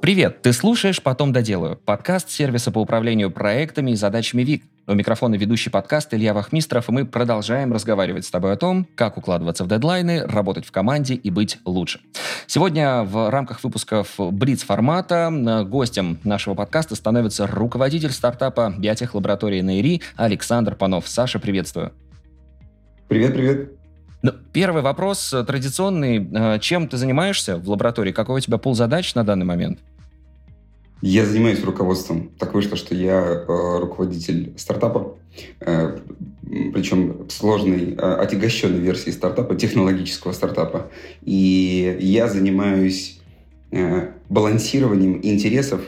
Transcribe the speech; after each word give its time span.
Привет, 0.00 0.42
ты 0.42 0.52
слушаешь 0.52 1.02
«Потом 1.02 1.32
доделаю»— 1.32 1.76
подкаст 1.84 2.30
сервиса 2.30 2.70
по 2.70 2.78
управлению 2.78 3.32
проектами 3.32 3.90
и 3.90 3.96
задачами 3.96 4.42
ВИК. 4.42 4.62
У 4.86 4.94
микрофона 4.94 5.34
ведущий 5.34 5.70
подкаст 5.70 6.14
Илья 6.14 6.34
Вахмистров, 6.34 6.88
и 6.88 6.92
мы 6.92 7.04
продолжаем 7.04 7.72
разговаривать 7.72 8.24
с 8.24 8.30
тобой 8.30 8.52
о 8.52 8.56
том, 8.56 8.86
как 8.94 9.18
укладываться 9.18 9.64
в 9.64 9.68
дедлайны, 9.68 10.24
работать 10.24 10.64
в 10.64 10.70
команде 10.70 11.14
и 11.14 11.30
быть 11.30 11.58
лучше. 11.64 12.00
Сегодня 12.46 13.02
в 13.02 13.28
рамках 13.28 13.62
выпусков 13.64 14.14
Блиц 14.18 14.62
формата 14.62 15.30
э, 15.32 15.64
гостем 15.64 16.18
нашего 16.22 16.54
подкаста 16.54 16.94
становится 16.94 17.48
руководитель 17.48 18.12
стартапа 18.12 18.72
биотехлаборатории 18.78 19.60
НАИРИ 19.62 20.02
Александр 20.16 20.76
Панов. 20.76 21.08
Саша, 21.08 21.40
приветствую. 21.40 21.92
Привет, 23.08 23.34
привет. 23.34 23.72
Ну, 24.22 24.32
первый 24.52 24.82
вопрос 24.82 25.32
э, 25.32 25.44
традиционный. 25.44 26.28
Э, 26.32 26.58
чем 26.58 26.88
ты 26.88 26.96
занимаешься 26.96 27.56
в 27.56 27.68
лаборатории? 27.70 28.12
Какой 28.12 28.38
у 28.38 28.40
тебя 28.40 28.58
пул 28.58 28.74
задач 28.74 29.14
на 29.14 29.24
данный 29.24 29.46
момент? 29.46 29.78
Я 31.00 31.24
занимаюсь 31.24 31.62
руководством. 31.62 32.30
Так 32.38 32.54
вышло, 32.54 32.76
что 32.76 32.94
я 32.94 33.20
э, 33.20 33.78
руководитель 33.78 34.52
стартапа, 34.56 35.16
э, 35.60 35.98
причем 36.72 37.28
сложной, 37.30 37.94
э, 37.94 37.96
отягощенной 37.96 38.80
версии 38.80 39.10
стартапа, 39.10 39.54
технологического 39.54 40.32
стартапа. 40.32 40.90
И 41.22 41.96
я 42.00 42.26
занимаюсь 42.26 43.20
э, 43.70 44.10
балансированием 44.28 45.20
интересов 45.22 45.82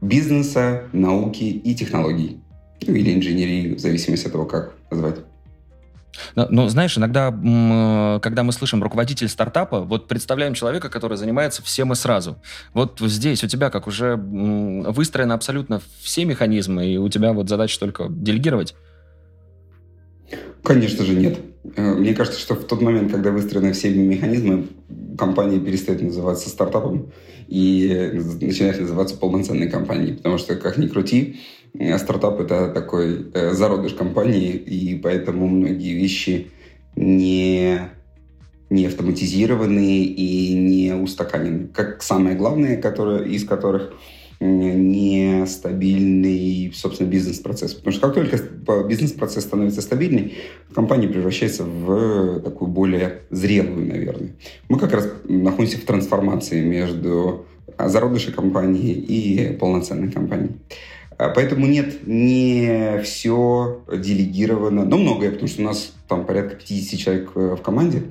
бизнеса, 0.00 0.84
науки 0.92 1.44
и 1.44 1.74
технологий. 1.74 2.40
Ну, 2.86 2.94
или 2.94 3.14
инженерии, 3.14 3.74
в 3.74 3.78
зависимости 3.78 4.26
от 4.26 4.32
того, 4.32 4.46
как 4.46 4.74
назвать. 4.90 5.16
Ну, 6.36 6.68
знаешь, 6.68 6.96
иногда, 6.98 7.30
э, 7.30 8.20
когда 8.20 8.42
мы 8.42 8.52
слышим 8.52 8.82
руководитель 8.82 9.28
стартапа, 9.28 9.80
вот 9.80 10.08
представляем 10.08 10.54
человека, 10.54 10.88
который 10.88 11.16
занимается 11.16 11.62
всем 11.62 11.92
и 11.92 11.94
сразу. 11.94 12.36
Вот 12.74 13.00
здесь 13.00 13.42
у 13.44 13.48
тебя 13.48 13.70
как 13.70 13.86
уже 13.86 14.16
выстроены 14.16 15.32
абсолютно 15.32 15.80
все 16.02 16.24
механизмы, 16.24 16.86
и 16.86 16.96
у 16.98 17.08
тебя 17.08 17.32
вот 17.32 17.48
задача 17.48 17.78
только 17.80 18.06
делегировать? 18.08 18.74
Конечно 20.62 21.04
же 21.04 21.14
нет. 21.14 21.38
Э, 21.76 21.94
мне 21.94 22.14
кажется, 22.14 22.40
что 22.40 22.54
в 22.54 22.64
тот 22.64 22.80
момент, 22.82 23.10
когда 23.10 23.30
выстроены 23.30 23.72
все 23.72 23.90
механизмы, 23.90 24.68
компания 25.18 25.58
перестает 25.58 26.02
называться 26.02 26.48
стартапом 26.48 27.12
и 27.48 28.12
начинает 28.40 28.80
называться 28.80 29.16
полноценной 29.16 29.68
компанией. 29.68 30.14
Потому 30.14 30.38
что, 30.38 30.56
как 30.56 30.78
ни 30.78 30.86
крути, 30.86 31.40
э, 31.61 31.61
стартап— 31.98 32.40
это 32.40 32.68
такой 32.68 33.30
э, 33.32 33.52
зародыш 33.52 33.94
компании, 33.94 34.52
и 34.52 34.98
поэтому 34.98 35.46
многие 35.46 35.94
вещи 35.94 36.50
не, 36.96 37.80
не 38.70 38.86
автоматизированы 38.86 40.04
и 40.04 40.54
не 40.54 40.94
устаканены. 40.94 41.68
Как 41.68 42.02
самое 42.02 42.36
главное, 42.36 42.80
которое, 42.80 43.24
из 43.24 43.44
которых— 43.44 43.94
нестабильный, 44.42 46.72
собственно, 46.74 47.08
бизнес-процесс. 47.08 47.74
Потому 47.74 47.92
что 47.92 48.08
как 48.08 48.14
только 48.14 48.38
бизнес-процесс 48.88 49.44
становится 49.44 49.82
стабильный, 49.82 50.34
компания 50.74 51.06
превращается 51.08 51.64
в 51.64 52.40
такую 52.40 52.70
более 52.70 53.20
зрелую, 53.30 53.86
наверное. 53.86 54.30
Мы 54.68 54.78
как 54.78 54.92
раз 54.92 55.08
находимся 55.28 55.78
в 55.78 55.84
трансформации 55.84 56.60
между 56.60 57.46
зародышей 57.78 58.32
компании 58.32 58.92
и 58.92 59.56
полноценной 59.56 60.10
компанией. 60.10 60.56
А 61.24 61.28
поэтому 61.28 61.66
нет, 61.66 62.06
не 62.06 63.00
все 63.02 63.82
делегировано, 63.88 64.84
но 64.84 64.98
многое, 64.98 65.30
потому 65.30 65.48
что 65.48 65.62
у 65.62 65.64
нас 65.64 65.92
там 66.08 66.26
порядка 66.26 66.56
50 66.56 67.00
человек 67.00 67.30
э, 67.34 67.56
в 67.58 67.62
команде. 67.62 68.02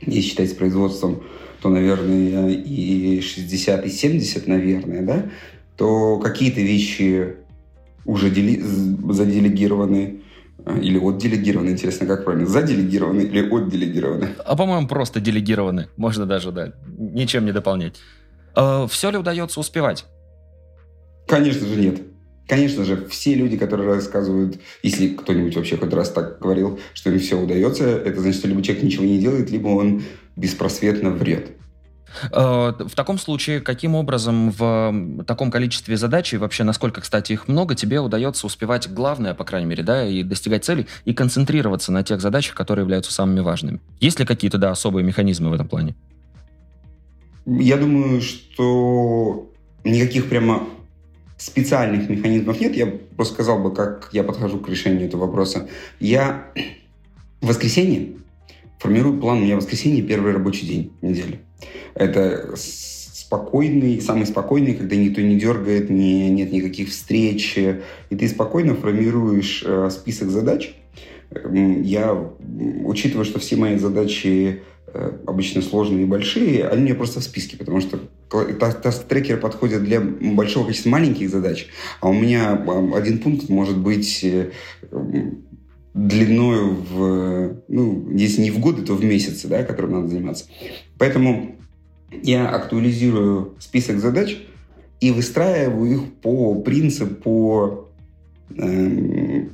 Если 0.00 0.28
считать 0.28 0.50
с 0.50 0.54
производством, 0.54 1.22
то, 1.62 1.70
наверное, 1.70 2.50
и 2.50 3.20
60, 3.20 3.86
и 3.86 3.88
70, 3.88 4.46
наверное, 4.46 5.02
да 5.02 5.24
то 5.76 6.18
какие-то 6.18 6.60
вещи 6.60 7.36
уже 8.04 8.30
дели... 8.30 8.60
заделегированы 8.60 10.20
э, 10.64 10.80
или 10.80 10.98
отделегированы, 10.98 11.70
интересно, 11.70 12.06
как 12.06 12.24
правильно, 12.24 12.46
заделегированы 12.46 13.22
или 13.22 13.40
отделегированы? 13.40 14.28
А, 14.44 14.56
по-моему, 14.56 14.86
просто 14.86 15.20
делегированы, 15.20 15.88
можно 15.96 16.26
даже, 16.26 16.52
да, 16.52 16.72
ничем 16.86 17.44
не 17.44 17.52
дополнять. 17.52 17.96
А, 18.54 18.86
все 18.86 19.10
ли 19.10 19.18
удается 19.18 19.58
успевать? 19.58 20.04
Конечно 21.26 21.66
же 21.66 21.76
нет. 21.76 22.02
Конечно 22.46 22.84
же, 22.84 23.06
все 23.06 23.34
люди, 23.34 23.56
которые 23.56 23.94
рассказывают, 23.94 24.58
если 24.82 25.08
кто-нибудь 25.08 25.56
вообще 25.56 25.76
хоть 25.76 25.92
раз 25.92 26.10
так 26.10 26.38
говорил, 26.40 26.78
что 26.92 27.10
им 27.10 27.18
все 27.18 27.40
удается, 27.40 27.84
это 27.84 28.20
значит, 28.20 28.40
что 28.40 28.48
либо 28.48 28.62
человек 28.62 28.84
ничего 28.84 29.04
не 29.04 29.18
делает, 29.18 29.50
либо 29.50 29.68
он 29.68 30.02
беспросветно 30.36 31.10
врет. 31.10 31.52
Э, 32.30 32.72
в 32.78 32.94
таком 32.94 33.18
случае, 33.18 33.60
каким 33.60 33.94
образом 33.94 34.50
в 34.50 35.24
таком 35.26 35.50
количестве 35.50 35.96
задач, 35.96 36.34
и 36.34 36.36
вообще 36.36 36.64
насколько, 36.64 37.00
кстати, 37.00 37.32
их 37.32 37.48
много, 37.48 37.74
тебе 37.74 38.00
удается 38.00 38.46
успевать 38.46 38.92
главное, 38.92 39.34
по 39.34 39.44
крайней 39.44 39.66
мере, 39.66 39.82
да, 39.82 40.06
и 40.06 40.22
достигать 40.22 40.64
целей, 40.64 40.86
и 41.04 41.14
концентрироваться 41.14 41.92
на 41.92 42.02
тех 42.02 42.20
задачах, 42.20 42.54
которые 42.54 42.84
являются 42.84 43.12
самыми 43.12 43.40
важными? 43.40 43.80
Есть 44.00 44.20
ли 44.20 44.26
какие-то, 44.26 44.58
да, 44.58 44.70
особые 44.70 45.04
механизмы 45.04 45.50
в 45.50 45.54
этом 45.54 45.68
плане? 45.68 45.94
Я 47.46 47.76
думаю, 47.76 48.20
что 48.22 49.50
никаких 49.82 50.28
прямо 50.28 50.66
специальных 51.36 52.08
механизмов 52.08 52.60
нет. 52.60 52.76
Я 52.76 52.86
просто 53.16 53.34
сказал 53.34 53.62
бы, 53.62 53.74
как 53.74 54.10
я 54.12 54.22
подхожу 54.22 54.58
к 54.58 54.68
решению 54.68 55.06
этого 55.06 55.26
вопроса. 55.26 55.68
Я 56.00 56.52
в 57.40 57.48
воскресенье 57.48 58.16
формирую 58.78 59.20
план. 59.20 59.38
У 59.38 59.40
меня 59.42 59.56
воскресенье 59.56 60.02
первый 60.02 60.32
рабочий 60.32 60.66
день 60.66 60.92
недели. 61.02 61.40
Это 61.94 62.54
спокойный, 62.56 64.00
самый 64.00 64.26
спокойный, 64.26 64.74
когда 64.74 64.96
никто 64.96 65.20
не 65.20 65.36
дергает, 65.36 65.90
не, 65.90 66.30
нет 66.30 66.52
никаких 66.52 66.90
встреч, 66.90 67.56
и 67.56 68.16
ты 68.16 68.28
спокойно 68.28 68.74
формируешь 68.74 69.64
э, 69.66 69.88
список 69.90 70.30
задач. 70.30 70.74
Я, 71.30 72.16
учитывая, 72.84 73.24
что 73.24 73.40
все 73.40 73.56
мои 73.56 73.76
задачи 73.76 74.62
обычно 75.26 75.62
сложные 75.62 76.04
и 76.04 76.06
большие, 76.06 76.68
они 76.68 76.82
у 76.82 76.84
меня 76.84 76.94
просто 76.94 77.20
в 77.20 77.24
списке, 77.24 77.56
потому 77.56 77.80
что 77.80 77.98
таст-трекер 78.28 79.38
подходит 79.38 79.82
для 79.84 80.00
большого 80.00 80.64
количества 80.64 80.90
маленьких 80.90 81.30
задач, 81.30 81.66
а 82.00 82.08
у 82.08 82.12
меня 82.12 82.52
один 82.94 83.18
пункт 83.18 83.48
может 83.48 83.76
быть 83.76 84.20
э, 84.22 84.50
длиною 85.94 86.74
в, 86.74 87.62
ну, 87.68 88.10
если 88.12 88.42
не 88.42 88.50
в 88.50 88.58
годы, 88.58 88.82
то 88.82 88.94
в 88.94 89.04
месяцы, 89.04 89.48
да, 89.48 89.62
которым 89.62 89.92
надо 89.92 90.08
заниматься. 90.08 90.46
Поэтому 90.98 91.56
я 92.22 92.48
актуализирую 92.48 93.56
список 93.58 93.98
задач 93.98 94.38
и 95.00 95.10
выстраиваю 95.10 95.92
их 95.92 96.14
по 96.14 96.60
принципу 96.62 97.88
э, 98.56 99.46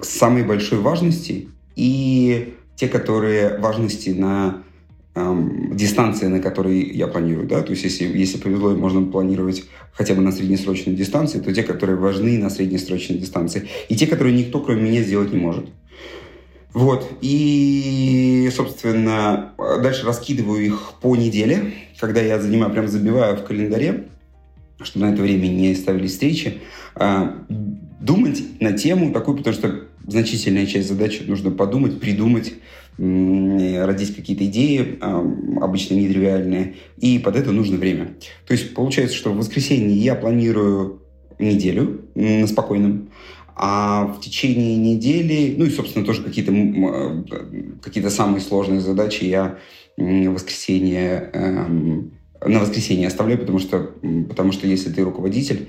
самой 0.00 0.44
большой 0.44 0.78
важности 0.78 1.48
и 1.76 2.54
те, 2.78 2.86
которые 2.86 3.58
важности 3.58 4.10
на 4.10 4.62
эм, 5.16 5.76
дистанции, 5.76 6.26
на 6.26 6.38
которые 6.38 6.80
я 6.80 7.08
планирую. 7.08 7.48
Да? 7.48 7.60
То 7.62 7.72
есть, 7.72 7.82
если, 7.82 8.04
если 8.04 8.38
повезло, 8.38 8.70
можно 8.70 9.04
планировать 9.04 9.64
хотя 9.92 10.14
бы 10.14 10.22
на 10.22 10.30
среднесрочной 10.30 10.94
дистанции, 10.94 11.40
то 11.40 11.52
те, 11.52 11.64
которые 11.64 11.96
важны 11.96 12.38
на 12.38 12.50
среднесрочной 12.50 13.18
дистанции. 13.18 13.68
И 13.88 13.96
те, 13.96 14.06
которые 14.06 14.36
никто, 14.36 14.60
кроме 14.60 14.82
меня, 14.82 15.02
сделать 15.02 15.32
не 15.32 15.38
может. 15.38 15.66
Вот. 16.72 17.10
И, 17.20 18.48
собственно, 18.54 19.54
дальше 19.58 20.06
раскидываю 20.06 20.64
их 20.64 20.92
по 21.00 21.16
неделе, 21.16 21.72
когда 21.98 22.20
я 22.20 22.38
занимаю, 22.38 22.72
прям 22.72 22.86
забиваю 22.86 23.36
в 23.36 23.44
календаре, 23.44 24.04
чтобы 24.82 25.06
на 25.06 25.12
это 25.12 25.22
время 25.22 25.48
не 25.48 25.74
ставились 25.74 26.12
встречи, 26.12 26.60
а, 26.94 27.44
думать 28.00 28.42
на 28.60 28.72
тему 28.72 29.12
такую, 29.12 29.38
потому 29.38 29.54
что 29.54 29.84
значительная 30.06 30.66
часть 30.66 30.88
задачи 30.88 31.22
нужно 31.26 31.50
подумать, 31.50 32.00
придумать, 32.00 32.54
родить 32.98 34.16
какие-то 34.16 34.44
идеи, 34.46 34.98
обычно 35.60 35.94
нетривиальные, 35.94 36.74
и 36.96 37.18
под 37.18 37.36
это 37.36 37.52
нужно 37.52 37.76
время. 37.76 38.16
То 38.46 38.52
есть 38.52 38.74
получается, 38.74 39.16
что 39.16 39.32
в 39.32 39.36
воскресенье 39.36 39.96
я 39.96 40.14
планирую 40.14 41.02
неделю 41.38 42.02
на 42.14 42.46
спокойном, 42.46 43.10
а 43.54 44.06
в 44.06 44.20
течение 44.20 44.76
недели, 44.76 45.54
ну 45.56 45.64
и, 45.64 45.70
собственно, 45.70 46.04
тоже 46.04 46.22
какие-то 46.22 46.52
э, 46.52 47.24
какие 47.82 48.06
самые 48.08 48.40
сложные 48.40 48.80
задачи 48.80 49.24
я 49.24 49.58
в 49.96 50.28
воскресенье, 50.28 51.30
эм, 51.32 52.12
на 52.40 52.60
воскресенье 52.60 53.08
оставляю, 53.08 53.40
потому 53.40 53.58
что, 53.58 53.90
потому 54.28 54.52
что 54.52 54.68
если 54.68 54.92
ты 54.92 55.02
руководитель, 55.02 55.68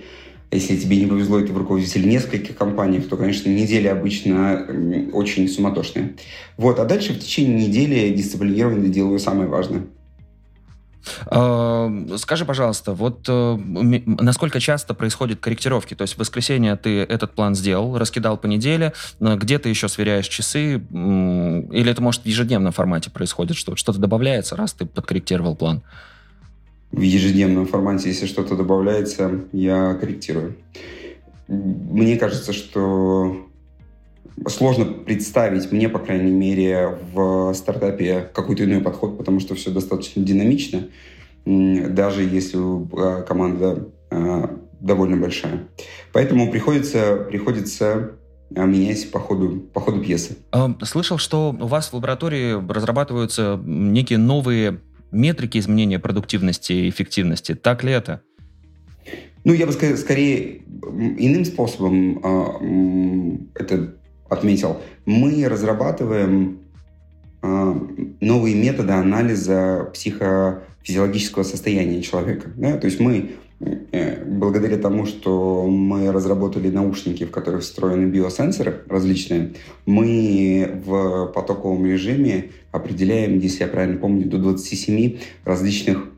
если 0.52 0.78
тебе 0.78 0.98
не 0.98 1.06
повезло, 1.06 1.40
и 1.40 1.46
ты 1.46 1.54
руководитель 1.54 2.08
нескольких 2.08 2.58
компаний, 2.58 3.00
то, 3.00 3.18
конечно, 3.18 3.50
недели 3.50 3.88
обычно 3.88 4.66
очень 5.14 5.48
суматошные. 5.48 6.16
Вот, 6.58 6.80
а 6.80 6.86
дальше 6.86 7.14
в 7.14 7.20
течение 7.20 7.68
недели 7.68 8.14
дисциплинированно 8.14 8.88
делаю 8.88 9.20
самое 9.20 9.48
важное. 9.48 9.84
А, 11.28 11.90
скажи, 12.18 12.46
пожалуйста, 12.46 12.94
вот 12.94 13.26
э, 13.28 13.58
насколько 14.06 14.60
часто 14.60 14.94
происходят 14.94 15.40
корректировки? 15.40 15.94
То 15.94 16.02
есть 16.02 16.16
в 16.16 16.18
воскресенье 16.18 16.76
ты 16.76 17.00
этот 17.00 17.34
план 17.36 17.56
сделал, 17.56 17.98
раскидал 17.98 18.38
по 18.38 18.48
неделе, 18.48 18.94
где 19.20 19.60
ты 19.60 19.70
еще 19.70 19.88
сверяешь 19.88 20.28
часы, 20.28 20.76
или 20.92 21.92
это 21.92 22.02
может 22.02 22.24
в 22.24 22.26
ежедневном 22.26 22.74
формате 22.74 23.12
происходит, 23.12 23.56
что 23.56 23.76
что-то 23.76 24.00
добавляется, 24.00 24.56
раз 24.56 24.74
ты 24.74 24.86
подкорректировал 24.86 25.56
план? 25.56 25.84
В 26.92 27.02
ежедневном 27.02 27.68
формате, 27.68 28.10
если 28.10 28.26
что-то 28.26 28.56
добавляется, 28.56 29.46
я 29.52 29.94
корректирую. 29.96 30.56
Мне 31.48 32.18
кажется, 32.18 32.54
что 32.54 33.48
сложно 34.48 34.86
представить 34.86 35.72
мне, 35.72 35.90
по 35.90 36.00
крайней 36.00 36.32
мере, 36.32 36.98
в 37.14 37.54
стартапе 37.54 38.30
какой-то 38.34 38.64
иной 38.64 38.82
подход, 38.82 39.18
потому 39.18 39.40
что 39.40 39.56
все 39.56 39.72
достаточно 39.72 40.24
динамично, 40.24 40.88
даже 41.46 42.24
если 42.24 42.60
э, 42.60 43.24
команда 43.24 43.88
э, 44.12 44.48
довольно 44.80 45.18
большая. 45.18 45.68
Поэтому 46.14 46.52
приходится, 46.52 47.26
приходится 47.30 48.12
э, 48.54 48.66
менять 48.66 49.12
по 49.12 49.20
ходу, 49.20 49.60
по 49.74 49.80
ходу 49.80 50.02
пьесы. 50.02 50.38
Слышал, 50.84 51.18
что 51.18 51.56
у 51.60 51.68
вас 51.68 51.90
в 51.90 51.94
лаборатории 51.94 52.54
разрабатываются 52.72 53.60
некие 53.64 54.20
новые 54.20 54.82
метрики 55.12 55.58
изменения 55.58 56.00
продуктивности 56.00 56.74
и 56.74 56.90
эффективности. 56.90 57.56
Так 57.56 57.84
ли 57.84 57.92
это? 57.92 58.22
Ну, 59.44 59.54
я 59.54 59.66
бы 59.66 59.72
сказал, 59.72 59.98
скорее 59.98 60.62
иным 61.18 61.46
способом 61.46 63.50
это 63.56 63.96
отметил, 64.30 64.82
мы 65.06 65.48
разрабатываем 65.48 66.60
э, 67.42 67.76
новые 68.22 68.56
методы 68.56 68.94
анализа 68.94 69.90
психофизиологического 69.94 71.44
состояния 71.44 72.02
человека. 72.02 72.52
Да? 72.56 72.78
То 72.78 72.86
есть 72.86 73.00
мы 73.00 73.32
благодаря 73.60 74.78
тому, 74.78 75.06
что 75.06 75.68
мы 75.68 76.12
разработали 76.12 76.70
наушники, 76.70 77.26
в 77.26 77.32
которых 77.32 77.62
встроены 77.62 78.06
биосенсоры 78.10 78.84
различные, 78.88 79.54
мы 79.86 80.82
в 80.86 81.28
потоковом 81.34 81.86
режиме 81.86 82.52
определяем, 82.72 83.40
если 83.40 83.64
я 83.64 83.70
правильно 83.70 83.98
помню, 83.98 84.26
до 84.28 84.38
27 84.38 85.18
различных 85.44 86.10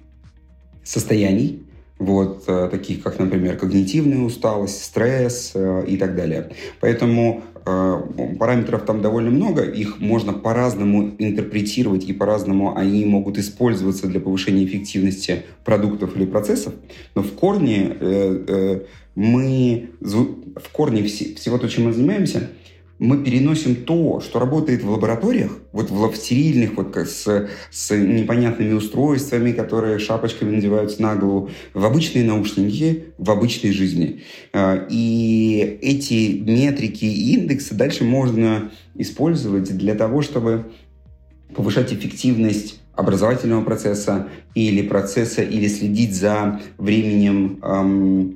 состояний, 0.84 1.64
вот, 1.98 2.44
э, 2.48 2.68
таких 2.72 3.04
как, 3.04 3.20
например, 3.20 3.58
когнитивная 3.58 4.20
усталость, 4.20 4.84
стресс 4.84 5.52
э, 5.54 5.86
и 5.88 5.98
так 5.98 6.16
далее. 6.16 6.52
Поэтому 6.80 7.44
Э, 7.51 7.51
параметров 7.64 8.86
там 8.86 9.02
довольно 9.02 9.30
много, 9.30 9.64
их 9.64 10.00
можно 10.00 10.34
по-разному 10.34 11.16
интерпретировать 11.20 12.06
и 12.06 12.14
по-разному 12.14 12.76
они 12.76 13.06
могут 13.06 13.38
использоваться 13.38 14.08
для 14.08 14.20
повышения 14.20 14.66
эффективности 14.66 15.44
продуктов 15.64 16.16
или 16.16 16.26
процессов, 16.26 16.74
но 17.16 17.22
в 17.22 17.34
корне 17.34 17.96
э, 18.00 18.46
э, 18.48 18.82
мы, 19.16 19.92
в 20.00 20.70
корне 20.72 21.04
всего 21.04 21.58
то, 21.58 21.68
чем 21.68 21.86
мы 21.86 21.94
занимаемся, 21.94 22.50
мы 23.02 23.24
переносим 23.24 23.78
то, 23.78 24.22
что 24.22 24.38
работает 24.38 24.84
в 24.84 24.92
лабораториях, 24.92 25.58
вот 25.72 25.90
в, 25.90 26.16
стерильных, 26.16 26.78
вот 26.78 26.96
с, 26.96 27.50
с 27.72 27.98
непонятными 27.98 28.74
устройствами, 28.74 29.54
которые 29.54 29.98
шапочками 29.98 30.56
надеваются 30.56 31.02
на 31.02 31.16
голову, 31.16 31.50
в 31.74 31.84
обычные 31.84 32.24
наушники, 32.24 33.06
в 33.18 33.32
обычной 33.32 33.72
жизни. 33.72 34.22
А, 34.54 34.86
и 34.88 35.80
эти 35.82 36.44
метрики 36.48 37.06
и 37.06 37.34
индексы 37.34 37.74
дальше 37.74 38.04
можно 38.04 38.70
использовать 38.94 39.76
для 39.76 39.96
того, 39.96 40.22
чтобы 40.22 40.68
повышать 41.56 41.92
эффективность 41.92 42.82
образовательного 42.94 43.64
процесса 43.64 44.28
или 44.54 44.88
процесса, 44.88 45.42
или 45.42 45.68
следить 45.68 46.16
за 46.16 46.62
временем 46.78 47.58
эм, 47.64 48.36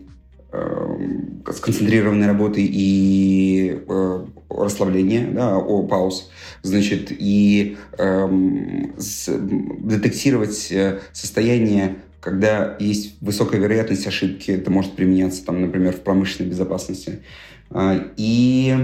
э, 0.52 1.52
сконцентрированной 1.54 2.26
работы 2.26 2.66
и 2.68 3.80
э, 3.88 4.26
расслабления, 4.64 5.30
да, 5.32 5.58
о 5.58 5.84
пауз, 5.84 6.30
значит, 6.62 7.08
и 7.12 7.78
эм, 7.98 8.94
с, 8.98 9.30
детектировать 9.30 10.72
э, 10.72 11.00
состояние, 11.12 11.98
когда 12.22 12.76
есть 12.80 13.16
высокая 13.22 13.60
вероятность 13.60 14.08
ошибки, 14.08 14.52
это 14.52 14.72
может 14.72 14.94
применяться, 14.94 15.46
там, 15.46 15.62
например, 15.62 15.94
в 15.94 16.02
промышленной 16.02 16.50
безопасности, 16.50 17.20
э, 17.72 18.00
и 18.18 18.76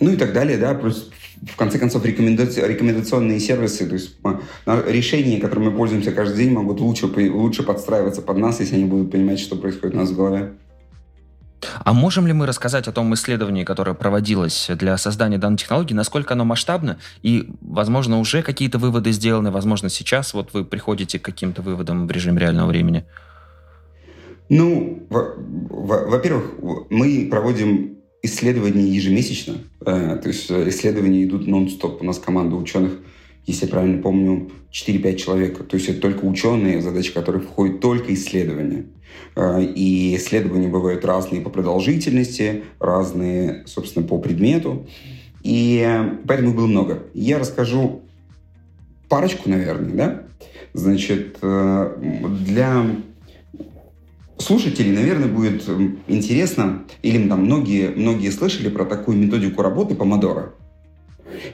ну 0.00 0.10
и 0.10 0.16
так 0.16 0.32
далее, 0.32 0.58
да, 0.58 0.74
плюс 0.74 1.10
в 1.42 1.56
конце 1.56 1.78
концов 1.78 2.04
рекомендационные 2.04 3.40
сервисы, 3.40 3.86
то 3.86 3.94
есть 3.94 4.16
решения, 4.86 5.40
которыми 5.40 5.66
мы 5.66 5.76
пользуемся 5.76 6.12
каждый 6.12 6.44
день, 6.44 6.52
могут 6.52 6.80
лучше, 6.80 7.06
лучше 7.06 7.62
подстраиваться 7.62 8.22
под 8.22 8.36
нас, 8.38 8.60
если 8.60 8.76
они 8.76 8.84
будут 8.84 9.10
понимать, 9.10 9.40
что 9.40 9.56
происходит 9.56 9.94
у 9.94 9.98
нас 9.98 10.10
в 10.10 10.16
голове. 10.16 10.52
А 11.84 11.92
можем 11.92 12.26
ли 12.26 12.32
мы 12.32 12.46
рассказать 12.46 12.88
о 12.88 12.92
том 12.92 13.12
исследовании, 13.14 13.64
которое 13.64 13.94
проводилось 13.94 14.70
для 14.70 14.96
создания 14.96 15.38
данной 15.38 15.58
технологии, 15.58 15.94
насколько 15.94 16.34
оно 16.34 16.44
масштабно 16.44 16.98
и, 17.22 17.48
возможно, 17.60 18.18
уже 18.18 18.42
какие-то 18.42 18.78
выводы 18.78 19.12
сделаны, 19.12 19.50
возможно, 19.50 19.88
сейчас 19.88 20.34
вот 20.34 20.52
вы 20.52 20.64
приходите 20.64 21.18
к 21.18 21.22
каким-то 21.22 21.62
выводам 21.62 22.06
в 22.06 22.10
режиме 22.10 22.40
реального 22.40 22.68
времени? 22.68 23.04
Ну, 24.48 25.06
во-первых, 25.08 26.52
мы 26.90 27.28
проводим 27.30 27.98
исследования 28.22 28.84
ежемесячно, 28.84 29.54
э, 29.80 30.18
то 30.22 30.28
есть 30.28 30.50
э, 30.50 30.68
исследования 30.68 31.24
идут 31.24 31.46
нон-стоп. 31.46 32.02
У 32.02 32.04
нас 32.04 32.18
команда 32.18 32.56
ученых 32.56 32.92
если 33.46 33.66
я 33.66 33.70
правильно 33.70 34.02
помню, 34.02 34.50
4-5 34.72 35.16
человек. 35.16 35.66
То 35.66 35.76
есть 35.76 35.88
это 35.88 36.00
только 36.00 36.24
ученые, 36.24 36.80
задачи 36.80 37.12
которых 37.12 37.44
входят 37.44 37.80
только 37.80 38.14
исследования. 38.14 38.86
А, 39.34 39.60
и 39.60 40.16
исследования 40.16 40.68
бывают 40.68 41.04
разные 41.04 41.42
по 41.42 41.50
продолжительности, 41.50 42.64
разные, 42.78 43.64
собственно, 43.66 44.06
по 44.06 44.18
предмету. 44.18 44.86
И 45.42 45.86
поэтому 46.26 46.54
было 46.54 46.66
много. 46.66 47.04
Я 47.14 47.38
расскажу 47.38 48.02
парочку, 49.08 49.50
наверное, 49.50 49.94
да? 49.94 50.22
Значит, 50.72 51.38
э, 51.42 52.18
для 52.46 52.86
слушателей, 54.38 54.92
наверное, 54.92 55.28
будет 55.28 55.68
интересно, 56.06 56.84
или 57.02 57.28
там 57.28 57.44
многие, 57.44 57.88
многие 57.88 58.30
слышали 58.30 58.68
про 58.68 58.84
такую 58.84 59.18
методику 59.18 59.62
работы 59.62 59.94
помодоро. 59.94 60.54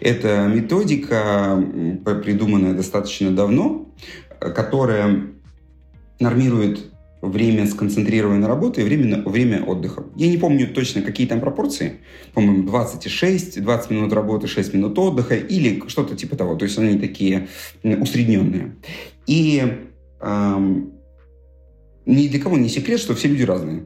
Это 0.01 0.47
методика, 0.47 1.63
придуманная 2.05 2.75
достаточно 2.75 3.31
давно, 3.31 3.89
которая 4.41 5.29
нормирует 6.21 6.91
время 7.21 7.67
сконцентрированной 7.67 8.47
работы 8.47 8.81
и 8.81 8.85
время, 8.85 9.23
время 9.23 9.65
отдыха. 9.65 10.05
Я 10.17 10.29
не 10.29 10.37
помню 10.37 10.69
точно, 10.73 11.03
какие 11.03 11.27
там 11.27 11.41
пропорции. 11.41 11.99
По-моему, 12.33 12.65
26, 12.65 13.63
20 13.63 13.91
минут 13.91 14.13
работы, 14.13 14.47
6 14.47 14.75
минут 14.75 14.99
отдыха 14.99 15.35
или 15.35 15.83
что-то 15.89 16.17
типа 16.17 16.37
того. 16.37 16.55
То 16.55 16.65
есть 16.65 16.79
они 16.79 16.99
такие 16.99 17.49
усредненные. 17.83 18.77
И 19.27 19.63
эм, 20.21 20.93
ни 22.07 22.29
для 22.29 22.41
кого 22.41 22.57
не 22.57 22.69
секрет, 22.69 23.01
что 23.01 23.15
все 23.15 23.29
люди 23.29 23.43
разные. 23.43 23.85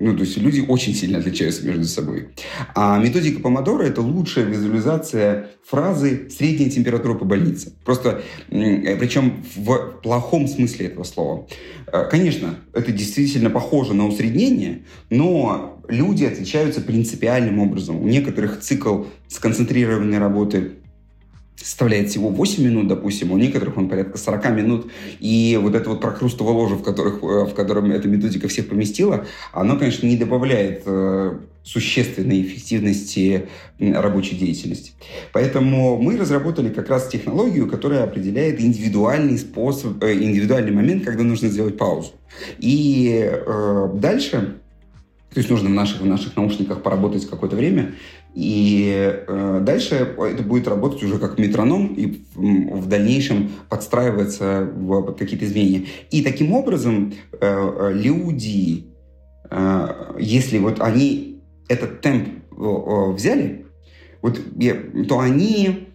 Ну, 0.00 0.14
то 0.14 0.24
есть 0.24 0.36
люди 0.36 0.64
очень 0.66 0.94
сильно 0.94 1.18
отличаются 1.18 1.64
между 1.64 1.84
собой. 1.84 2.28
А 2.74 2.98
методика 2.98 3.40
Помодора– 3.40 3.82
это 3.84 4.00
лучшая 4.00 4.44
визуализация 4.44 5.50
фразы 5.64 6.28
«средняя 6.30 6.68
температура 6.68 7.14
по 7.14 7.24
больнице». 7.24 7.72
Просто, 7.84 8.22
причем 8.48 9.44
в 9.54 10.00
плохом 10.02 10.48
смысле 10.48 10.86
этого 10.86 11.04
слова. 11.04 11.46
Э, 11.86 12.08
конечно, 12.10 12.56
это 12.72 12.92
действительно 12.92 13.50
похоже 13.50 13.94
на 13.94 14.06
усреднение, 14.06 14.82
но 15.10 15.80
люди 15.88 16.24
отличаются 16.24 16.80
принципиальным 16.80 17.60
образом. 17.60 18.02
У 18.02 18.08
некоторых 18.08 18.60
цикл 18.60 19.04
сконцентрированной 19.28 20.18
работы 20.18 20.72
составляет 21.56 22.10
всего 22.10 22.28
8 22.28 22.64
минут, 22.64 22.88
допустим, 22.88 23.32
у 23.32 23.38
некоторых 23.38 23.76
он 23.76 23.88
порядка 23.88 24.18
40 24.18 24.50
минут. 24.50 24.90
И 25.20 25.58
вот 25.60 25.74
это 25.74 25.90
вот 25.90 26.00
прокрустово 26.00 26.50
ложе, 26.50 26.74
в, 26.74 26.82
которых, 26.82 27.22
э, 27.22 27.44
в 27.44 27.54
котором 27.54 27.90
эта 27.90 28.08
методика 28.08 28.48
всех 28.48 28.68
поместила, 28.68 29.26
оно, 29.52 29.78
конечно, 29.78 30.06
не 30.06 30.16
добавляет 30.16 30.82
э, 30.86 31.38
существенной 31.62 32.42
эффективности 32.42 33.48
рабочей 33.78 34.36
деятельности. 34.36 34.92
Поэтому 35.32 35.96
мы 35.96 36.16
разработали 36.16 36.68
как 36.68 36.88
раз 36.90 37.08
технологию, 37.08 37.68
которая 37.68 38.04
определяет 38.04 38.60
индивидуальный 38.60 39.38
способ, 39.38 40.02
э, 40.02 40.12
индивидуальный 40.12 40.72
момент, 40.72 41.04
когда 41.04 41.22
нужно 41.22 41.48
сделать 41.48 41.78
паузу. 41.78 42.12
И 42.58 43.30
э, 43.30 43.88
дальше 43.94 44.56
то 45.34 45.38
есть 45.40 45.50
нужно 45.50 45.68
в 45.68 45.72
наших, 45.72 46.00
в 46.00 46.06
наших 46.06 46.36
наушниках 46.36 46.80
поработать 46.80 47.28
какое-то 47.28 47.56
время, 47.56 47.96
и 48.34 49.22
э, 49.28 49.60
дальше 49.62 49.94
это 49.94 50.42
будет 50.42 50.66
работать 50.66 51.02
уже 51.04 51.18
как 51.18 51.38
метроном 51.38 51.94
и 51.94 52.24
в, 52.34 52.88
дальнейшем 52.88 53.52
подстраиваться 53.68 54.68
в, 54.74 55.12
какие-то 55.12 55.44
изменения. 55.44 55.86
И 56.10 56.22
таким 56.22 56.52
образом 56.52 57.14
э, 57.32 57.36
э 57.40 57.92
люди, 57.92 58.86
э, 59.48 60.14
если 60.18 60.58
вот 60.58 60.80
они 60.80 61.42
этот 61.68 62.00
темп 62.00 62.28
э, 62.50 63.12
взяли, 63.12 63.66
вот, 64.20 64.40
то 65.08 65.20
они... 65.20 65.88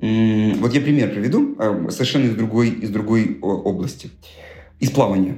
Э, 0.00 0.52
вот 0.56 0.74
я 0.74 0.82
пример 0.82 1.10
приведу, 1.10 1.56
э, 1.58 1.88
совершенно 1.88 2.26
из 2.26 2.34
другой, 2.34 2.68
из 2.68 2.90
другой 2.90 3.38
области. 3.40 4.10
Из 4.78 4.90
плавания. 4.90 5.36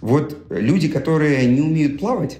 Вот 0.00 0.46
люди, 0.48 0.88
которые 0.88 1.44
не 1.46 1.60
умеют 1.60 1.98
плавать, 1.98 2.38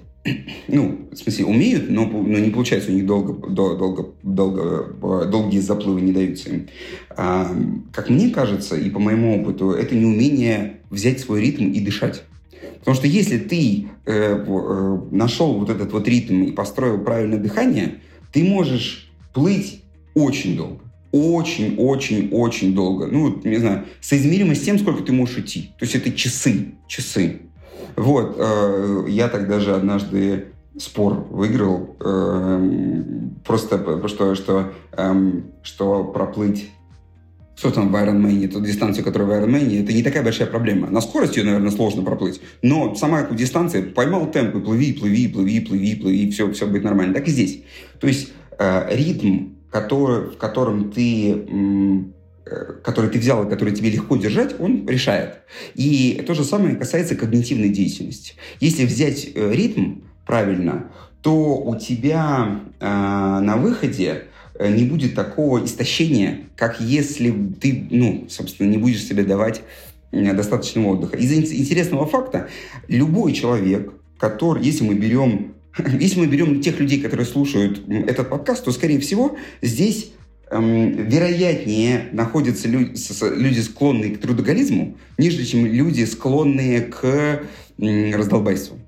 ну, 0.68 1.08
в 1.10 1.16
смысле, 1.16 1.46
умеют, 1.46 1.90
но, 1.90 2.06
но 2.06 2.38
не 2.38 2.50
получается 2.50 2.90
у 2.90 2.94
них 2.94 3.06
долго, 3.06 3.48
долго, 3.48 4.06
долго, 4.22 5.26
долгие 5.26 5.58
заплывы 5.58 6.00
не 6.00 6.12
даются 6.12 6.50
им. 6.50 6.68
А, 7.10 7.50
как 7.92 8.08
мне 8.08 8.30
кажется, 8.30 8.76
и 8.76 8.88
по 8.90 9.00
моему 9.00 9.40
опыту, 9.40 9.72
это 9.72 9.94
не 9.94 10.04
умение 10.04 10.78
взять 10.90 11.20
свой 11.20 11.40
ритм 11.40 11.70
и 11.70 11.80
дышать. 11.80 12.22
Потому 12.78 12.96
что 12.96 13.06
если 13.06 13.38
ты 13.38 13.86
э, 14.06 14.44
э, 14.46 14.98
нашел 15.10 15.54
вот 15.58 15.70
этот 15.70 15.92
вот 15.92 16.06
ритм 16.08 16.42
и 16.44 16.52
построил 16.52 16.98
правильное 16.98 17.38
дыхание, 17.38 18.00
ты 18.32 18.44
можешь 18.44 19.10
плыть 19.32 19.82
очень 20.14 20.56
долго. 20.56 20.80
Очень, 21.12 21.76
очень, 21.76 22.30
очень 22.30 22.74
долго. 22.74 23.06
Ну, 23.06 23.40
не 23.44 23.56
знаю, 23.56 23.84
соизмеримо 24.00 24.54
с 24.54 24.60
тем, 24.60 24.78
сколько 24.78 25.02
ты 25.02 25.12
можешь 25.12 25.38
идти. 25.38 25.70
То 25.78 25.84
есть 25.84 25.94
это 25.94 26.10
часы, 26.12 26.74
часы. 26.88 27.42
Вот, 27.96 28.36
э, 28.38 29.04
я 29.08 29.28
тогда 29.28 29.60
же 29.60 29.74
однажды 29.74 30.52
спор 30.78 31.26
выиграл, 31.30 31.96
э, 32.00 33.02
просто 33.44 34.08
что, 34.08 34.34
что, 34.34 34.72
э, 34.92 35.32
что 35.62 36.04
проплыть 36.04 36.70
что 37.62 37.70
там 37.70 37.92
в 37.92 37.96
Ironman, 37.96 38.48
ту 38.48 38.60
дистанцию, 38.60 39.04
которая 39.04 39.28
в 39.28 39.44
Ironman, 39.44 39.82
это 39.82 39.92
не 39.92 40.02
такая 40.02 40.24
большая 40.24 40.48
проблема. 40.48 40.90
На 40.90 41.00
скорость 41.00 41.36
ее, 41.36 41.44
наверное, 41.44 41.70
сложно 41.70 42.02
проплыть, 42.02 42.40
но 42.60 42.96
сама 42.96 43.22
дистанция, 43.30 43.84
поймал 43.84 44.30
темп 44.32 44.56
и 44.56 44.60
плыви, 44.60 44.92
плыви, 44.92 45.28
плыви, 45.28 45.60
плыви, 45.60 45.94
плыви, 45.94 46.30
все, 46.32 46.50
все 46.52 46.66
будет 46.66 46.82
нормально. 46.82 47.14
Так 47.14 47.28
и 47.28 47.30
здесь. 47.30 47.62
То 48.00 48.08
есть 48.08 48.32
э, 48.58 48.96
ритм, 48.96 49.50
который, 49.70 50.30
в 50.30 50.38
котором 50.38 50.90
ты 50.90 52.10
который 52.82 53.10
ты 53.10 53.18
взял 53.18 53.46
и 53.46 53.50
который 53.50 53.74
тебе 53.74 53.90
легко 53.90 54.16
держать, 54.16 54.58
он 54.58 54.86
решает. 54.86 55.38
И 55.74 56.22
то 56.26 56.34
же 56.34 56.44
самое 56.44 56.76
касается 56.76 57.14
когнитивной 57.14 57.70
деятельности. 57.70 58.34
Если 58.60 58.84
взять 58.84 59.28
э, 59.34 59.52
ритм 59.52 60.00
правильно, 60.26 60.90
то 61.22 61.56
у 61.56 61.76
тебя 61.76 62.60
э, 62.80 62.84
на 62.84 63.56
выходе 63.56 64.24
э, 64.54 64.68
не 64.74 64.84
будет 64.84 65.14
такого 65.14 65.64
истощения, 65.64 66.40
как 66.56 66.80
если 66.80 67.30
ты, 67.60 67.86
ну, 67.90 68.26
собственно, 68.28 68.68
не 68.68 68.78
будешь 68.78 69.04
себе 69.04 69.24
давать 69.24 69.62
достаточного 70.10 70.88
отдыха. 70.88 71.16
Из-за 71.16 71.36
интересного 71.36 72.06
факта, 72.06 72.48
любой 72.86 73.32
человек, 73.32 73.94
который, 74.18 74.62
если 74.62 74.84
мы 74.84 74.94
берем 74.94 75.54
если 75.98 76.20
мы 76.20 76.26
берем 76.26 76.60
тех 76.60 76.78
людей, 76.80 77.00
которые 77.00 77.24
слушают 77.24 77.82
этот 77.88 78.28
подкаст, 78.28 78.64
то, 78.64 78.72
скорее 78.72 79.00
всего, 79.00 79.36
здесь 79.62 80.12
вероятнее 80.60 82.08
находятся 82.12 82.68
люди, 82.68 82.94
люди, 83.34 83.60
склонные 83.60 84.14
к 84.14 84.20
трудоголизму, 84.20 84.96
нежели 85.18 85.44
чем 85.44 85.66
люди, 85.66 86.04
склонные 86.04 86.82
к 86.82 87.42
раздолбайству. 87.78 88.78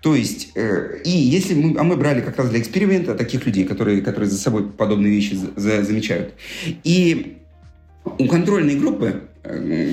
То 0.00 0.14
есть, 0.14 0.52
э, 0.54 1.00
и 1.04 1.10
если 1.10 1.54
мы, 1.54 1.78
а 1.78 1.82
мы 1.82 1.96
брали 1.96 2.20
как 2.20 2.36
раз 2.36 2.50
для 2.50 2.60
эксперимента 2.60 3.14
таких 3.14 3.46
людей, 3.46 3.64
которые, 3.64 4.00
которые 4.00 4.30
за 4.30 4.38
собой 4.38 4.68
подобные 4.68 5.12
вещи 5.12 5.36
за, 5.56 5.82
замечают. 5.82 6.34
И 6.84 7.38
у 8.18 8.26
контрольной 8.28 8.76
группы, 8.76 9.22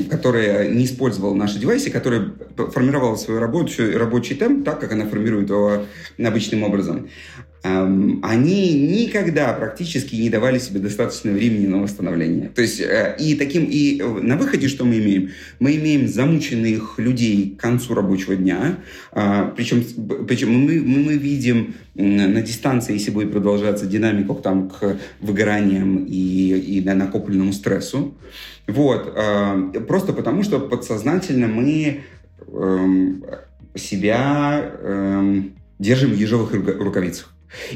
которая 0.09 0.69
не 0.69 0.85
использовала 0.85 1.33
наши 1.33 1.59
девайсы, 1.59 1.89
которая 1.89 2.31
формировала 2.73 3.17
свою 3.17 3.39
работу, 3.39 3.73
рабочий 3.97 4.35
темп 4.35 4.63
так, 4.63 4.79
как 4.79 4.93
она 4.93 5.05
формирует 5.07 5.49
его 5.49 5.85
обычным 6.17 6.63
образом, 6.63 7.09
они 7.63 8.73
никогда 8.73 9.53
практически 9.53 10.15
не 10.15 10.31
давали 10.31 10.57
себе 10.57 10.79
достаточно 10.79 11.31
времени 11.31 11.67
на 11.67 11.83
восстановление. 11.83 12.49
То 12.49 12.63
есть 12.63 12.79
э, 12.81 13.15
и 13.19 13.35
таким 13.35 13.65
и 13.65 14.01
на 14.01 14.35
выходе 14.35 14.67
что 14.67 14.83
мы 14.83 14.97
имеем? 14.97 15.29
Мы 15.59 15.75
имеем 15.75 16.07
замученных 16.07 16.97
людей 16.97 17.55
к 17.55 17.61
концу 17.61 17.93
рабочего 17.93 18.35
дня, 18.35 18.79
причем, 19.55 19.83
а, 20.09 20.23
причем 20.23 20.53
мы, 20.57 20.81
мы 20.81 21.13
видим 21.17 21.75
на 21.93 22.41
дистанции, 22.41 22.93
если 22.93 23.11
будет 23.11 23.31
продолжаться 23.31 23.85
динамика 23.85 24.33
там, 24.35 24.69
к 24.69 24.97
выгораниям 25.19 26.05
и, 26.05 26.79
и 26.79 26.81
накопленному 26.81 27.53
стрессу. 27.53 28.15
Вот. 28.67 29.13
А, 29.15 29.71
просто 29.87 30.13
потому, 30.13 30.43
что 30.43 30.59
подсознательно 30.59 31.47
мы 31.47 32.01
эм, 32.47 33.23
себя 33.75 34.71
эм, 34.81 35.53
держим 35.79 36.11
в 36.11 36.15
ежовых 36.15 36.53
рукавицах. 36.53 37.33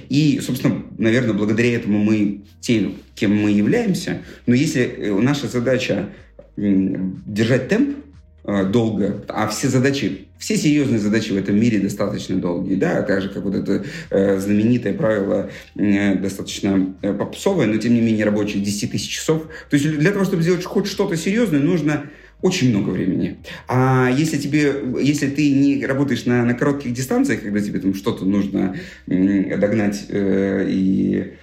И, 0.10 0.39
собственно, 0.39 0.84
наверное, 0.98 1.34
благодаря 1.34 1.75
этому 1.75 2.00
мы 2.00 2.44
тем, 2.62 2.96
кем 3.13 3.36
мы 3.36 3.51
являемся. 3.51 4.22
Но 4.46 4.54
если 4.54 4.84
э, 4.84 5.13
наша 5.20 5.48
задача 5.48 6.10
держать 6.56 7.68
темп 7.68 7.98
э, 8.46 8.63
долго, 8.65 9.25
а 9.27 9.48
все 9.48 9.68
задачи, 9.68 10.25
все 10.38 10.58
серьезные 10.58 11.00
задачи 11.00 11.32
в 11.32 11.38
этом 11.38 11.60
мире 11.60 11.80
достаточно 11.80 12.36
долгие, 12.36 12.75
да, 12.75 13.01
так 13.01 13.22
же, 13.22 13.30
как 13.30 13.44
вот 13.44 13.56
это 13.56 13.86
э, 14.10 14.39
знаменитое 14.39 14.94
правило 14.94 15.50
э, 15.75 16.15
достаточно 16.15 16.94
э, 17.01 17.13
попсовое, 17.13 17.68
но 17.68 17.77
тем 17.77 17.94
не 17.94 18.01
менее 18.01 18.25
рабочее 18.25 18.63
10 18.63 18.92
тысяч 18.92 19.10
часов. 19.10 19.44
То 19.70 19.75
есть 19.75 19.88
для 19.98 20.12
того, 20.12 20.25
чтобы 20.25 20.44
сделать 20.44 20.63
хоть 20.63 20.88
что-то 20.88 21.15
серьезное, 21.15 21.60
нужно 21.60 22.10
очень 22.42 22.70
много 22.70 22.89
времени. 22.89 23.38
А 23.68 24.10
если 24.15 24.38
тебе, 24.38 24.74
если 25.01 25.30
ты 25.30 25.51
не 25.51 25.86
работаешь 25.86 26.25
на, 26.25 26.44
на 26.44 26.54
коротких 26.54 26.94
дистанциях, 26.94 27.42
когда 27.42 27.60
тебе 27.60 27.80
там 27.80 27.96
что-то 27.96 28.25
нужно 28.25 28.75
догнать 29.08 30.06
э, 30.10 30.68
и 30.70 31.34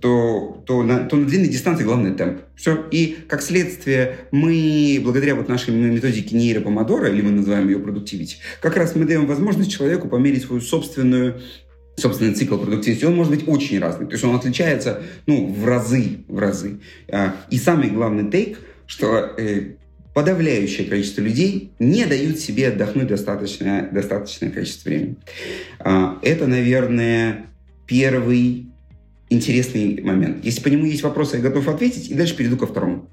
то, 0.00 0.62
то, 0.66 0.82
на, 0.82 1.00
то 1.00 1.16
на 1.16 1.26
длинной 1.26 1.48
дистанции 1.48 1.84
главный 1.84 2.14
темп. 2.14 2.40
Все. 2.54 2.86
И 2.90 3.18
как 3.28 3.42
следствие 3.42 4.18
мы, 4.30 5.00
благодаря 5.02 5.34
вот 5.34 5.48
нашей 5.48 5.74
методике 5.74 6.36
нейропомодора, 6.36 7.08
или 7.08 7.22
мы 7.22 7.30
называем 7.30 7.68
ее 7.68 7.78
продуктивити, 7.78 8.36
как 8.60 8.76
раз 8.76 8.94
мы 8.94 9.04
даем 9.04 9.26
возможность 9.26 9.70
человеку 9.70 10.08
померить 10.08 10.44
свою 10.44 10.60
собственную 10.60 11.40
собственный 11.96 12.34
цикл 12.34 12.56
продуктивности, 12.56 13.04
он 13.04 13.14
может 13.14 13.32
быть 13.32 13.46
очень 13.46 13.78
разный. 13.78 14.06
То 14.06 14.12
есть 14.12 14.24
он 14.24 14.34
отличается 14.34 15.02
ну, 15.26 15.52
в 15.52 15.66
разы, 15.66 16.20
в 16.28 16.38
разы. 16.38 16.80
А, 17.08 17.36
и 17.50 17.58
самый 17.58 17.90
главный 17.90 18.30
тейк, 18.30 18.58
что 18.86 19.34
э, 19.36 19.74
подавляющее 20.14 20.86
количество 20.86 21.20
людей 21.20 21.72
не 21.78 22.06
дают 22.06 22.38
себе 22.38 22.68
отдохнуть 22.68 23.08
достаточное, 23.08 23.90
достаточное 23.90 24.50
количество 24.50 24.88
времени. 24.88 25.16
А, 25.78 26.18
это, 26.22 26.46
наверное, 26.46 27.46
первый 27.86 28.69
интересный 29.30 30.02
момент. 30.02 30.44
Если 30.44 30.60
по 30.60 30.68
нему 30.68 30.84
есть 30.84 31.02
вопросы, 31.02 31.36
я 31.36 31.42
готов 31.42 31.68
ответить, 31.68 32.10
и 32.10 32.14
дальше 32.14 32.36
перейду 32.36 32.56
ко 32.56 32.66
второму. 32.66 33.08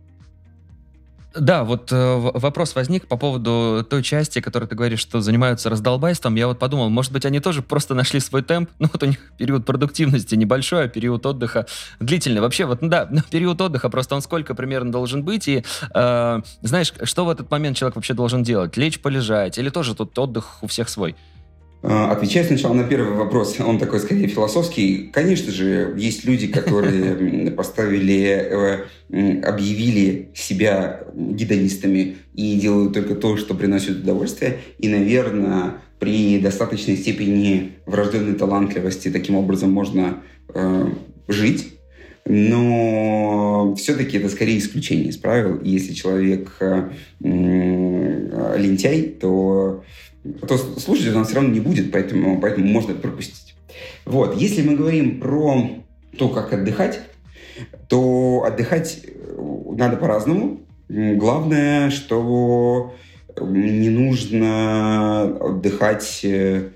Да, 1.39 1.63
вот 1.63 1.91
э, 1.91 2.15
вопрос 2.33 2.73
возник 2.73 3.07
по 3.07 3.17
поводу 3.17 3.85
той 3.87 4.01
части, 4.01 4.41
которой 4.41 4.65
ты 4.65 4.75
говоришь, 4.75 4.99
что 4.99 5.21
занимаются 5.21 5.69
раздолбайством. 5.69 6.35
Я 6.35 6.47
вот 6.47 6.57
подумал, 6.57 6.89
может 6.89 7.11
быть, 7.11 7.25
они 7.25 7.39
тоже 7.39 7.61
просто 7.61 7.93
нашли 7.93 8.19
свой 8.19 8.41
темп. 8.41 8.69
Ну, 8.79 8.87
вот 8.91 9.03
у 9.03 9.05
них 9.05 9.33
период 9.37 9.65
продуктивности 9.65 10.35
небольшой, 10.35 10.85
а 10.85 10.87
период 10.87 11.25
отдыха 11.25 11.65
длительный. 11.99 12.41
Вообще, 12.41 12.65
вот, 12.65 12.81
ну 12.81 12.89
да, 12.89 13.09
период 13.29 13.61
отдыха, 13.61 13.89
просто 13.89 14.15
он 14.15 14.21
сколько 14.21 14.55
примерно 14.55 14.91
должен 14.91 15.23
быть? 15.23 15.47
И, 15.47 15.63
э, 15.93 16.41
знаешь, 16.61 16.93
что 17.03 17.25
в 17.25 17.29
этот 17.29 17.51
момент 17.51 17.77
человек 17.77 17.95
вообще 17.95 18.13
должен 18.13 18.43
делать? 18.43 18.77
Лечь, 18.77 18.99
полежать? 18.99 19.57
Или 19.57 19.69
тоже 19.69 19.95
тут 19.95 20.17
отдых 20.17 20.63
у 20.63 20.67
всех 20.67 20.89
свой? 20.89 21.15
А, 21.89 22.11
отвечая 22.11 22.43
сначала 22.43 22.73
на 22.73 22.83
первый 22.83 23.13
вопрос, 23.13 23.57
он 23.61 23.79
такой 23.79 24.01
скорее 24.01 24.27
философский. 24.27 25.09
Конечно 25.13 25.53
же, 25.53 25.93
есть 25.97 26.25
люди, 26.25 26.47
которые 26.47 27.49
поставили, 27.55 28.85
э, 29.09 29.39
объявили 29.41 30.27
себя 30.35 31.03
гедонистами 31.15 32.17
и 32.33 32.59
делают 32.59 32.91
только 32.93 33.15
то, 33.15 33.37
что 33.37 33.53
приносит 33.55 34.01
удовольствие. 34.01 34.57
И, 34.79 34.89
наверное, 34.89 35.75
при 35.97 36.39
достаточной 36.39 36.97
степени 36.97 37.77
врожденной 37.85 38.35
талантливости 38.35 39.09
таким 39.09 39.35
образом 39.35 39.71
можно 39.71 40.17
э, 40.53 40.87
жить. 41.29 41.73
Но 42.25 43.75
все-таки 43.77 44.17
это 44.17 44.27
скорее 44.27 44.57
исключение 44.57 45.07
из 45.07 45.15
правил. 45.15 45.55
И 45.59 45.69
если 45.69 45.93
человек 45.93 46.51
э, 46.59 46.89
лентяй, 47.21 49.03
то 49.03 49.85
то 50.47 50.57
слушать 50.57 51.15
у 51.15 51.23
все 51.23 51.35
равно 51.35 51.49
не 51.49 51.59
будет, 51.59 51.91
поэтому, 51.91 52.39
поэтому 52.39 52.67
можно 52.67 52.91
это 52.91 53.01
пропустить. 53.01 53.55
Вот. 54.05 54.35
Если 54.37 54.61
мы 54.61 54.75
говорим 54.75 55.19
про 55.19 55.69
то, 56.17 56.29
как 56.29 56.53
отдыхать, 56.53 57.01
то 57.87 58.43
отдыхать 58.45 59.01
э, 59.03 59.73
надо 59.75 59.97
по-разному. 59.97 60.61
Главное, 60.89 61.89
что 61.89 62.95
не 63.41 63.89
нужно 63.89 65.23
отдыхать 65.23 66.21
э, 66.23 66.69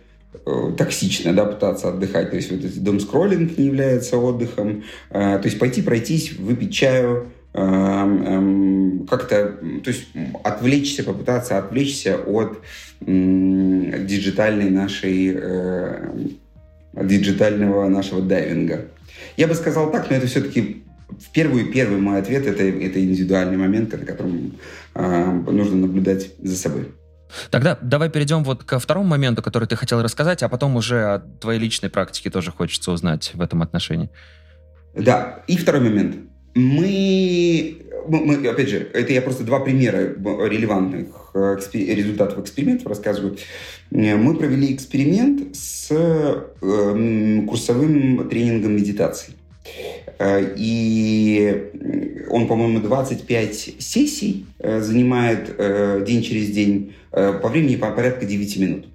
токсично, 0.77 1.33
да, 1.33 1.45
пытаться 1.45 1.89
отдыхать. 1.89 2.29
То 2.29 2.35
есть 2.35 2.51
вот 2.51 2.59
этот 2.59 2.83
дом 2.83 2.99
скроллинг 2.99 3.57
не 3.57 3.65
является 3.65 4.17
отдыхом. 4.17 4.83
Э, 5.09 5.39
то 5.39 5.45
есть 5.45 5.59
пойти 5.59 5.81
пройтись, 5.81 6.33
выпить 6.33 6.73
чаю, 6.73 7.31
как-то, 7.53 9.57
то 9.83 9.89
есть 9.89 10.07
отвлечься, 10.43 11.03
попытаться 11.03 11.57
отвлечься 11.57 12.17
от 12.17 12.59
диджитальной 13.01 14.69
нашей, 14.69 15.33
э, 15.35 16.09
диджитального 16.93 17.89
нашего 17.89 18.21
дайвинга. 18.21 18.85
Я 19.35 19.47
бы 19.47 19.55
сказал 19.55 19.91
так, 19.91 20.09
но 20.09 20.15
это 20.15 20.27
все-таки 20.27 20.85
в 21.09 21.31
первый, 21.33 21.65
первый 21.65 21.99
мой 21.99 22.19
ответ 22.19 22.45
это, 22.45 22.63
это 22.63 23.03
индивидуальный 23.03 23.57
момент, 23.57 23.91
на 23.91 24.05
котором 24.05 24.53
э, 24.95 25.31
нужно 25.31 25.75
наблюдать 25.75 26.31
за 26.39 26.55
собой. 26.55 26.87
Тогда 27.49 27.77
давай 27.81 28.09
перейдем 28.09 28.43
вот 28.43 28.63
ко 28.63 28.79
второму 28.79 29.07
моменту, 29.07 29.41
который 29.41 29.67
ты 29.67 29.75
хотел 29.75 30.01
рассказать, 30.01 30.43
а 30.43 30.49
потом 30.49 30.75
уже 30.75 31.03
о 31.03 31.19
твоей 31.19 31.59
личной 31.59 31.89
практике 31.89 32.29
тоже 32.29 32.51
хочется 32.51 32.91
узнать 32.91 33.31
в 33.33 33.41
этом 33.41 33.61
отношении. 33.61 34.09
Да, 34.93 35.43
и 35.47 35.57
второй 35.57 35.81
момент. 35.81 36.17
Мы, 36.53 37.77
мы 38.07 38.47
опять 38.47 38.69
же, 38.69 38.89
это 38.93 39.13
я 39.13 39.21
просто 39.21 39.43
два 39.43 39.59
примера 39.61 39.99
релевантных 39.99 41.31
э, 41.33 41.57
результатов 41.73 42.39
экспериментов 42.39 42.87
рассказываю. 42.87 43.37
Мы 43.91 44.35
провели 44.35 44.73
эксперимент 44.73 45.55
с 45.55 45.87
э, 45.91 47.45
курсовым 47.47 48.27
тренингом 48.29 48.75
медитации. 48.75 49.33
Э, 50.19 50.53
и 50.57 52.25
он, 52.29 52.47
по-моему, 52.47 52.79
25 52.79 53.75
сессий 53.79 54.45
занимает 54.59 55.55
день 56.05 56.21
через 56.21 56.49
день 56.49 56.93
по 57.11 57.47
времени 57.47 57.75
по 57.77 57.91
порядка 57.91 58.25
9 58.25 58.57
минут. 58.57 58.85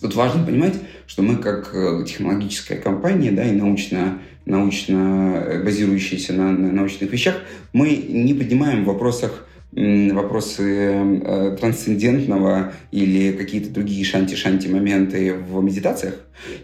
Тут 0.00 0.14
важно 0.14 0.44
понимать, 0.44 0.74
что 1.06 1.22
мы 1.22 1.36
как 1.36 1.72
технологическая 2.06 2.76
компания 2.76 3.30
да, 3.32 3.44
и 3.44 3.52
научно 3.52 4.20
научно 4.50 5.44
э, 5.46 5.62
базирующиеся 5.62 6.32
на, 6.32 6.52
на 6.52 6.72
научных 6.72 7.10
вещах, 7.12 7.36
мы 7.72 7.90
не 7.96 8.34
поднимаем 8.34 8.84
в 8.84 8.88
вопросах 8.88 9.46
вопросы 9.72 10.64
э, 10.64 11.56
трансцендентного 11.60 12.72
или 12.90 13.30
какие-то 13.30 13.70
другие 13.70 14.04
шанти-шанти 14.04 14.66
моменты 14.66 15.34
в 15.34 15.62
медитациях. 15.62 16.14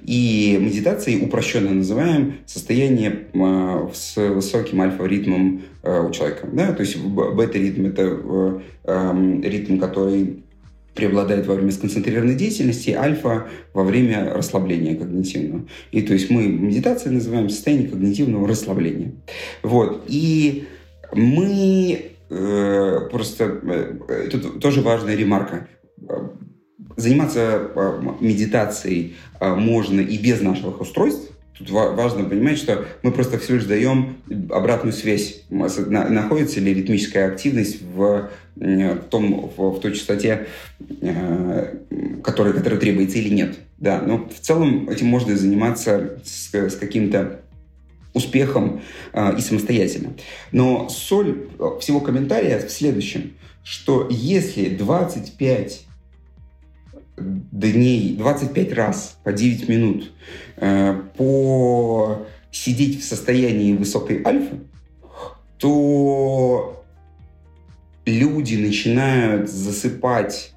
И 0.03 0.59
медитацией 0.61 1.25
упрощенно 1.25 1.71
называем 1.71 2.39
состояние 2.47 3.29
э, 3.33 3.89
с 3.95 4.17
высоким 4.17 4.81
альфа-ритмом 4.81 5.63
э, 5.85 6.01
у 6.01 6.11
человека. 6.11 6.49
Да? 6.53 6.73
То 6.73 6.83
есть 6.83 6.97
бета-ритм– 6.99 7.87
это 7.87 8.03
э, 8.03 8.61
э, 8.83 9.41
ритм, 9.45 9.79
который 9.79 10.43
преобладает 10.97 11.47
во 11.47 11.55
время 11.55 11.71
сконцентрированной 11.71 12.35
деятельности, 12.35 12.91
альфа 12.91 13.47
во 13.73 13.85
время 13.85 14.33
расслабления 14.35 14.97
когнитивного. 14.97 15.67
И 15.93 16.03
то 16.03 16.15
есть 16.15 16.31
мы 16.31 16.47
медитацией 16.47 17.15
называем 17.15 17.49
состояние 17.51 17.89
когнитивного 17.89 18.49
расслабления. 18.49 19.13
Вот. 19.63 20.05
И 20.09 20.65
мы 21.13 22.13
э, 22.31 23.01
просто... 23.11 23.45
Э, 24.09 24.29
тут 24.31 24.61
тоже 24.61 24.81
важная 24.81 25.15
ремарка. 25.15 25.69
Заниматься 26.97 27.71
э, 27.75 28.03
медитацией 28.21 29.17
э, 29.39 29.55
можно 29.55 30.01
и 30.01 30.19
без 30.19 30.41
наших 30.41 30.81
устройств, 30.81 31.31
Тут 31.59 31.71
важно 31.71 32.29
понимать, 32.29 32.59
что 32.59 32.85
мы 33.03 33.13
просто 33.13 33.39
все 33.39 33.55
лишь 33.55 33.65
даем 33.65 34.19
обратную 34.51 34.93
связь, 34.93 35.45
находится 35.49 36.61
ли 36.61 36.75
ритмическая 36.75 37.29
активность 37.29 37.81
в, 37.81 38.29
в, 38.57 39.09
том, 39.11 39.53
в, 39.57 39.71
в 39.73 39.81
той 39.81 39.93
частоте, 39.93 40.47
э, 41.01 41.77
которая, 42.25 42.53
которая 42.53 42.81
требуется 42.81 43.19
или 43.19 43.29
нет. 43.29 43.57
Да, 43.79 44.01
но 44.01 44.29
в 44.29 44.41
целом 44.41 44.89
этим 44.89 45.07
можно 45.07 45.37
заниматься 45.37 46.19
с, 46.25 46.53
с 46.53 46.77
каким-то 46.77 47.41
успехом 48.15 48.83
э, 49.13 49.37
и 49.37 49.41
самостоятельно. 49.41 50.15
Но 50.53 50.89
соль 50.89 51.49
всего 51.81 52.01
комментария 52.01 52.59
в 52.59 52.71
следующем, 52.71 53.35
что 53.63 54.09
если 54.11 54.71
25 54.71 55.83
дней, 57.19 58.17
25 58.17 58.73
раз 58.73 59.19
по 59.23 59.33
9 59.33 59.69
минут 59.69 60.13
э, 60.57 61.01
по 61.17 62.27
сидеть 62.51 63.03
в 63.03 63.05
состоянии 63.05 63.75
высокой 63.75 64.23
альфы, 64.25 64.61
то 65.59 66.86
люди 68.07 68.55
начинают 68.55 69.51
засыпать. 69.51 70.53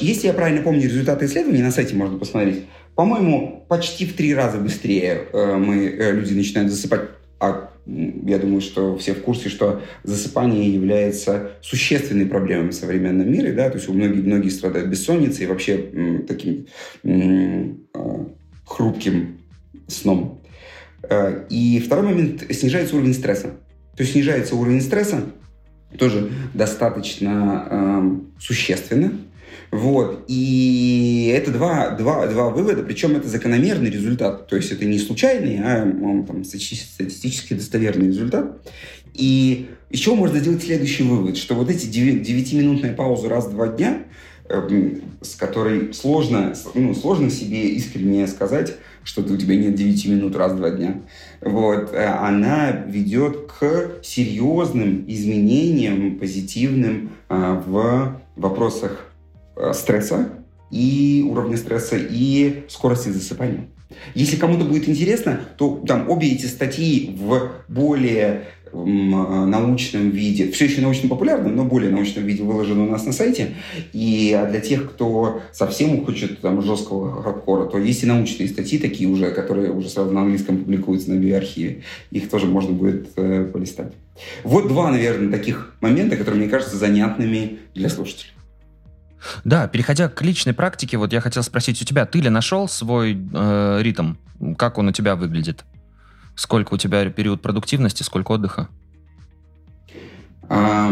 Если 0.00 0.26
я 0.26 0.32
правильно 0.32 0.62
помню 0.62 0.82
результаты 0.82 1.26
исследований, 1.26 1.62
на 1.62 1.70
сайте 1.70 1.94
можно 1.94 2.18
посмотреть, 2.18 2.64
по-моему, 2.94 3.64
почти 3.68 4.06
в 4.06 4.14
три 4.14 4.34
раза 4.34 4.58
быстрее 4.58 5.28
э, 5.32 5.56
мы, 5.56 5.86
э, 5.86 6.12
люди 6.12 6.34
начинают 6.34 6.70
засыпать. 6.70 7.02
А 7.38 7.70
я 7.86 8.38
думаю, 8.38 8.60
что 8.60 8.98
все 8.98 9.14
в 9.14 9.22
курсе, 9.22 9.48
что 9.48 9.80
засыпание 10.02 10.74
является 10.74 11.52
существенной 11.62 12.26
проблемой 12.26 12.70
в 12.70 12.74
современном 12.74 13.30
мире, 13.30 13.52
да, 13.52 13.70
то 13.70 13.76
есть 13.76 13.88
у 13.88 13.92
многих, 13.92 14.24
многие 14.24 14.48
страдают 14.48 14.88
бессонницей 14.88 15.44
и 15.44 15.48
вообще 15.48 16.24
таким 16.26 16.66
э, 17.04 17.66
хрупким 18.66 19.38
сном. 19.86 20.42
И 21.48 21.82
второй 21.86 22.04
момент– 22.04 22.44
снижается 22.50 22.96
уровень 22.96 23.14
стресса. 23.14 23.52
То 23.96 24.02
есть 24.02 24.12
снижается 24.12 24.56
уровень 24.56 24.82
стресса 24.82 25.22
тоже 25.96 26.30
достаточно 26.54 27.66
э, 27.70 28.40
существенно, 28.40 29.12
вот. 29.70 30.24
И 30.28 31.32
это 31.34 31.50
два, 31.50 31.90
два, 31.90 32.26
два 32.26 32.48
вывода, 32.48 32.82
причем 32.82 33.16
это 33.16 33.28
закономерный 33.28 33.90
результат. 33.90 34.46
То 34.48 34.56
есть 34.56 34.72
это 34.72 34.84
не 34.84 34.98
случайный, 34.98 35.60
а 35.62 35.82
он, 35.84 36.24
там, 36.24 36.44
статистически 36.44 37.54
достоверный 37.54 38.08
результат. 38.08 38.66
И 39.14 39.68
чего 39.92 40.14
можно 40.14 40.38
сделать 40.38 40.62
следующий 40.62 41.02
вывод, 41.02 41.36
что 41.36 41.54
вот 41.54 41.70
эти 41.70 41.86
9-минутные 41.86 42.94
паузы 42.94 43.28
раз 43.28 43.46
в 43.46 43.50
два 43.50 43.68
дня, 43.68 44.04
эм, 44.48 45.02
с 45.20 45.34
которой 45.34 45.92
сложно, 45.92 46.54
ну, 46.74 46.94
сложно 46.94 47.30
себе 47.30 47.68
искренне 47.70 48.26
сказать, 48.26 48.76
что 49.04 49.22
у 49.22 49.36
тебя 49.36 49.56
нет 49.56 49.74
9 49.74 50.06
минут 50.06 50.36
раз 50.36 50.52
в 50.52 50.56
два 50.56 50.70
дня, 50.70 51.02
вот, 51.40 51.92
э, 51.92 52.04
она 52.04 52.70
ведет 52.70 53.52
к 53.52 54.02
серьезным 54.02 55.04
изменениям 55.06 56.18
позитивным 56.18 57.10
э, 57.28 57.62
в 57.66 58.20
вопросах 58.36 59.08
Э, 59.58 59.72
стресса 59.72 60.28
и 60.70 61.26
уровня 61.28 61.56
стресса, 61.56 61.96
и 61.98 62.62
скорости 62.68 63.08
засыпания. 63.08 63.66
Если 64.14 64.36
кому-то 64.36 64.64
будет 64.64 64.88
интересно, 64.88 65.40
то 65.56 65.82
там 65.84 66.08
обе 66.08 66.28
эти 66.32 66.46
статьи 66.46 67.16
в 67.18 67.50
более 67.66 68.44
научном 68.72 70.10
виде, 70.10 70.50
все 70.50 70.66
еще 70.66 70.80
научно-популярном, 70.80 71.54
но 71.54 71.64
более 71.64 71.90
научном 71.90 72.24
виде 72.24 72.42
выложены 72.42 72.82
у 72.82 72.90
нас 72.90 73.06
на 73.06 73.12
сайте. 73.12 73.54
И 73.92 74.32
а 74.32 74.46
для 74.46 74.60
тех, 74.60 74.90
кто 74.90 75.42
совсем 75.52 76.04
хочет 76.04 76.40
там 76.40 76.62
жесткого 76.62 77.22
хардкора, 77.22 77.66
то 77.66 77.78
есть 77.78 78.02
и 78.02 78.06
научные 78.06 78.48
статьи 78.48 78.78
такие 78.78 79.08
уже, 79.08 79.30
которые 79.30 79.70
уже 79.72 79.88
сразу 79.88 80.10
на 80.12 80.22
английском 80.22 80.58
публикуются 80.58 81.10
на 81.10 81.18
биоархиве. 81.18 81.82
Их 82.10 82.28
тоже 82.28 82.46
можно 82.46 82.72
будет 82.72 83.10
э, 83.16 83.44
полистать. 83.44 83.92
Вот 84.44 84.68
два, 84.68 84.90
наверное, 84.90 85.30
таких 85.30 85.74
момента, 85.80 86.16
которые 86.16 86.42
мне 86.42 86.50
кажутся 86.50 86.76
занятными 86.76 87.58
для 87.74 87.88
слушателей. 87.88 88.32
Да, 89.44 89.66
переходя 89.68 90.08
к 90.08 90.22
личной 90.22 90.54
практике, 90.54 90.96
вот 90.96 91.12
я 91.12 91.20
хотел 91.20 91.42
спросить 91.42 91.80
у 91.82 91.84
тебя, 91.84 92.06
ты 92.06 92.20
ли 92.20 92.30
нашел 92.30 92.68
свой 92.68 93.18
э, 93.32 93.78
ритм? 93.82 94.14
Как 94.56 94.78
он 94.78 94.88
у 94.88 94.92
тебя 94.92 95.16
выглядит? 95.16 95.64
Сколько 96.38 96.74
у 96.74 96.76
тебя 96.76 97.04
период 97.10 97.42
продуктивности, 97.42 98.04
сколько 98.04 98.30
отдыха? 98.30 98.68
А, 100.48 100.88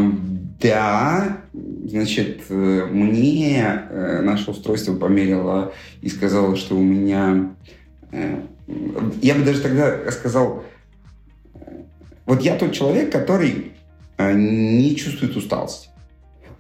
да, 0.61 1.39
значит, 1.85 2.43
э, 2.49 2.89
мне 2.91 3.63
э, 3.89 4.23
наше 4.23 4.51
устройство 4.51 4.97
померило 4.97 5.73
и 6.03 6.09
сказало, 6.09 6.57
что 6.57 6.75
у 6.75 6.83
меня... 6.83 7.55
Э, 8.11 8.41
я 9.23 9.37
бы 9.37 9.45
даже 9.45 9.61
тогда 9.61 10.11
сказал, 10.11 10.65
вот 12.25 12.43
я 12.43 12.57
тот 12.57 12.73
человек, 12.73 13.13
который 13.13 13.71
не 14.19 14.97
чувствует 14.97 15.37
усталости. 15.37 15.91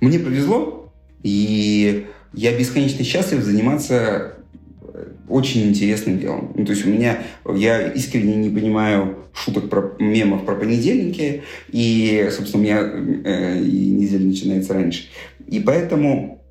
Мне 0.00 0.20
повезло, 0.20 0.92
и 1.24 2.06
я 2.32 2.56
бесконечно 2.56 3.02
счастлив 3.02 3.42
заниматься 3.42 4.35
очень 5.28 5.68
интересным 5.68 6.18
делом. 6.18 6.52
Ну, 6.54 6.64
то 6.64 6.72
есть 6.72 6.86
у 6.86 6.90
меня, 6.90 7.18
я 7.54 7.92
искренне 7.92 8.36
не 8.36 8.50
понимаю 8.50 9.16
шуток 9.32 9.68
про 9.68 9.94
мемов 9.98 10.44
про 10.44 10.54
понедельники, 10.54 11.42
и, 11.68 12.28
собственно, 12.30 12.62
у 12.62 12.64
меня 12.64 12.80
э, 13.24 13.62
и 13.62 13.90
неделя 13.90 14.24
начинается 14.26 14.74
раньше. 14.74 15.08
И 15.46 15.60
поэтому, 15.60 16.42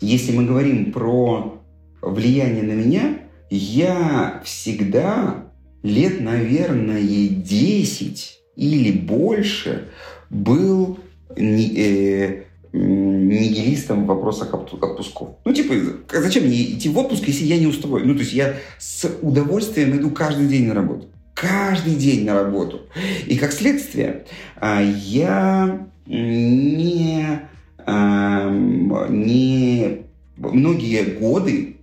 если 0.00 0.32
мы 0.32 0.44
говорим 0.44 0.92
про 0.92 1.62
влияние 2.02 2.62
на 2.62 2.72
меня, 2.72 3.18
я 3.50 4.42
всегда 4.44 5.50
лет, 5.82 6.20
наверное, 6.20 7.00
10 7.00 8.38
или 8.56 8.92
больше 8.92 9.88
был 10.30 10.98
не, 11.36 11.74
э, 11.76 12.42
нигилистом 12.72 14.04
в 14.04 14.06
вопросах 14.06 14.52
отпусков. 14.52 15.30
Ну, 15.44 15.52
типа, 15.52 15.74
зачем 16.12 16.44
мне 16.44 16.62
идти 16.72 16.88
в 16.88 16.98
отпуск, 16.98 17.24
если 17.26 17.44
я 17.44 17.58
не 17.58 17.66
устроен? 17.66 18.06
Ну, 18.06 18.14
то 18.14 18.20
есть 18.20 18.32
я 18.32 18.56
с 18.78 19.08
удовольствием 19.22 19.96
иду 19.96 20.10
каждый 20.10 20.48
день 20.48 20.66
на 20.66 20.74
работу. 20.74 21.08
Каждый 21.34 21.94
день 21.94 22.24
на 22.24 22.34
работу. 22.34 22.80
И 23.26 23.36
как 23.36 23.52
следствие, 23.52 24.26
а, 24.56 24.82
я 24.82 25.88
не, 26.06 27.40
а, 27.86 28.50
не 28.50 30.02
многие 30.36 31.04
годы 31.18 31.76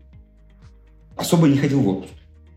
особо 1.16 1.48
не 1.48 1.58
ходил 1.58 1.82
в 1.82 1.88
отпуск 1.88 2.14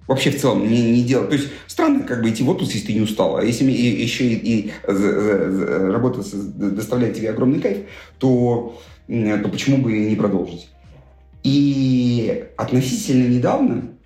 вообще 0.09 0.31
в 0.31 0.40
целом 0.40 0.68
не, 0.68 0.90
не 0.90 1.03
делать. 1.03 1.29
То 1.29 1.37
есть 1.37 1.49
странно 1.68 2.03
как 2.03 2.23
бы 2.23 2.31
идти 2.31 2.42
в 2.42 2.49
отпуск, 2.49 2.73
если 2.73 2.88
ты 2.88 2.94
не 2.94 3.03
устал. 3.03 3.37
А 3.37 3.44
если 3.44 3.71
и, 3.71 4.03
еще 4.03 4.25
и, 4.27 4.35
и 4.35 4.73
работа 4.87 6.25
доставляет 6.57 7.14
тебе 7.14 7.31
огромный 7.31 7.61
кайф, 7.61 7.79
то 8.18 8.77
то 9.07 9.49
почему 9.51 9.79
бы 9.79 9.92
не 9.92 10.16
продолжить? 10.16 10.68
И 11.42 12.44
относительно 12.57 13.29
недавно 13.29 13.99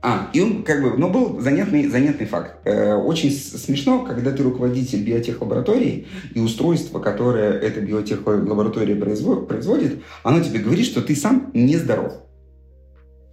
а, 0.00 0.30
и 0.32 0.40
он 0.40 0.62
как 0.62 0.80
бы, 0.80 0.96
но 0.96 1.10
был 1.10 1.40
занятный, 1.40 1.88
занятный 1.88 2.26
факт. 2.26 2.60
Э, 2.64 2.94
очень 2.94 3.32
смешно, 3.32 4.04
когда 4.04 4.30
ты 4.30 4.44
руководитель 4.44 5.02
биотехлаборатории, 5.02 6.06
и 6.34 6.38
устройство, 6.38 7.00
которое 7.00 7.58
эта 7.58 7.80
биотехлаборатория 7.80 8.94
производит, 8.94 10.00
оно 10.22 10.40
тебе 10.40 10.60
говорит, 10.60 10.86
что 10.86 11.02
ты 11.02 11.16
сам 11.16 11.50
нездоров. 11.52 12.12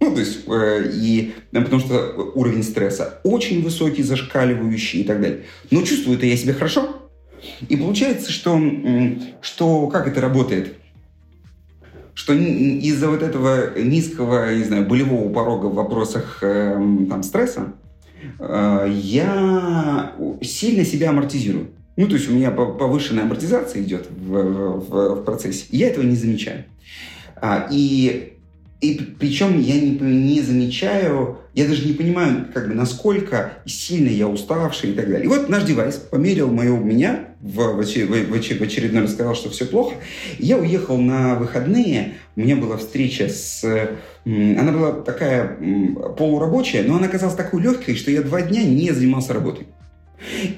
Ну, 0.00 0.14
то 0.14 0.20
есть, 0.20 0.40
э, 0.46 0.90
и, 0.92 1.34
потому 1.52 1.80
что 1.80 2.32
уровень 2.34 2.62
стресса 2.62 3.20
очень 3.24 3.62
высокий, 3.62 4.02
зашкаливающий 4.02 5.00
и 5.00 5.04
так 5.04 5.20
далее. 5.20 5.44
Но 5.70 5.82
чувствую-то 5.82 6.26
я 6.26 6.36
себя 6.36 6.54
хорошо. 6.54 7.08
И 7.68 7.76
получается, 7.76 8.30
что, 8.30 8.60
что 9.40 9.86
как 9.88 10.08
это 10.08 10.20
работает– 10.20 10.74
что 12.16 12.32
из-за 12.32 13.10
вот 13.10 13.22
этого 13.22 13.78
низкого, 13.78 14.54
не 14.54 14.64
знаю, 14.64 14.86
болевого 14.86 15.30
порога 15.30 15.66
в 15.66 15.74
вопросах 15.74 16.38
э, 16.40 16.72
там, 17.10 17.22
стресса 17.22 17.74
э, 18.40 18.90
я 18.90 20.12
сильно 20.40 20.84
себя 20.86 21.10
амортизирую. 21.10 21.68
Ну, 21.96 22.08
то 22.08 22.14
есть 22.14 22.30
у 22.30 22.32
меня 22.32 22.50
повышенная 22.50 23.24
амортизация 23.24 23.82
идет 23.82 24.08
в, 24.10 24.32
в, 24.32 25.14
в 25.16 25.24
процессе. 25.24 25.66
Я 25.70 25.88
этого 25.88 26.04
не 26.04 26.16
замечаю. 26.16 26.64
А, 27.36 27.68
и 27.70 28.35
и 28.80 29.00
причем 29.18 29.58
я 29.58 29.80
не, 29.80 29.90
не 29.90 30.42
замечаю, 30.42 31.38
я 31.54 31.66
даже 31.66 31.86
не 31.86 31.94
понимаю, 31.94 32.46
как 32.52 32.68
бы, 32.68 32.74
насколько 32.74 33.54
сильно 33.64 34.10
я 34.10 34.28
уставший 34.28 34.90
и 34.90 34.92
так 34.92 35.06
далее. 35.08 35.24
И 35.24 35.28
вот 35.28 35.48
наш 35.48 35.64
девайс 35.64 35.94
померил 35.94 36.50
мою, 36.50 36.76
меня, 36.76 37.30
в, 37.40 37.56
в, 37.56 37.82
в, 37.82 38.30
в 38.30 38.62
очередной 38.62 39.02
раз 39.02 39.12
сказал, 39.12 39.34
что 39.34 39.48
все 39.48 39.64
плохо. 39.64 39.94
Я 40.38 40.58
уехал 40.58 40.98
на 40.98 41.36
выходные, 41.36 42.14
у 42.36 42.40
меня 42.40 42.56
была 42.56 42.76
встреча 42.76 43.28
с... 43.28 43.64
Она 44.26 44.72
была 44.72 44.92
такая 44.92 45.56
полурабочая, 46.18 46.82
но 46.82 46.96
она 46.96 47.06
оказалась 47.06 47.36
такой 47.36 47.62
легкой, 47.62 47.94
что 47.94 48.10
я 48.10 48.20
два 48.20 48.42
дня 48.42 48.62
не 48.62 48.90
занимался 48.90 49.32
работой. 49.32 49.68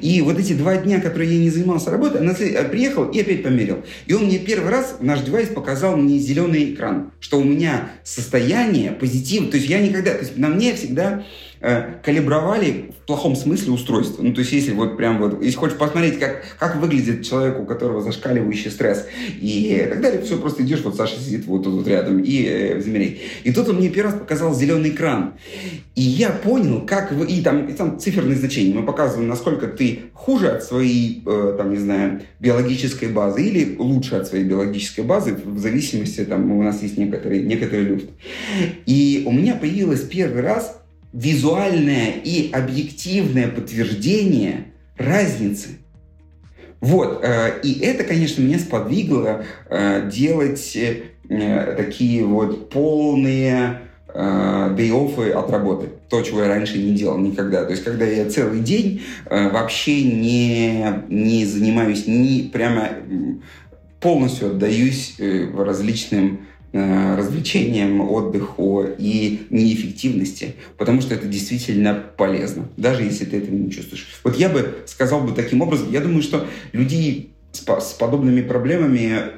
И 0.00 0.22
вот 0.22 0.38
эти 0.38 0.52
два 0.52 0.76
дня, 0.76 1.00
которые 1.00 1.32
я 1.32 1.38
не 1.38 1.50
занимался 1.50 1.90
работой, 1.90 2.20
она 2.20 2.34
приехал 2.34 3.04
и 3.10 3.20
опять 3.20 3.42
померил. 3.42 3.84
И 4.06 4.12
он 4.12 4.24
мне 4.24 4.38
первый 4.38 4.70
раз, 4.70 4.98
наш 5.00 5.20
девайс, 5.20 5.48
показал 5.48 5.96
мне 5.96 6.18
зеленый 6.18 6.74
экран, 6.74 7.10
что 7.20 7.38
у 7.38 7.44
меня 7.44 7.90
состояние 8.04 8.92
позитивное. 8.92 9.50
То 9.50 9.56
есть 9.56 9.68
я 9.68 9.80
никогда, 9.80 10.12
то 10.12 10.20
есть 10.20 10.36
на 10.36 10.48
мне 10.48 10.74
всегда 10.74 11.24
Э, 11.60 11.94
калибровали 12.04 12.92
в 13.02 13.06
плохом 13.06 13.34
смысле 13.34 13.72
устройство. 13.72 14.22
Ну, 14.22 14.32
то 14.32 14.40
есть, 14.40 14.52
если 14.52 14.70
вот 14.70 14.96
прям 14.96 15.18
вот, 15.18 15.42
если 15.42 15.56
хочешь 15.56 15.76
посмотреть, 15.76 16.20
как, 16.20 16.44
как 16.56 16.76
выглядит 16.76 17.26
человек, 17.26 17.58
у 17.58 17.64
которого 17.64 18.00
зашкаливающий 18.00 18.70
стресс 18.70 19.06
и 19.40 19.84
так 19.88 20.00
далее, 20.00 20.22
все, 20.22 20.38
просто 20.38 20.62
идешь, 20.62 20.82
вот 20.82 20.94
Саша 20.94 21.18
сидит 21.18 21.46
вот 21.46 21.64
тут 21.64 21.74
вот 21.74 21.88
рядом 21.88 22.20
и 22.20 22.44
э, 22.44 22.80
замерей. 22.80 23.22
И 23.42 23.52
тут 23.52 23.68
он 23.68 23.76
мне 23.76 23.88
первый 23.88 24.12
раз 24.12 24.20
показал 24.20 24.54
зеленый 24.54 24.90
экран. 24.90 25.34
И 25.96 26.02
я 26.02 26.30
понял, 26.30 26.86
как 26.86 27.10
вы, 27.10 27.26
и 27.26 27.42
там, 27.42 27.66
и 27.66 27.72
там 27.72 27.98
циферные 27.98 28.36
значения, 28.36 28.72
мы 28.72 28.86
показываем, 28.86 29.28
насколько 29.28 29.66
ты 29.66 30.02
хуже 30.12 30.50
от 30.50 30.62
своей, 30.62 31.24
э, 31.26 31.54
там, 31.58 31.72
не 31.72 31.78
знаю, 31.78 32.20
биологической 32.38 33.08
базы 33.08 33.42
или 33.42 33.74
лучше 33.78 34.14
от 34.14 34.28
своей 34.28 34.44
биологической 34.44 35.00
базы, 35.00 35.34
в 35.44 35.58
зависимости, 35.58 36.24
там, 36.24 36.52
у 36.52 36.62
нас 36.62 36.82
есть 36.82 36.96
некоторые, 36.98 37.42
некоторый 37.42 37.82
люфт. 37.82 38.06
И 38.86 39.24
у 39.26 39.32
меня 39.32 39.56
появилось 39.56 40.02
первый 40.02 40.42
раз 40.42 40.77
визуальное 41.18 42.12
и 42.22 42.50
объективное 42.52 43.48
подтверждение 43.48 44.72
разницы. 44.96 45.78
Вот, 46.80 47.20
э, 47.24 47.60
и 47.64 47.80
это, 47.80 48.04
конечно, 48.04 48.40
меня 48.40 48.58
сподвигло 48.60 49.44
э, 49.68 50.08
делать 50.12 50.76
э, 50.76 51.74
такие 51.76 52.24
вот 52.24 52.70
полные 52.70 53.80
day 54.14 55.32
от 55.32 55.50
работы. 55.50 55.88
То, 56.08 56.22
чего 56.22 56.42
я 56.42 56.48
раньше 56.48 56.78
не 56.78 56.94
делал 56.94 57.18
никогда. 57.18 57.64
То 57.64 57.72
есть, 57.72 57.84
когда 57.84 58.06
я 58.06 58.28
целый 58.30 58.60
день 58.60 59.02
вообще 59.28 60.02
не, 60.02 60.82
не 61.08 61.44
занимаюсь, 61.44 62.06
не 62.06 62.48
прямо 62.50 62.88
полностью 64.00 64.52
отдаюсь 64.52 65.16
различным 65.54 66.47
развлечениям, 66.72 68.00
отдыху 68.00 68.84
и 68.98 69.46
неэффективности, 69.50 70.56
потому 70.76 71.00
что 71.00 71.14
это 71.14 71.26
действительно 71.26 71.94
полезно, 71.94 72.68
даже 72.76 73.02
если 73.02 73.24
ты 73.24 73.38
этого 73.38 73.54
не 73.54 73.70
чувствуешь. 73.70 74.20
Вот 74.22 74.36
я 74.36 74.48
бы 74.48 74.82
сказал 74.86 75.22
бы 75.22 75.32
таким 75.32 75.62
образом, 75.62 75.90
я 75.90 76.00
думаю, 76.00 76.22
что 76.22 76.46
людей 76.72 77.34
с, 77.52 77.60
с 77.60 77.92
подобными 77.94 78.42
проблемами 78.42 79.32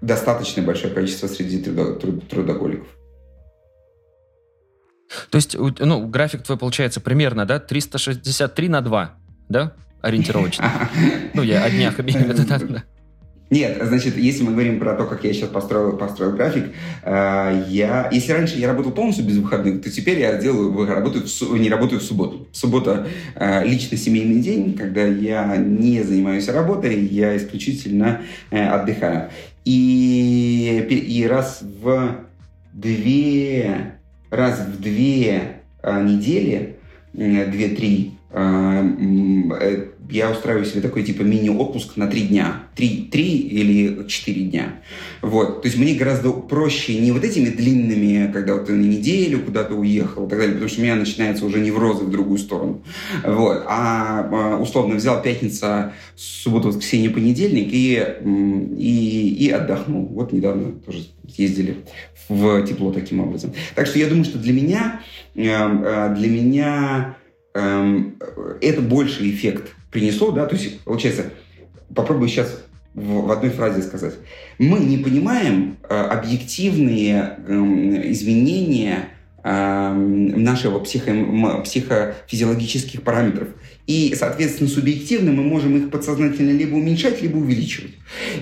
достаточно 0.00 0.62
большое 0.62 0.92
количество 0.92 1.28
среди 1.28 1.62
трудо, 1.62 1.94
труд, 1.94 2.28
трудоголиков. 2.28 2.88
То 5.30 5.36
есть, 5.36 5.56
ну, 5.56 6.06
график 6.08 6.42
твой 6.42 6.58
получается 6.58 7.00
примерно, 7.00 7.46
да, 7.46 7.60
363 7.60 8.68
на 8.68 8.80
2, 8.80 9.14
да, 9.48 9.74
ориентировочно? 10.02 10.70
Ну, 11.34 11.42
я 11.42 11.64
о 11.64 11.70
днях 11.70 12.00
имею 12.00 12.24
в 12.24 12.28
виду, 12.28 12.44
да. 12.46 12.84
Нет, 13.50 13.78
значит, 13.82 14.16
если 14.16 14.42
мы 14.42 14.52
говорим 14.52 14.80
про 14.80 14.94
то, 14.94 15.04
как 15.04 15.22
я 15.22 15.32
сейчас 15.32 15.50
построил, 15.50 15.96
построил 15.96 16.32
график, 16.32 16.72
э, 17.02 17.64
я, 17.68 18.08
если 18.10 18.32
раньше 18.32 18.58
я 18.58 18.68
работал 18.68 18.90
полностью 18.90 19.24
без 19.26 19.36
выходных, 19.36 19.82
то 19.82 19.90
теперь 19.90 20.18
я 20.18 20.36
делаю, 20.36 20.86
работаю 20.86 21.26
в, 21.26 21.56
не 21.58 21.68
работаю 21.68 22.00
в 22.00 22.04
субботу. 22.04 22.48
Суббота 22.52 23.06
э, 23.34 23.64
лично 23.66 23.98
семейный 23.98 24.40
день, 24.40 24.74
когда 24.74 25.04
я 25.04 25.56
не 25.58 26.02
занимаюсь 26.02 26.48
работой, 26.48 27.04
я 27.04 27.36
исключительно 27.36 28.22
э, 28.50 28.66
отдыхаю. 28.66 29.30
И, 29.64 30.86
и 30.90 31.26
раз 31.26 31.60
в 31.62 32.16
две, 32.72 33.98
раз 34.30 34.60
в 34.60 34.80
две 34.80 35.60
э, 35.82 36.02
недели, 36.02 36.76
э, 37.14 37.46
две-три, 37.46 38.14
э, 38.30 38.82
э 39.60 39.93
я 40.10 40.30
устраиваю 40.30 40.66
себе 40.66 40.80
такой 40.80 41.02
типа 41.02 41.22
мини-отпуск 41.22 41.96
на 41.96 42.06
три 42.06 42.22
дня. 42.22 42.64
Три, 42.74 43.08
три 43.10 43.38
или 43.38 44.06
четыре 44.06 44.42
дня. 44.42 44.82
Вот. 45.22 45.62
То 45.62 45.68
есть 45.68 45.78
мне 45.78 45.94
гораздо 45.94 46.30
проще 46.32 46.98
не 46.98 47.12
вот 47.12 47.24
этими 47.24 47.48
длинными, 47.48 48.30
когда 48.32 48.54
вот 48.54 48.66
ты 48.66 48.72
на 48.72 48.84
неделю 48.84 49.40
куда-то 49.40 49.74
уехал 49.74 50.26
и 50.26 50.28
так 50.28 50.38
далее, 50.38 50.54
потому 50.54 50.68
что 50.68 50.80
у 50.80 50.84
меня 50.84 50.96
начинается 50.96 51.46
уже 51.46 51.60
неврозы 51.60 52.04
в 52.04 52.10
другую 52.10 52.38
сторону. 52.38 52.82
Вот. 53.24 53.64
А, 53.66 54.28
а 54.30 54.58
условно 54.58 54.96
взял 54.96 55.22
пятница, 55.22 55.92
субботу, 56.16 56.68
воскресенье, 56.68 57.10
понедельник 57.10 57.72
и, 57.72 58.04
и, 58.78 59.46
и 59.46 59.50
отдохнул. 59.50 60.06
Вот 60.06 60.32
недавно 60.32 60.72
тоже 60.72 61.04
ездили 61.24 61.78
в 62.28 62.64
тепло 62.66 62.92
таким 62.92 63.20
образом. 63.20 63.52
Так 63.74 63.86
что 63.86 63.98
я 63.98 64.08
думаю, 64.08 64.24
что 64.24 64.38
для 64.38 64.52
меня, 64.52 65.00
э, 65.34 65.42
э, 65.44 66.14
для 66.16 66.28
меня 66.28 67.16
эм, 67.54 68.18
это 68.60 68.80
больше 68.80 69.28
эффект 69.30 69.74
принесло, 69.94 70.32
да, 70.32 70.44
то 70.44 70.56
есть, 70.56 70.80
получается, 70.80 71.26
попробую 71.94 72.28
сейчас 72.28 72.64
в, 72.94 73.26
в 73.26 73.30
одной 73.30 73.52
фразе 73.52 73.80
сказать. 73.80 74.14
Мы 74.58 74.80
не 74.80 74.98
понимаем 74.98 75.76
э, 75.88 75.94
объективные 75.94 77.38
э, 77.46 77.52
изменения 78.10 79.10
э, 79.44 79.92
нашего 79.92 80.80
психо, 80.80 81.12
психофизиологических 81.62 83.02
параметров. 83.02 83.48
И, 83.86 84.14
соответственно, 84.18 84.68
субъективно 84.68 85.30
мы 85.30 85.44
можем 85.44 85.76
их 85.76 85.90
подсознательно 85.90 86.50
либо 86.50 86.74
уменьшать, 86.74 87.22
либо 87.22 87.36
увеличивать. 87.36 87.92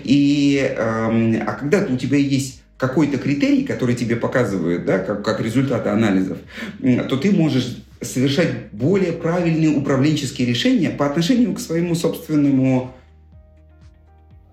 И, 0.04 0.58
э, 0.58 0.74
а 0.74 1.52
когда 1.52 1.84
у 1.86 1.98
тебя 1.98 2.16
есть 2.16 2.62
какой-то 2.78 3.18
критерий, 3.18 3.64
который 3.64 3.94
тебе 3.94 4.16
показывает, 4.16 4.86
да, 4.86 5.00
как, 5.00 5.22
как 5.22 5.42
результаты 5.42 5.90
анализов, 5.90 6.38
то 6.80 7.16
ты 7.18 7.30
можешь 7.30 7.76
совершать 8.02 8.70
более 8.72 9.12
правильные 9.12 9.70
управленческие 9.70 10.46
решения 10.46 10.90
по 10.90 11.06
отношению 11.06 11.54
к 11.54 11.60
своему 11.60 11.94
собственному 11.94 12.94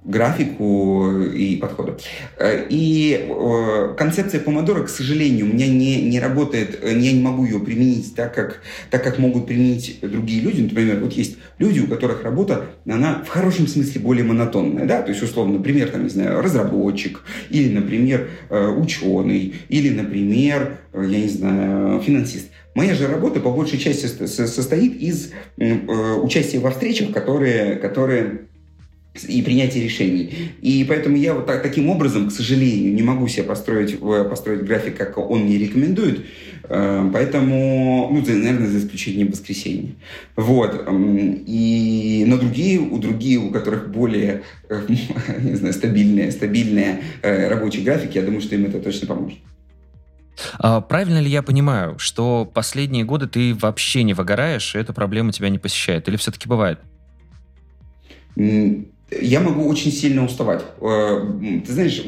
графику 0.04 1.22
и 1.22 1.58
подходу. 1.58 1.98
Э, 2.38 2.66
и 2.70 3.28
э, 3.30 3.96
концепция 3.98 4.40
помодора, 4.40 4.84
к 4.84 4.90
сожалению, 4.90 5.46
у 5.46 5.54
меня 5.54 5.68
не, 5.68 6.02
не 6.04 6.20
работает, 6.20 6.80
э, 6.82 6.98
я 6.98 7.12
не 7.12 7.22
могу 7.22 7.44
ее 7.44 7.60
применить 7.60 8.16
так 8.16 8.34
как, 8.34 8.62
так, 8.90 9.04
как 9.04 9.20
могут 9.20 9.48
применить 9.48 10.00
другие 10.02 10.42
люди. 10.42 10.62
Например, 10.62 11.00
вот 11.00 11.14
есть 11.14 11.38
люди, 11.58 11.80
у 11.82 11.88
которых 11.88 12.24
работа, 12.24 12.66
она 12.88 13.24
в 13.26 13.28
хорошем 13.28 13.68
смысле 13.68 14.02
более 14.02 14.24
монотонная, 14.24 14.86
да, 14.86 15.02
то 15.02 15.10
есть, 15.10 15.22
условно, 15.22 15.58
например, 15.58 15.90
там, 15.90 16.04
не 16.04 16.10
знаю, 16.10 16.42
разработчик, 16.42 17.22
или, 17.50 17.74
например, 17.74 18.30
ученый, 18.50 19.54
или, 19.68 19.90
например, 19.90 20.80
я 20.94 21.02
не 21.02 21.28
знаю, 21.30 22.02
финансист. 22.02 22.50
Моя 22.76 22.94
же 22.94 23.08
работа 23.08 23.40
по 23.40 23.52
большей 23.52 23.80
части 23.80 24.06
состоит 24.06 24.96
из 25.02 25.32
участия 25.58 26.60
во 26.60 26.72
встречах, 26.72 27.12
которые, 27.12 27.76
которые 27.76 28.49
и 29.28 29.42
принятие 29.42 29.84
решений. 29.84 30.52
И 30.62 30.86
поэтому 30.88 31.18
я 31.18 31.34
вот 31.34 31.46
так, 31.46 31.62
таким 31.62 31.90
образом, 31.90 32.30
к 32.30 32.32
сожалению, 32.32 32.94
не 32.94 33.04
могу 33.04 33.28
себе 33.28 33.44
построить, 33.44 34.00
построить 34.00 34.64
график, 34.64 34.98
как 34.98 35.18
он 35.18 35.44
мне 35.44 35.58
рекомендует. 35.58 36.26
Э, 36.70 37.10
поэтому, 37.12 38.10
ну, 38.12 38.20
наверное, 38.20 38.68
за 38.68 38.80
исключением 38.80 39.32
воскресенья. 39.32 39.94
Вот. 40.36 40.88
И 41.48 42.24
на 42.28 42.38
другие, 42.38 42.80
у 42.80 42.98
другие, 43.00 43.40
у 43.40 43.50
которых 43.52 43.90
более, 43.92 44.44
э, 44.70 44.82
не 45.40 45.56
знаю, 45.56 45.74
стабильные, 45.74 46.32
стабильные 46.32 47.02
э, 47.22 47.48
рабочие 47.50 47.84
графики, 47.84 48.18
я 48.18 48.24
думаю, 48.24 48.42
что 48.42 48.56
им 48.56 48.66
это 48.66 48.80
точно 48.80 49.08
поможет. 49.08 49.40
А 50.58 50.80
правильно 50.80 51.20
ли 51.20 51.30
я 51.30 51.42
понимаю, 51.44 51.98
что 52.00 52.50
последние 52.52 53.04
годы 53.04 53.28
ты 53.28 53.54
вообще 53.54 54.04
не 54.04 54.14
выгораешь, 54.14 54.76
и 54.76 54.80
эта 54.80 54.94
проблема 54.94 55.34
тебя 55.34 55.50
не 55.50 55.60
посещает? 55.60 56.08
Или 56.08 56.16
все-таки 56.16 56.48
бывает? 56.48 56.80
Я 59.12 59.40
могу 59.40 59.68
очень 59.68 59.92
сильно 59.92 60.24
уставать. 60.24 60.64
Ты 60.80 61.72
знаешь, 61.72 62.04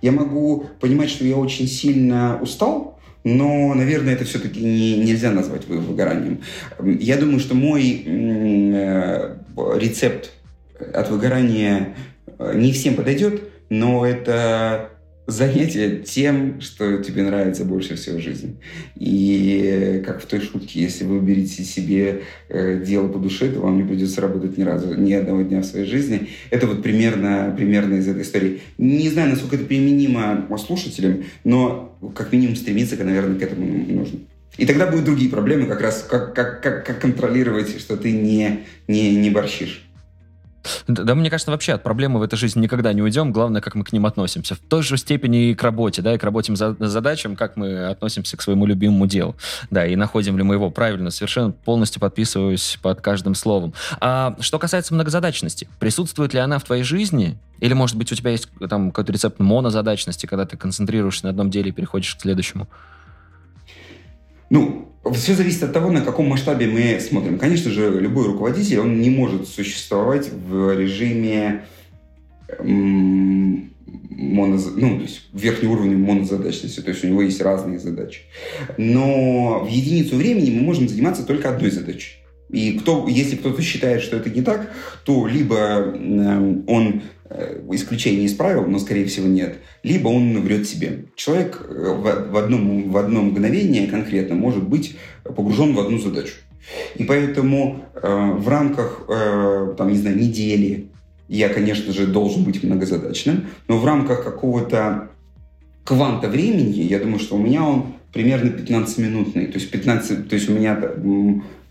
я 0.00 0.12
могу 0.12 0.66
понимать, 0.80 1.10
что 1.10 1.24
я 1.24 1.36
очень 1.36 1.66
сильно 1.66 2.38
устал, 2.40 2.98
но, 3.24 3.74
наверное, 3.74 4.14
это 4.14 4.24
все-таки 4.24 4.60
не, 4.60 4.98
нельзя 4.98 5.30
назвать 5.30 5.66
выгоранием. 5.66 6.40
Я 6.82 7.16
думаю, 7.16 7.40
что 7.40 7.54
мой 7.54 8.02
э, 8.06 9.36
рецепт 9.76 10.30
от 10.78 11.10
выгорания 11.10 11.94
э, 12.38 12.52
не 12.56 12.72
всем 12.72 12.94
подойдет, 12.94 13.42
но 13.68 14.06
это 14.06 14.90
занятие 15.28 15.98
тем, 15.98 16.60
что 16.62 17.02
тебе 17.02 17.22
нравится 17.22 17.64
больше 17.66 17.96
всего 17.96 18.16
в 18.16 18.22
жизни. 18.22 18.56
И 18.96 20.02
как 20.04 20.22
в 20.22 20.26
той 20.26 20.40
шутке, 20.40 20.80
если 20.80 21.04
вы 21.04 21.18
выберете 21.18 21.64
себе 21.64 22.22
э, 22.48 22.82
дело 22.82 23.08
по 23.08 23.18
душе, 23.18 23.50
то 23.50 23.60
вам 23.60 23.76
не 23.76 23.86
придется 23.86 24.22
работать 24.22 24.56
ни 24.56 24.62
разу, 24.62 24.94
ни 24.94 25.12
одного 25.12 25.42
дня 25.42 25.60
в 25.60 25.66
своей 25.66 25.84
жизни. 25.84 26.28
Это 26.48 26.66
вот 26.66 26.82
примерно, 26.82 27.54
примерно 27.54 27.96
из 27.96 28.08
этой 28.08 28.22
истории. 28.22 28.62
Не 28.78 29.10
знаю, 29.10 29.28
насколько 29.30 29.56
это 29.56 29.66
применимо 29.66 30.48
слушателям, 30.58 31.24
но 31.44 31.94
как 32.14 32.32
минимум 32.32 32.56
стремиться, 32.56 32.96
наверное, 32.96 33.38
к 33.38 33.42
этому 33.42 33.66
нужно. 33.66 34.20
И 34.56 34.64
тогда 34.64 34.86
будут 34.86 35.04
другие 35.04 35.30
проблемы, 35.30 35.66
как 35.66 35.82
раз 35.82 36.06
как, 36.08 36.34
как, 36.34 36.62
как, 36.62 36.86
как 36.86 37.00
контролировать, 37.00 37.78
что 37.78 37.98
ты 37.98 38.12
не, 38.12 38.60
не, 38.88 39.14
не 39.14 39.30
борщишь. 39.30 39.87
Да, 40.86 41.04
да, 41.04 41.14
мне 41.14 41.30
кажется, 41.30 41.50
вообще 41.50 41.72
от 41.72 41.82
проблемы 41.82 42.18
в 42.18 42.22
этой 42.22 42.36
жизни 42.36 42.60
никогда 42.60 42.92
не 42.92 43.02
уйдем. 43.02 43.32
Главное, 43.32 43.60
как 43.60 43.74
мы 43.74 43.84
к 43.84 43.92
ним 43.92 44.06
относимся. 44.06 44.54
В 44.54 44.58
той 44.58 44.82
же 44.82 44.96
степени 44.96 45.50
и 45.50 45.54
к 45.54 45.62
работе, 45.62 46.02
да, 46.02 46.14
и 46.14 46.18
к 46.18 46.24
работе 46.24 46.54
за, 46.56 46.76
задачам, 46.78 47.36
как 47.36 47.56
мы 47.56 47.86
относимся 47.86 48.36
к 48.36 48.42
своему 48.42 48.66
любимому 48.66 49.06
делу. 49.06 49.36
Да, 49.70 49.86
и 49.86 49.96
находим 49.96 50.36
ли 50.36 50.42
мы 50.42 50.54
его 50.54 50.70
правильно. 50.70 51.10
Совершенно 51.10 51.52
полностью 51.52 52.00
подписываюсь 52.00 52.78
под 52.82 53.00
каждым 53.00 53.34
словом. 53.34 53.74
А 54.00 54.36
что 54.40 54.58
касается 54.58 54.94
многозадачности, 54.94 55.68
присутствует 55.78 56.34
ли 56.34 56.40
она 56.40 56.58
в 56.58 56.64
твоей 56.64 56.82
жизни? 56.82 57.38
Или, 57.60 57.74
может 57.74 57.96
быть, 57.96 58.12
у 58.12 58.14
тебя 58.14 58.30
есть 58.30 58.48
там 58.68 58.90
какой-то 58.90 59.12
рецепт 59.12 59.38
монозадачности, 59.38 60.26
когда 60.26 60.46
ты 60.46 60.56
концентрируешься 60.56 61.24
на 61.24 61.30
одном 61.30 61.50
деле 61.50 61.70
и 61.70 61.72
переходишь 61.72 62.14
к 62.14 62.20
следующему? 62.20 62.68
Ну, 64.50 64.88
все 65.12 65.34
зависит 65.34 65.62
от 65.62 65.72
того, 65.72 65.90
на 65.90 66.00
каком 66.00 66.28
масштабе 66.28 66.66
мы 66.66 67.00
смотрим. 67.00 67.38
Конечно 67.38 67.70
же, 67.70 68.00
любой 68.00 68.26
руководитель, 68.26 68.80
он 68.80 69.00
не 69.00 69.10
может 69.10 69.48
существовать 69.48 70.30
в 70.32 70.76
режиме 70.78 71.64
моно, 74.18 74.58
ну, 74.76 74.96
то 74.96 75.02
есть 75.02 75.22
верхний 75.32 75.68
уровень 75.68 75.96
монозадачности, 75.96 76.80
то 76.80 76.90
есть 76.90 77.04
у 77.04 77.06
него 77.06 77.22
есть 77.22 77.40
разные 77.40 77.78
задачи. 77.78 78.22
Но 78.76 79.64
в 79.64 79.68
единицу 79.68 80.16
времени 80.16 80.50
мы 80.50 80.62
можем 80.62 80.88
заниматься 80.88 81.24
только 81.24 81.50
одной 81.50 81.70
задачей. 81.70 82.16
И 82.50 82.78
кто, 82.78 83.06
если 83.08 83.36
кто-то 83.36 83.60
считает, 83.62 84.02
что 84.02 84.16
это 84.16 84.30
не 84.30 84.40
так, 84.40 84.72
то 85.04 85.26
либо 85.26 85.56
э, 85.56 86.62
он 86.66 87.02
исключение 87.30 88.24
из 88.24 88.34
правил, 88.34 88.66
но, 88.66 88.78
скорее 88.78 89.04
всего, 89.06 89.26
нет, 89.26 89.58
либо 89.82 90.08
он 90.08 90.40
врет 90.40 90.66
себе. 90.66 91.06
Человек 91.14 91.60
э, 91.68 91.72
в, 91.72 92.30
в, 92.30 92.36
одном, 92.36 92.90
в 92.90 92.96
одно 92.96 93.22
мгновение 93.22 93.86
конкретно 93.86 94.34
может 94.34 94.66
быть 94.66 94.96
погружен 95.24 95.74
в 95.74 95.80
одну 95.80 95.98
задачу. 95.98 96.34
И 96.96 97.04
поэтому 97.04 97.84
э, 97.94 98.32
в 98.32 98.48
рамках, 98.48 99.04
э, 99.08 99.74
там, 99.76 99.88
не 99.88 99.98
знаю, 99.98 100.18
недели 100.18 100.88
я, 101.28 101.48
конечно 101.50 101.92
же, 101.92 102.06
должен 102.06 102.44
быть 102.44 102.62
многозадачным, 102.62 103.48
но 103.68 103.78
в 103.78 103.84
рамках 103.84 104.24
какого-то 104.24 105.10
кванта 105.84 106.28
времени, 106.28 106.80
я 106.80 106.98
думаю, 106.98 107.18
что 107.18 107.36
у 107.36 107.38
меня 107.38 107.64
он 107.64 107.94
примерно 108.12 108.48
15-минутный. 108.48 109.46
То 109.46 109.58
есть, 109.58 109.70
15, 109.70 110.28
то 110.28 110.34
есть 110.34 110.48
у 110.48 110.52
меня 110.52 110.74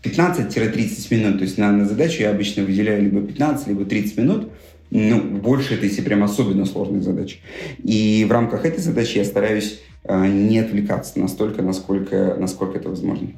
15-30 0.04 1.14
минут. 1.16 1.38
То 1.38 1.44
есть 1.44 1.58
на, 1.58 1.72
на 1.72 1.84
задачу 1.84 2.22
я 2.22 2.30
обычно 2.30 2.62
выделяю 2.62 3.02
либо 3.02 3.20
15, 3.20 3.66
либо 3.68 3.84
30 3.84 4.18
минут– 4.18 4.52
ну, 4.90 5.20
больше 5.20 5.74
это 5.74 5.84
если 5.84 6.02
прям 6.02 6.22
особенно 6.22 6.64
сложные 6.64 7.02
задачи. 7.02 7.38
И 7.82 8.24
в 8.28 8.32
рамках 8.32 8.64
этой 8.64 8.80
задачи 8.80 9.18
я 9.18 9.24
стараюсь 9.24 9.80
э, 10.04 10.26
не 10.26 10.58
отвлекаться 10.58 11.18
настолько, 11.18 11.62
насколько, 11.62 12.36
насколько 12.38 12.78
это 12.78 12.88
возможно. 12.88 13.28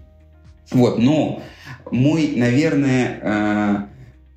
Вот, 0.70 0.98
но 0.98 1.42
мой, 1.90 2.34
наверное, 2.36 3.88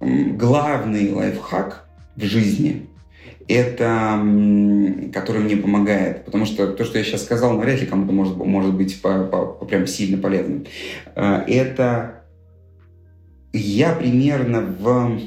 э, 0.01 0.33
главный 0.35 1.11
лайфхак 1.11 1.87
в 2.15 2.23
жизни 2.23 2.87
это, 3.47 4.19
который 5.13 5.41
мне 5.41 5.57
помогает, 5.57 6.25
потому 6.25 6.45
что 6.45 6.67
то, 6.67 6.85
что 6.85 6.97
я 6.97 7.03
сейчас 7.03 7.23
сказал, 7.23 7.53
навряд 7.53 7.81
ли 7.81 7.85
кому-то 7.85 8.13
может, 8.13 8.37
может 8.37 8.73
быть 8.73 9.01
по, 9.01 9.25
по, 9.25 9.45
по 9.45 9.65
прям 9.65 9.85
сильно 9.85 10.17
полезным. 10.17 10.65
Э, 11.15 11.43
это 11.47 12.23
я 13.51 13.93
примерно 13.93 14.61
в 14.61 15.19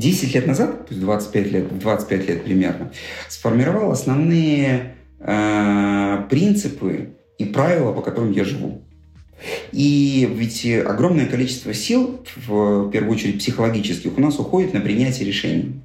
10 0.00 0.34
лет 0.34 0.46
назад, 0.46 0.86
то 0.86 0.94
есть 0.94 1.00
25 1.00 1.52
лет, 1.52 1.78
25 1.78 2.28
лет 2.28 2.44
примерно, 2.44 2.90
сформировал 3.28 3.92
основные 3.92 4.94
э, 5.20 6.22
принципы 6.28 7.10
и 7.38 7.44
правила, 7.44 7.92
по 7.92 8.00
которым 8.00 8.32
я 8.32 8.44
живу. 8.44 8.82
И 9.72 10.28
ведь 10.34 10.66
огромное 10.66 11.26
количество 11.26 11.72
сил, 11.72 12.24
в 12.46 12.90
первую 12.90 13.12
очередь 13.12 13.38
психологических, 13.38 14.16
у 14.16 14.20
нас 14.20 14.38
уходит 14.38 14.74
на 14.74 14.80
принятие 14.80 15.26
решений. 15.26 15.82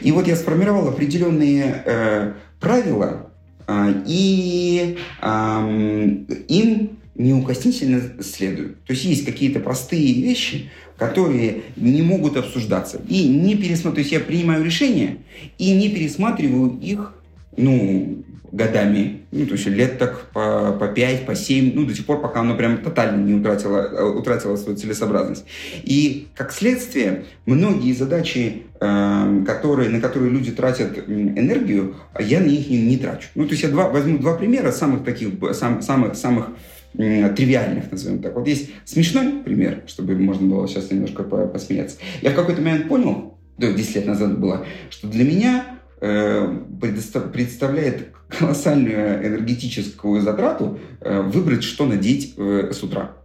И 0.00 0.12
вот 0.12 0.26
я 0.26 0.36
сформировал 0.36 0.88
определенные 0.88 1.82
э, 1.84 2.32
правила, 2.60 3.30
э, 3.66 3.94
и 4.06 4.98
э, 5.20 6.08
им 6.48 6.98
неукоснительно 7.14 8.22
следуют. 8.22 8.84
То 8.84 8.92
есть 8.92 9.04
есть 9.04 9.24
какие-то 9.24 9.60
простые 9.60 10.14
вещи, 10.14 10.70
которые 11.02 11.62
не 11.76 12.02
могут 12.02 12.36
обсуждаться. 12.36 13.00
И 13.08 13.28
не 13.28 13.56
пересматриваю, 13.56 13.94
то 13.94 14.00
есть 14.00 14.12
я 14.12 14.20
принимаю 14.20 14.64
решения 14.64 15.18
и 15.58 15.74
не 15.74 15.88
пересматриваю 15.88 16.78
их, 16.80 17.14
ну, 17.56 18.22
годами, 18.52 19.22
ну, 19.32 19.46
то 19.46 19.54
есть 19.54 19.66
лет 19.66 19.98
так 19.98 20.26
по, 20.32 20.76
по 20.78 20.86
5, 20.86 21.26
по 21.26 21.34
7, 21.34 21.72
ну, 21.74 21.86
до 21.86 21.94
тех 21.94 22.04
пор, 22.04 22.20
пока 22.20 22.40
оно 22.40 22.54
прям 22.54 22.78
тотально 22.78 23.24
не 23.24 23.34
утратило, 23.34 23.78
э, 23.78 24.04
утратило 24.04 24.56
свою 24.56 24.76
целесообразность. 24.76 25.44
И, 25.82 26.28
как 26.34 26.52
следствие, 26.52 27.24
многие 27.46 27.94
задачи, 27.94 28.64
э, 28.78 29.44
которые, 29.46 29.88
на 29.88 30.00
которые 30.00 30.30
люди 30.30 30.52
тратят 30.52 30.98
энергию, 31.08 31.96
я 32.20 32.40
на 32.40 32.46
них 32.46 32.68
не, 32.68 32.80
не 32.82 32.98
трачу. 32.98 33.28
Ну, 33.34 33.46
то 33.46 33.52
есть 33.52 33.62
я 33.62 33.70
два, 33.70 33.88
возьму 33.88 34.18
два 34.18 34.36
примера 34.36 34.70
самых 34.70 35.02
таких, 35.02 35.30
сам, 35.54 35.82
самых, 35.82 36.14
самых 36.14 36.50
тривиальных, 36.94 37.90
назовем 37.90 38.22
так. 38.22 38.34
Вот 38.34 38.46
есть 38.46 38.70
смешной 38.84 39.42
пример, 39.44 39.82
чтобы 39.86 40.14
можно 40.16 40.46
было 40.46 40.68
сейчас 40.68 40.90
немножко 40.90 41.22
посмеяться. 41.22 41.96
Я 42.20 42.30
в 42.30 42.34
какой-то 42.34 42.60
момент 42.60 42.88
понял, 42.88 43.38
да, 43.58 43.72
10 43.72 43.96
лет 43.96 44.06
назад 44.06 44.38
было, 44.38 44.66
что 44.90 45.08
для 45.08 45.24
меня 45.24 45.78
э, 46.00 46.58
представляет 46.80 48.08
колоссальную 48.28 49.26
энергетическую 49.26 50.20
затрату 50.20 50.78
э, 51.00 51.20
выбрать, 51.22 51.62
что 51.62 51.86
надеть 51.86 52.34
э, 52.36 52.70
с 52.72 52.82
утра. 52.82 53.16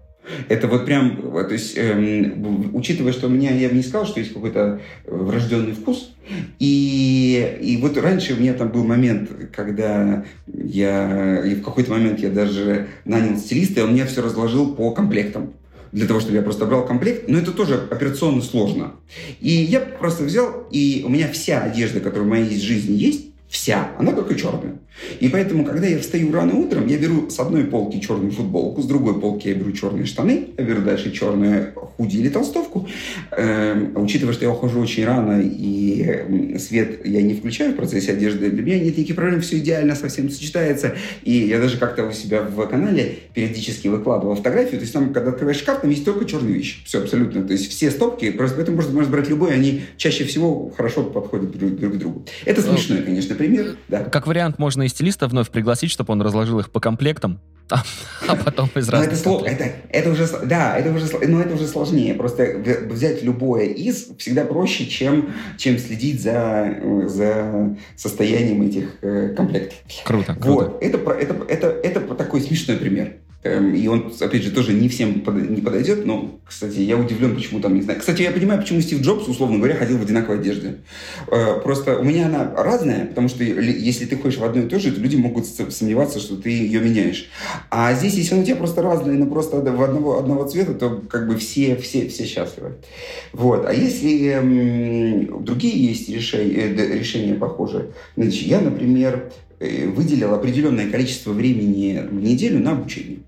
Это 0.50 0.68
вот 0.68 0.86
прям, 0.86 1.22
то 1.22 1.54
есть, 1.54 1.78
эм, 1.78 2.76
учитывая, 2.76 3.14
что 3.14 3.28
у 3.28 3.30
меня, 3.30 3.52
я 3.52 3.70
бы 3.70 3.76
не 3.76 3.84
сказал, 3.84 4.06
что 4.06 4.20
есть 4.20 4.34
какой-то 4.34 4.82
врожденный 5.06 5.74
вкус, 5.74 6.14
и, 6.60 7.58
и 7.62 7.78
вот 7.78 7.98
раньше 7.98 8.34
у 8.34 8.38
меня 8.38 8.54
там 8.54 8.70
был 8.70 8.84
момент, 8.84 9.30
когда 9.56 10.26
я, 10.48 11.44
и 11.46 11.56
в 11.56 11.64
какой-то 11.64 11.92
момент 11.92 12.20
я 12.20 12.30
даже 12.30 12.88
нанял 13.06 13.38
стилиста, 13.38 13.82
и 13.82 13.84
он 13.84 13.92
мне 13.92 14.06
все 14.06 14.22
разложил 14.22 14.76
по 14.76 14.92
комплектам 14.92 15.54
для 15.92 16.06
того, 16.06 16.20
чтобы 16.20 16.36
я 16.36 16.42
просто 16.42 16.66
брал 16.66 16.86
комплект, 16.86 17.30
но 17.30 17.38
это 17.38 17.52
тоже 17.52 17.76
операционно 17.90 18.42
сложно. 18.42 18.94
И 19.40 19.50
я 19.50 19.80
просто 19.80 20.26
взял, 20.26 20.68
и 20.70 21.04
у 21.06 21.10
меня 21.10 21.30
вся 21.32 21.62
одежда, 21.62 22.02
которая 22.02 22.28
в 22.28 22.30
моей 22.30 22.60
жизни 22.60 22.94
есть, 22.94 23.28
Вся. 23.48 23.92
Она 23.98 24.12
только 24.12 24.36
черная. 24.36 24.78
И 25.20 25.30
поэтому, 25.30 25.66
когда 25.66 25.88
я 25.88 26.00
встаю 26.00 26.32
рано 26.32 26.56
утром, 26.56 26.88
я 26.88 26.98
беру 26.98 27.30
с 27.30 27.40
одной 27.40 27.66
полки 27.66 28.00
черную 28.00 28.32
футболку, 28.32 28.82
с 28.82 28.86
другой 28.86 29.20
полки 29.20 29.48
я 29.48 29.56
беру 29.56 29.72
черные 29.72 30.06
штаны, 30.06 30.50
я 30.58 30.64
беру 30.64 30.82
дальше 30.82 31.12
черную 31.12 31.74
худи 31.74 32.18
или 32.18 32.30
толстовку. 32.30 32.88
Эм, 33.32 33.94
учитывая, 33.96 34.34
что 34.34 34.46
я 34.46 34.52
ухожу 34.52 34.80
очень 34.80 35.06
рано 35.06 35.42
и 35.44 36.58
свет 36.60 37.06
я 37.06 37.22
не 37.22 37.34
включаю 37.34 37.74
в 37.74 37.76
процессе 37.76 38.14
одежды, 38.14 38.50
для 38.50 38.64
меня 38.64 38.80
нет 38.80 38.98
никаких 38.98 39.16
проблем, 39.16 39.42
все 39.42 39.58
идеально, 39.58 39.96
совсем 39.96 40.30
сочетается. 40.30 40.96
И 41.24 41.32
я 41.32 41.60
даже 41.60 41.78
как-то 41.78 42.06
у 42.06 42.12
себя 42.12 42.42
в 42.42 42.68
канале 42.68 43.20
периодически 43.34 43.88
выкладывал 43.88 44.36
фотографию. 44.36 44.80
То 44.80 44.84
есть 44.84 44.94
там, 44.94 45.14
когда 45.14 45.32
открываешь 45.32 45.60
шкаф, 45.60 45.82
там 45.82 45.90
есть 45.90 46.06
только 46.06 46.26
черные 46.26 46.54
вещи. 46.54 46.84
Все 46.86 47.02
абсолютно. 47.02 47.44
То 47.44 47.54
есть 47.54 47.70
все 47.70 47.92
стопки, 47.92 48.32
просто 48.32 48.56
поэтому 48.56 48.78
можно, 48.78 48.94
можно 48.94 49.12
брать 49.12 49.30
любой, 49.30 49.54
они 49.54 49.84
чаще 49.98 50.24
всего 50.26 50.72
хорошо 50.76 51.04
подходят 51.04 51.52
друг, 51.58 51.76
друг 51.76 51.94
к 51.94 51.98
другу. 51.98 52.26
Это 52.46 52.62
смешной, 52.62 53.02
конечно, 53.02 53.36
пример. 53.36 53.78
Да. 53.88 54.04
Как 54.04 54.28
вариант, 54.28 54.60
можно 54.60 54.87
и 54.88 54.90
стилиста 54.90 55.28
вновь 55.28 55.50
пригласить, 55.50 55.92
чтобы 55.92 56.14
он 56.14 56.22
разложил 56.22 56.60
их 56.60 56.72
по 56.72 56.80
комплектам, 56.80 57.40
а, 57.70 57.84
а 58.28 58.36
потом 58.38 58.70
из 58.76 58.88
разных 58.88 59.12
это, 59.12 59.22
сло, 59.22 59.44
это, 59.46 59.72
это 59.90 60.12
уже, 60.12 60.26
да, 60.46 60.78
это 60.78 60.90
уже, 60.90 61.06
но 61.28 61.42
это 61.42 61.54
уже 61.54 61.68
сложнее. 61.68 62.14
Просто 62.14 62.64
взять 62.90 63.24
любое 63.24 63.66
из 63.66 64.08
всегда 64.18 64.46
проще, 64.46 64.86
чем, 64.88 65.34
чем 65.58 65.78
следить 65.78 66.22
за, 66.22 66.78
за 67.08 67.76
состоянием 67.98 68.62
этих 68.62 68.96
э, 69.02 69.34
комплектов. 69.36 69.78
Круто, 70.06 70.34
круто. 70.36 70.50
Вот. 70.50 70.78
Это, 70.82 70.98
это, 71.12 71.34
это, 71.50 71.68
это 71.68 72.16
такой 72.16 72.40
смешной 72.40 72.78
пример. 72.78 73.18
Эм, 73.44 73.76
и 73.76 73.88
он, 73.88 74.12
опять 74.20 74.44
же, 74.44 74.52
тоже 74.52 74.74
не 74.74 74.90
всем 74.90 75.24
не 75.50 75.62
подойдет, 75.62 76.06
но, 76.06 76.40
кстати, 76.44 76.80
я 76.80 76.98
удивлен, 76.98 77.36
почему 77.36 77.60
там, 77.60 77.76
не 77.76 77.82
знаю. 77.82 78.00
Кстати, 78.00 78.24
я 78.24 78.32
понимаю, 78.32 78.60
почему 78.60 78.82
Стив 78.82 79.02
Джобс, 79.02 79.28
условно 79.28 79.58
говоря, 79.58 79.76
ходил 79.76 80.00
в 80.00 80.02
одинаковой 80.02 80.40
одежде. 80.40 80.78
Э, 81.32 81.60
просто 81.62 82.00
у 82.00 82.04
меня 82.04 82.26
она 82.26 82.52
разная, 82.56 83.06
потому 83.06 83.30
что 83.30 83.44
если 83.44 84.06
ты 84.06 84.18
ходишь 84.18 84.40
в 84.40 84.44
одно 84.44 84.64
и 84.64 84.68
то 84.68 84.80
же, 84.80 84.92
то 84.92 85.00
люди 85.00 85.18
могут 85.18 85.46
сомневаться, 85.46 86.20
что 86.20 86.36
ты 86.36 86.50
ее 86.50 86.80
меняешь. 86.80 87.30
А 87.70 87.94
здесь, 87.94 88.16
если 88.16 88.34
он 88.34 88.42
у 88.42 88.44
тебя 88.44 88.56
просто 88.56 88.82
разный, 88.82 89.16
но 89.18 89.28
просто 89.28 89.58
в 89.58 89.84
одного, 89.84 90.20
одного 90.20 90.48
цвета, 90.48 90.74
то 90.74 91.02
как 91.08 91.28
бы 91.28 91.38
все, 91.38 91.76
все, 91.76 92.08
все 92.10 92.26
счастливы. 92.26 92.78
Вот. 93.34 93.66
А 93.68 93.74
если 93.74 94.32
м, 94.32 95.44
другие 95.44 95.90
есть 95.90 96.10
решения, 96.10 96.76
э, 96.76 96.98
решения 96.98 97.36
похожие, 97.36 97.92
значит, 98.16 98.48
я, 98.48 98.62
например, 98.62 99.32
выделил 99.60 100.34
определенное 100.34 100.90
количество 100.90 101.32
времени 101.32 102.02
в 102.10 102.22
неделю 102.22 102.60
на 102.60 102.72
обучение. 102.72 103.20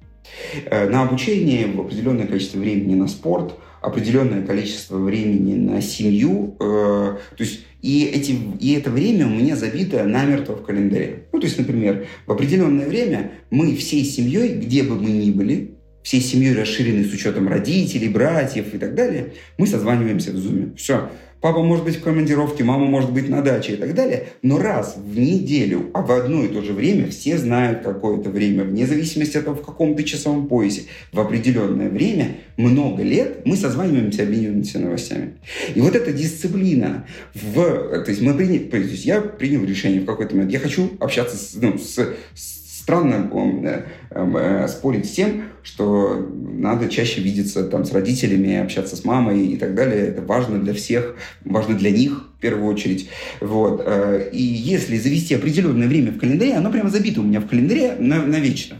Э, 0.65 0.89
на 0.89 1.03
обучение, 1.03 1.65
определенное 1.65 2.27
количество 2.27 2.59
времени 2.59 2.95
на 2.95 3.07
спорт, 3.07 3.55
определенное 3.81 4.45
количество 4.45 4.97
времени 4.97 5.55
на 5.55 5.81
семью. 5.81 6.55
Э, 6.59 7.17
то 7.35 7.43
есть 7.43 7.61
и, 7.81 8.05
эти, 8.05 8.37
и 8.59 8.73
это 8.73 8.89
время 8.89 9.27
у 9.27 9.29
меня 9.29 9.55
забито 9.55 10.03
намертво 10.03 10.55
в 10.55 10.63
календаре. 10.63 11.27
Ну, 11.31 11.39
то 11.39 11.45
есть, 11.45 11.57
например, 11.57 12.07
в 12.25 12.31
определенное 12.31 12.87
время 12.87 13.31
мы 13.49 13.75
всей 13.75 14.03
семьей, 14.03 14.55
где 14.55 14.83
бы 14.83 14.95
мы 14.95 15.09
ни 15.09 15.31
были, 15.31 15.75
всей 16.03 16.21
семьей 16.21 16.55
расширенной 16.55 17.05
с 17.05 17.13
учетом 17.13 17.47
родителей, 17.47 18.09
братьев 18.09 18.73
и 18.73 18.77
так 18.77 18.95
далее, 18.95 19.33
мы 19.57 19.67
созваниваемся 19.67 20.31
в 20.31 20.35
Zoom. 20.35 20.75
Все. 20.75 21.09
Папа 21.41 21.63
может 21.63 21.85
быть 21.85 21.95
в 21.95 22.01
командировке, 22.01 22.63
мама 22.65 22.85
может 22.85 23.11
быть 23.13 23.29
на 23.29 23.41
даче 23.41 23.73
и 23.73 23.75
так 23.77 23.93
далее. 23.93 24.27
Но 24.41 24.59
раз 24.59 24.97
в 24.97 25.17
неделю, 25.17 25.89
а 25.93 26.01
в 26.01 26.11
одно 26.11 26.43
и 26.43 26.49
то 26.49 26.61
же 26.61 26.73
время, 26.73 27.09
все 27.09 27.37
знают 27.37 27.81
какое-то 27.81 28.29
время, 28.29 28.65
вне 28.65 28.85
зависимости 28.85 29.37
от 29.37 29.45
того, 29.45 29.55
в 29.55 29.65
каком 29.65 29.95
ты 29.95 30.03
часовом 30.03 30.47
поясе, 30.47 30.83
в 31.13 31.19
определенное 31.19 31.89
время, 31.89 32.37
много 32.57 33.03
лет 33.03 33.45
мы 33.45 33.55
созваниваемся, 33.55 34.23
обмениваемся 34.23 34.79
новостями. 34.79 35.35
И 35.75 35.79
вот 35.79 35.95
эта 35.95 36.11
дисциплина 36.11 37.05
в... 37.33 37.55
То 37.55 38.05
есть 38.07 38.21
мы 38.21 38.33
приняли... 38.33 38.59
То 38.59 38.77
есть 38.77 39.05
я 39.05 39.21
принял 39.21 39.63
решение 39.63 40.01
в 40.01 40.05
какой-то 40.05 40.35
момент. 40.35 40.51
Я 40.51 40.59
хочу 40.59 40.91
общаться 40.99 41.37
с, 41.37 41.55
ну, 41.55 41.77
с, 41.77 42.15
с 42.35 42.58
странно 42.89 43.29
э, 43.61 43.81
э, 44.09 44.67
спорить 44.67 45.05
с 45.05 45.11
тем, 45.11 45.43
что 45.61 46.27
надо 46.31 46.89
чаще 46.89 47.21
видеться 47.21 47.63
там 47.65 47.85
с 47.85 47.91
родителями, 47.91 48.55
общаться 48.55 48.95
с 48.95 49.05
мамой 49.05 49.45
и 49.45 49.57
так 49.57 49.75
далее. 49.75 50.07
Это 50.07 50.23
важно 50.23 50.59
для 50.59 50.73
всех, 50.73 51.15
важно 51.45 51.75
для 51.75 51.91
них 51.91 52.29
в 52.37 52.41
первую 52.41 52.65
очередь. 52.65 53.07
Вот. 53.41 53.83
Э, 53.85 54.27
и 54.33 54.41
если 54.41 54.97
завести 54.97 55.35
определенное 55.35 55.87
время 55.87 56.11
в 56.11 56.17
календаре, 56.17 56.55
оно 56.55 56.71
прямо 56.71 56.89
забито 56.89 57.21
у 57.21 57.23
меня 57.23 57.41
в 57.41 57.47
календаре 57.47 57.95
навечно. 57.99 58.77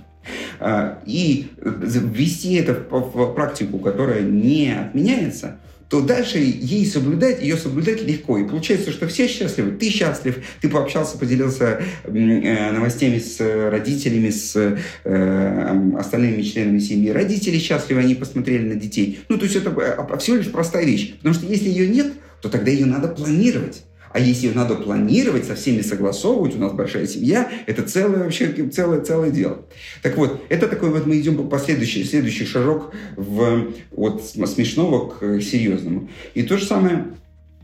И 1.06 1.48
ввести 1.62 2.56
это 2.56 2.74
в 2.74 3.34
практику, 3.34 3.80
которая 3.80 4.22
не 4.22 4.74
отменяется– 4.74 5.60
то 5.90 6.02
дальше 6.02 6.38
ей 6.38 6.86
соблюдать, 6.86 7.42
ее 7.42 7.58
соблюдать 7.58 8.04
легко. 8.04 8.38
И 8.38 8.48
получается, 8.48 8.92
что 8.92 9.08
все 9.08 9.28
счастливы, 9.28 9.72
ты 9.72 9.90
счастлив, 9.90 10.38
ты 10.62 10.70
пообщался, 10.70 11.18
поделился 11.18 11.82
э, 12.04 12.72
новостями 12.72 13.18
с 13.18 13.40
родителями, 13.70 14.30
с 14.30 14.78
э, 15.04 15.96
остальными 15.98 16.44
членами 16.44 16.80
семьи. 16.80 17.10
Родители 17.10 17.58
счастливы, 17.58 18.02
они 18.02 18.14
посмотрели 18.14 18.68
на 18.68 18.76
детей. 18.76 19.20
Ну, 19.30 19.38
то 19.38 19.46
есть 19.46 19.56
это 19.56 19.72
а, 19.72 20.18
всего 20.18 20.38
лишь 20.38 20.52
простая 20.52 20.86
вещь. 20.86 21.16
Потому 21.18 21.34
что 21.34 21.48
если 21.48 21.70
ее 21.70 21.88
нет, 21.88 22.14
то 22.42 22.50
тогда 22.50 22.70
ее 22.70 22.86
надо 22.86 23.08
планировать. 23.08 23.84
А 24.12 24.20
если 24.20 24.48
ее 24.48 24.54
надо 24.54 24.76
планировать, 24.76 25.46
со 25.46 25.56
всеми 25.56 25.82
согласовывать, 25.82 26.56
у 26.56 26.60
нас 26.60 26.74
большая 26.74 27.08
семья, 27.08 27.50
это 27.66 27.84
целое 27.84 28.24
вообще 28.24 28.48
целое, 28.70 29.02
целое 29.02 29.30
дело. 29.30 29.66
Так 30.02 30.18
вот, 30.18 30.44
это 30.50 30.68
такой 30.68 30.90
вот 30.90 31.06
мы 31.06 31.20
идем 31.20 31.48
по 31.48 31.60
следующий, 31.60 32.04
следующий 32.04 32.46
шажок 32.46 32.94
в, 33.16 33.72
от 33.96 34.24
смешного 34.24 35.10
к 35.10 35.42
серьезному. 35.42 36.10
И 36.34 36.44
то 36.44 36.58
же 36.58 36.66
самое 36.66 37.06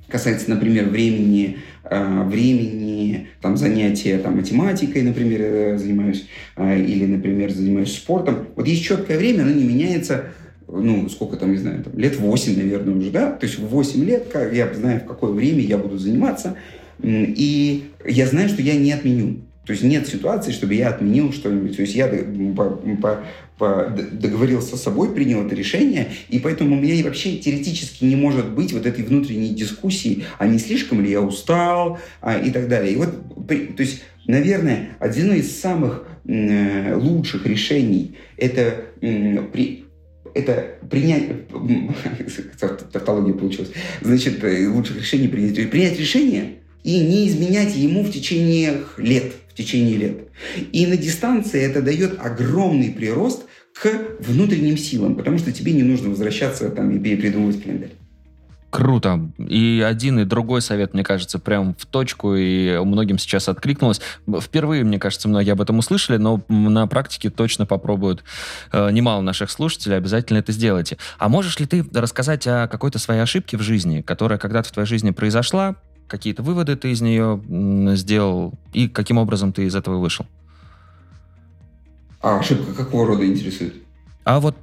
касается, 0.08 0.50
например, 0.50 0.86
времени, 0.90 1.58
э, 1.84 2.24
времени 2.24 3.28
там, 3.42 3.58
занятия 3.58 4.20
там, 4.20 4.38
математикой, 4.38 5.02
например, 5.02 5.42
я 5.42 5.78
занимаюсь, 5.78 6.28
э, 6.56 6.80
или, 6.80 7.06
например, 7.06 7.52
занимаюсь 7.52 7.94
спортом. 7.94 8.48
Вот 8.56 8.68
есть 8.68 8.84
четкое 8.84 9.18
время, 9.18 9.42
оно 9.42 9.52
не 9.52 9.64
меняется 9.64 10.26
ну, 10.82 11.10
сколько 11.10 11.38
там, 11.38 11.52
не 11.52 11.58
знаю, 11.58 11.84
там, 11.84 11.98
лет 11.98 12.18
8, 12.18 12.58
наверное, 12.58 12.96
уже, 12.96 13.12
да, 13.12 13.32
то 13.32 13.46
есть 13.46 13.60
в 13.60 13.68
8 13.68 14.04
лет 14.04 14.28
как, 14.32 14.54
я 14.54 14.74
знаю, 14.74 15.02
в 15.02 15.06
какое 15.06 15.32
время 15.32 15.62
я 15.62 15.78
буду 15.78 15.98
заниматься, 15.98 16.56
и 17.02 17.86
я 18.06 18.28
знаю, 18.28 18.50
что 18.50 18.62
я 18.62 18.76
не 18.76 18.92
отменю. 18.92 19.42
То 19.66 19.72
есть 19.72 19.84
нет 19.84 20.08
ситуации, 20.08 20.52
чтобы 20.52 20.76
я 20.76 20.90
отменил 20.90 21.34
что-нибудь. 21.34 21.76
То 21.76 21.82
есть 21.82 21.96
я 21.96 22.08
по, 22.08 22.70
по, 23.02 23.24
по, 23.58 23.98
договорился 24.12 24.78
с 24.78 24.84
собой, 24.84 25.14
принял 25.14 25.46
это 25.46 25.56
решение, 25.56 26.10
и 26.30 26.38
поэтому 26.38 26.78
у 26.78 26.80
меня 26.80 27.04
вообще 27.04 27.38
теоретически 27.38 28.06
не 28.06 28.16
может 28.16 28.52
быть 28.52 28.74
вот 28.74 28.86
этой 28.86 29.04
внутренней 29.04 29.50
дискуссии, 29.50 30.24
а 30.38 30.48
не 30.48 30.60
слишком 30.60 31.02
ли 31.02 31.10
я 31.10 31.22
устал, 31.22 32.00
а, 32.22 32.38
и 32.38 32.52
так 32.52 32.68
далее. 32.68 32.94
И 32.94 32.96
вот, 32.96 33.10
то 33.48 33.82
есть, 33.82 34.04
наверное, 34.28 34.90
одно 35.00 35.34
из 35.34 35.60
самых 35.60 36.08
э, 36.28 36.96
лучших 36.96 37.48
решений 37.48 38.18
это 38.38 38.86
при, 39.00 39.85
это 40.36 40.78
принять... 40.90 41.50
Тавтология 42.92 43.34
получилась. 43.34 43.72
Значит, 44.02 44.44
э, 44.44 44.68
лучших 44.68 44.98
решений 44.98 45.28
принять. 45.28 45.70
Принять 45.72 46.00
решение 46.00 46.58
и 46.84 47.00
не 47.00 47.28
изменять 47.28 47.76
ему 47.76 48.04
в 48.04 48.12
течение 48.12 48.84
лет. 48.98 49.34
В 49.50 49.56
течение 49.56 49.98
лет. 49.98 50.18
И 50.72 50.86
на 50.86 50.98
дистанции 50.98 51.62
это 51.62 51.82
дает 51.82 52.20
огромный 52.20 52.92
прирост 52.92 53.46
к 53.74 53.90
внутренним 54.20 54.78
силам, 54.78 55.16
потому 55.16 55.38
что 55.38 55.52
тебе 55.52 55.72
не 55.72 55.84
нужно 55.84 56.10
возвращаться 56.10 56.70
там 56.70 56.92
и 56.92 57.16
придумывать 57.16 57.64
календарь. 57.64 57.92
Круто. 58.76 59.32
И 59.38 59.82
один, 59.88 60.20
и 60.20 60.26
другой 60.26 60.62
совет, 60.62 60.94
мне 60.94 61.06
кажется, 61.06 61.40
прям 61.40 61.76
в 61.76 61.86
точку, 61.86 62.36
и 62.36 62.78
многим 62.84 63.18
сейчас 63.18 63.48
откликнулось. 63.48 64.02
Впервые, 64.42 64.84
мне 64.84 65.00
кажется, 65.00 65.30
многие 65.30 65.52
об 65.52 65.62
этом 65.62 65.80
услышали, 65.80 66.18
но 66.18 66.42
на 66.50 66.86
практике 66.86 67.30
точно 67.30 67.66
попробуют 67.66 68.26
э, 68.74 68.92
немало 68.92 69.22
наших 69.22 69.50
слушателей. 69.50 69.96
Обязательно 69.96 70.40
это 70.40 70.52
сделайте. 70.52 70.98
А 71.18 71.30
можешь 71.30 71.58
ли 71.58 71.66
ты 71.66 71.86
рассказать 71.94 72.46
о 72.48 72.68
какой-то 72.68 73.00
своей 73.00 73.22
ошибке 73.22 73.56
в 73.56 73.62
жизни, 73.62 74.02
которая 74.02 74.38
когда-то 74.38 74.68
в 74.68 74.74
твоей 74.74 74.88
жизни 74.88 75.12
произошла, 75.12 75.78
какие-то 76.10 76.44
выводы 76.44 76.76
ты 76.76 76.92
из 76.92 77.00
нее 77.00 77.42
сделал, 77.96 78.56
и 78.74 78.90
каким 78.90 79.18
образом 79.18 79.54
ты 79.54 79.68
из 79.68 79.76
этого 79.76 80.00
вышел? 80.00 80.26
А 82.22 82.40
ошибка 82.40 82.74
какого 82.74 83.08
рода 83.08 83.26
интересует? 83.26 83.85
А 84.26 84.40
вот 84.40 84.56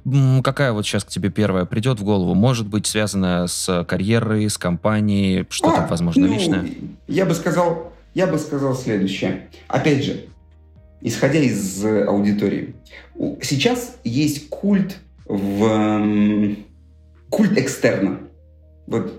какая 0.43 0.73
вот 0.73 0.85
сейчас 0.85 1.05
к 1.05 1.07
тебе 1.07 1.29
первая 1.29 1.63
придет 1.63 1.97
в 1.97 2.03
голову? 2.03 2.33
Может 2.33 2.67
быть, 2.67 2.85
связанная 2.85 3.47
с 3.47 3.85
карьерой, 3.85 4.49
с 4.49 4.57
компанией, 4.57 5.45
что-то, 5.49 5.85
а, 5.85 5.87
возможно, 5.87 6.27
ну, 6.27 6.33
личное? 6.33 6.69
Я 7.07 7.25
бы 7.25 7.33
сказал, 7.33 7.93
я 8.13 8.27
бы 8.27 8.37
сказал 8.37 8.75
следующее. 8.75 9.47
Опять 9.69 10.03
же, 10.03 10.25
исходя 10.99 11.39
из 11.39 11.83
аудитории, 11.85 12.75
сейчас 13.41 13.95
есть 14.03 14.49
культ 14.49 14.97
в 15.25 16.55
культ 17.29 17.57
экстерна. 17.57 18.19
Вот 18.85 19.17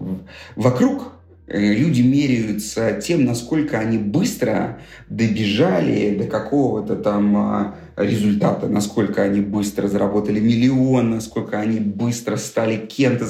вокруг 0.57 1.14
люди 1.47 2.01
меряются 2.01 3.01
тем, 3.01 3.25
насколько 3.25 3.79
они 3.79 3.99
быстро 3.99 4.81
добежали 5.11 6.17
до 6.17 6.25
какого-то 6.25 6.97
там 6.97 7.37
а, 7.37 7.75
результата, 7.97 8.67
насколько 8.67 9.23
они 9.23 9.41
быстро 9.41 9.89
заработали 9.89 10.41
миллион, 10.41 11.11
насколько 11.11 11.61
они 11.61 11.81
быстро 11.81 12.37
стали 12.37 12.77
кем-то 12.77 13.27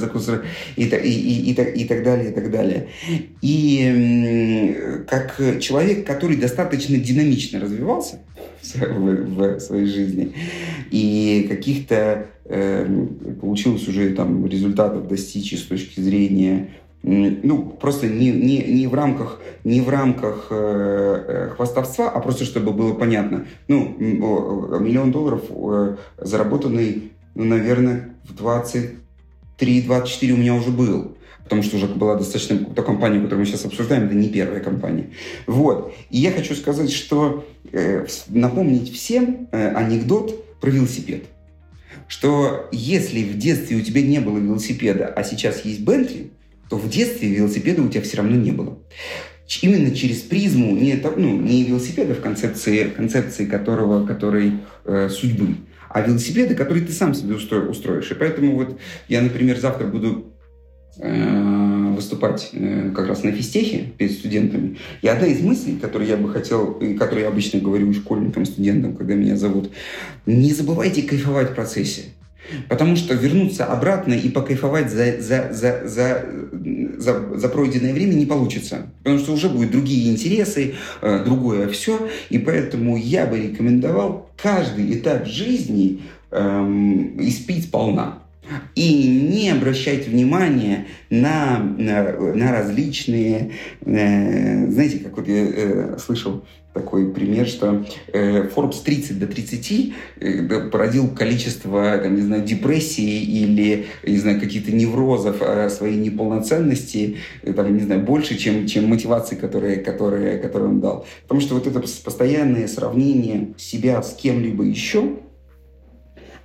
и, 0.77 0.83
и, 0.83 0.85
и, 0.85 1.51
и, 1.51 1.81
и 1.81 1.85
так 1.85 2.03
далее, 2.03 2.31
и 2.31 2.33
так 2.33 2.51
далее. 2.51 2.87
И 3.41 5.03
как 5.09 5.37
человек, 5.59 6.07
который 6.07 6.37
достаточно 6.37 6.97
динамично 6.97 7.59
развивался 7.59 8.21
в, 8.73 9.57
в 9.57 9.59
своей 9.59 9.85
жизни 9.87 10.33
и 10.89 11.45
каких-то 11.49 12.27
э, 12.45 13.07
получилось 13.41 13.87
уже 13.87 14.11
там 14.11 14.45
результатов 14.47 15.07
достичь 15.07 15.57
с 15.57 15.63
точки 15.63 15.99
зрения 15.99 16.69
ну, 17.07 17.65
просто 17.79 18.07
не, 18.07 18.31
не, 18.31 18.63
не 18.63 18.87
в 18.87 18.95
рамках, 18.95 19.39
не 19.63 19.81
в 19.81 19.89
рамках 19.89 20.47
э, 20.49 21.23
э, 21.27 21.49
хвастовства, 21.55 22.09
а 22.09 22.19
просто 22.19 22.45
чтобы 22.45 22.71
было 22.71 22.95
понятно. 22.95 23.45
Ну, 23.67 23.95
миллион 23.99 25.11
долларов 25.11 25.43
э, 25.49 25.97
заработанный, 26.17 27.11
ну, 27.35 27.43
наверное, 27.43 28.15
в 28.23 28.33
23-24 28.41 30.31
у 30.31 30.37
меня 30.37 30.55
уже 30.55 30.71
был. 30.71 31.15
Потому 31.43 31.61
что 31.61 31.77
уже 31.77 31.85
была 31.85 32.15
достаточно... 32.15 32.57
Та 32.57 32.81
компания, 32.81 33.19
которую 33.19 33.41
мы 33.41 33.45
сейчас 33.45 33.65
обсуждаем, 33.65 34.05
это 34.05 34.15
не 34.15 34.29
первая 34.29 34.61
компания. 34.61 35.11
Вот. 35.45 35.93
И 36.09 36.17
я 36.17 36.31
хочу 36.31 36.55
сказать, 36.55 36.91
что 36.91 37.45
э, 37.71 38.07
напомнить 38.29 38.91
всем 38.91 39.47
э, 39.51 39.75
анекдот 39.75 40.59
про 40.59 40.71
велосипед. 40.71 41.25
Что 42.07 42.67
если 42.71 43.21
в 43.21 43.37
детстве 43.37 43.77
у 43.77 43.81
тебя 43.81 44.01
не 44.01 44.19
было 44.19 44.39
велосипеда, 44.39 45.05
а 45.05 45.23
сейчас 45.23 45.63
есть 45.65 45.81
Бентли, 45.81 46.31
то 46.69 46.77
в 46.77 46.89
детстве 46.89 47.29
велосипеда 47.29 47.81
у 47.81 47.89
тебя 47.89 48.01
все 48.01 48.17
равно 48.17 48.35
не 48.35 48.51
было. 48.51 48.79
Именно 49.61 49.95
через 49.95 50.21
призму 50.21 50.75
не, 50.75 50.99
ну, 51.17 51.39
не 51.39 51.63
велосипеда 51.63 52.15
в 52.15 52.21
концепции, 52.21 52.89
концепции 52.89 53.45
которого, 53.45 54.05
которой 54.05 54.53
э, 54.85 55.09
судьбы, 55.09 55.57
а 55.89 56.01
велосипеда, 56.01 56.55
который 56.55 56.81
ты 56.81 56.91
сам 56.91 57.13
себе 57.13 57.35
устро, 57.35 57.61
устроишь. 57.61 58.09
И 58.09 58.15
поэтому 58.15 58.55
вот 58.55 58.79
я, 59.07 59.21
например, 59.21 59.59
завтра 59.59 59.85
буду 59.85 60.33
э, 60.99 61.93
выступать 61.95 62.49
э, 62.53 62.91
как 62.95 63.07
раз 63.07 63.23
на 63.23 63.31
физтехе 63.31 63.93
перед 63.97 64.13
студентами. 64.13 64.77
И 65.03 65.07
одна 65.07 65.27
из 65.27 65.41
мыслей, 65.41 65.77
которую 65.77 66.09
я 66.09 66.17
бы 66.17 66.31
хотел, 66.31 66.71
и 66.79 66.95
которую 66.95 67.25
я 67.25 67.29
обычно 67.29 67.59
говорю 67.59 67.93
школьникам, 67.93 68.45
студентам, 68.45 68.95
когда 68.95 69.13
меня 69.13 69.37
зовут, 69.37 69.69
не 70.25 70.53
забывайте 70.53 71.03
кайфовать 71.03 71.51
в 71.51 71.55
процессе. 71.55 72.14
Потому 72.69 72.95
что 72.95 73.13
вернуться 73.13 73.65
обратно 73.65 74.13
и 74.13 74.29
покайфовать 74.29 74.91
за, 74.91 75.21
за, 75.21 75.49
за, 75.51 75.87
за, 75.87 76.25
за, 76.97 77.37
за 77.37 77.49
пройденное 77.49 77.93
время 77.93 78.13
не 78.13 78.25
получится. 78.25 78.87
Потому 79.03 79.19
что 79.19 79.33
уже 79.33 79.49
будут 79.49 79.71
другие 79.71 80.11
интересы, 80.11 80.75
э, 81.01 81.23
другое 81.23 81.67
все. 81.69 82.07
И 82.29 82.37
поэтому 82.37 82.97
я 82.97 83.25
бы 83.25 83.39
рекомендовал 83.39 84.29
каждый 84.41 84.97
этап 84.97 85.25
жизни 85.25 86.01
эм, 86.31 87.19
испить 87.19 87.65
сполна. 87.65 88.24
И 88.75 89.07
не 89.07 89.49
обращать 89.49 90.07
внимания 90.07 90.87
на, 91.09 91.59
на, 91.59 92.11
на 92.13 92.51
различные, 92.51 93.51
э, 93.81 94.67
знаете, 94.69 94.99
как 94.99 95.17
вот 95.17 95.27
я 95.27 95.45
э, 95.45 95.97
слышал 95.97 96.43
такой 96.75 97.13
пример, 97.13 97.47
что 97.47 97.85
э, 98.11 98.49
Forbes 98.49 98.83
30 98.83 99.17
до 99.17 99.27
30 99.27 99.93
э, 100.19 100.69
породил 100.69 101.07
количество, 101.07 101.97
там, 101.97 102.15
не 102.15 102.21
знаю, 102.21 102.43
депрессии 102.43 103.23
или, 103.23 103.87
не 104.05 104.17
знаю, 104.17 104.41
каких-то 104.41 104.75
неврозов 104.75 105.41
о 105.41 105.69
своей 105.69 105.95
неполноценности, 105.95 107.17
э, 107.43 107.53
там, 107.53 107.73
не 107.73 107.79
знаю, 107.79 108.01
больше, 108.01 108.37
чем, 108.37 108.67
чем 108.67 108.89
мотивации, 108.89 109.35
которые, 109.37 109.77
которые, 109.77 110.37
которые 110.37 110.69
он 110.69 110.81
дал. 110.81 111.07
Потому 111.23 111.39
что 111.39 111.55
вот 111.55 111.65
это 111.65 111.79
постоянное 111.79 112.67
сравнение 112.67 113.53
себя 113.57 114.03
с 114.03 114.13
кем-либо 114.13 114.65
еще, 114.65 115.19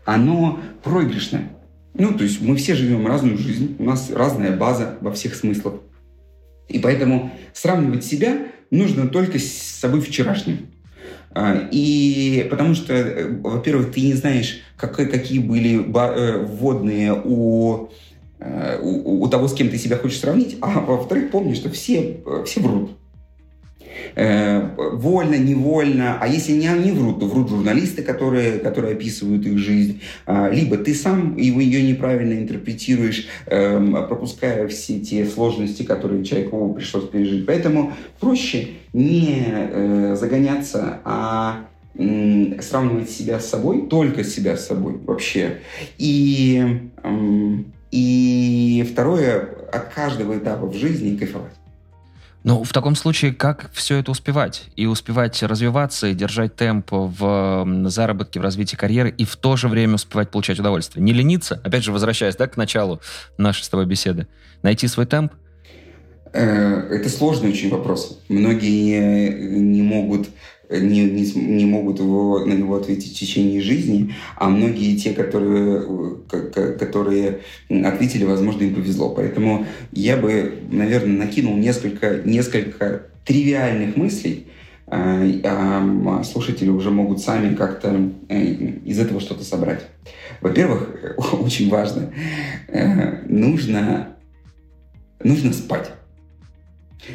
оно 0.05 0.61
проигрышное. 0.85 1.51
Ну, 2.01 2.15
то 2.15 2.25
есть 2.25 2.41
мы 2.41 2.57
все 2.57 2.75
живем 2.75 3.07
разную 3.07 3.37
жизнь, 3.37 3.77
у 3.79 3.85
нас 3.85 4.11
разная 4.11 4.57
база 4.57 4.97
во 5.03 5.13
всех 5.13 5.35
смыслах. 5.35 5.75
И 6.67 6.79
поэтому 6.79 7.31
сравнивать 7.53 8.07
себя 8.07 8.47
нужно 8.71 9.07
только 9.07 9.39
с 9.39 9.53
собой 9.53 10.01
вчерашним. 10.01 10.69
А, 11.33 11.69
и 11.71 12.47
потому 12.51 12.75
что, 12.75 12.95
э, 12.95 13.31
во-первых, 13.31 13.93
ты 13.93 14.01
не 14.01 14.15
знаешь, 14.15 14.63
как, 14.79 14.97
какие 14.97 15.41
были 15.41 15.79
э, 15.79 16.39
вводные 16.43 17.21
у, 17.23 17.91
э, 18.39 18.79
у, 18.81 19.23
у 19.23 19.29
того, 19.29 19.47
с 19.47 19.53
кем 19.53 19.69
ты 19.69 19.77
себя 19.77 19.99
хочешь 19.99 20.21
сравнить, 20.21 20.57
а 20.63 20.81
во-вторых, 20.81 21.31
помни, 21.31 21.53
что 21.53 21.69
все, 21.69 22.25
все 22.47 22.61
врут 22.63 22.93
э, 24.15 24.71
вольно, 24.77 25.37
невольно, 25.37 26.19
а 26.21 26.29
если 26.29 26.53
не 26.53 26.69
они 26.69 26.93
врут, 26.93 27.21
то 27.21 27.27
врут 27.27 27.51
журналисты, 27.51 28.03
которые, 28.03 28.59
которые 28.59 28.95
описывают 28.95 29.47
их 29.47 29.59
жизнь, 29.59 30.01
э, 30.27 30.51
либо 30.53 30.77
ты 30.77 30.95
сам 30.95 31.37
его, 31.37 31.61
ее 31.61 31.83
неправильно 31.83 32.35
интерпретируешь, 32.35 33.27
э, 33.47 34.05
пропуская 34.09 34.69
все 34.69 35.01
те 35.01 35.27
сложности, 35.27 35.83
которые 35.83 36.25
человеку 36.25 36.73
пришлось 36.75 37.09
пережить. 37.09 37.47
Поэтому 37.47 37.93
проще 38.19 38.69
не 38.93 39.45
э, 39.47 40.17
загоняться, 40.19 41.01
а 41.05 41.67
сравнивать 42.61 43.11
себя 43.11 43.41
с 43.41 43.51
собой, 43.51 43.89
только 43.89 44.25
себя 44.25 44.57
с 44.57 44.67
собой 44.69 44.97
вообще. 45.05 45.59
И, 45.99 46.65
и 47.91 48.87
второе, 48.91 49.49
от 49.73 49.93
каждого 49.93 50.39
этапа 50.39 50.67
в 50.67 50.75
жизни 50.75 51.17
кайфовать. 51.17 51.60
Ну, 52.43 52.65
в 52.65 52.73
таком 52.73 52.97
случае, 52.97 53.35
как 53.35 53.71
все 53.73 53.99
это 53.99 54.11
успевать? 54.11 54.65
И 54.75 54.87
успевать 54.87 55.43
развиваться, 55.43 56.07
и 56.07 56.15
держать 56.15 56.57
темп 56.57 56.87
в 56.91 57.89
заработке, 57.89 58.41
в 58.41 58.43
развитии 58.43 58.77
карьеры, 58.77 59.11
и 59.11 59.25
в 59.25 59.37
то 59.37 59.57
же 59.57 59.69
время 59.69 59.97
успевать 59.97 60.31
получать 60.31 60.59
удовольствие. 60.59 61.05
Не 61.05 61.13
лениться, 61.13 61.61
опять 61.63 61.85
же, 61.85 61.93
возвращаясь 61.93 62.37
да, 62.37 62.47
к 62.47 62.57
началу 62.57 63.01
нашей 63.37 63.65
с 63.65 63.69
тобой 63.69 63.85
беседы, 63.85 64.27
найти 64.63 64.89
свой 64.89 65.05
темп? 65.05 65.33
Э, 66.33 66.89
это 66.91 67.11
сложный 67.11 67.51
очень 67.51 67.71
вопрос. 67.71 68.21
Многие 68.29 69.59
не 69.59 69.83
могут 69.83 70.29
не, 70.71 71.05
не, 71.05 71.33
не 71.33 71.67
могут 71.67 71.99
его, 71.99 72.45
на 72.45 72.53
него 72.53 72.77
ответить 72.77 73.15
в 73.15 73.19
течение 73.19 73.61
жизни, 73.61 74.15
а 74.37 74.49
многие 74.49 74.97
те, 74.97 75.13
которые, 75.13 76.17
которые 76.29 77.41
ответили, 77.69 78.25
возможно, 78.25 78.63
им 78.63 78.75
повезло. 78.75 79.11
Поэтому 79.11 79.67
я 79.93 80.17
бы, 80.17 80.61
наверное, 80.71 81.19
накинул 81.19 81.57
несколько, 81.57 82.21
несколько 82.25 83.07
тривиальных 83.25 83.97
мыслей, 83.97 84.47
а, 84.87 85.25
а 85.45 86.25
слушатели 86.25 86.69
уже 86.69 86.91
могут 86.91 87.21
сами 87.21 87.55
как-то 87.55 88.11
э, 88.29 88.41
из 88.41 88.99
этого 88.99 89.21
что-то 89.21 89.45
собрать. 89.45 89.87
Во-первых, 90.41 91.15
очень 91.41 91.71
важно, 91.71 92.13
э, 92.69 93.23
нужно, 93.27 94.17
нужно 95.23 95.53
спать. 95.53 95.93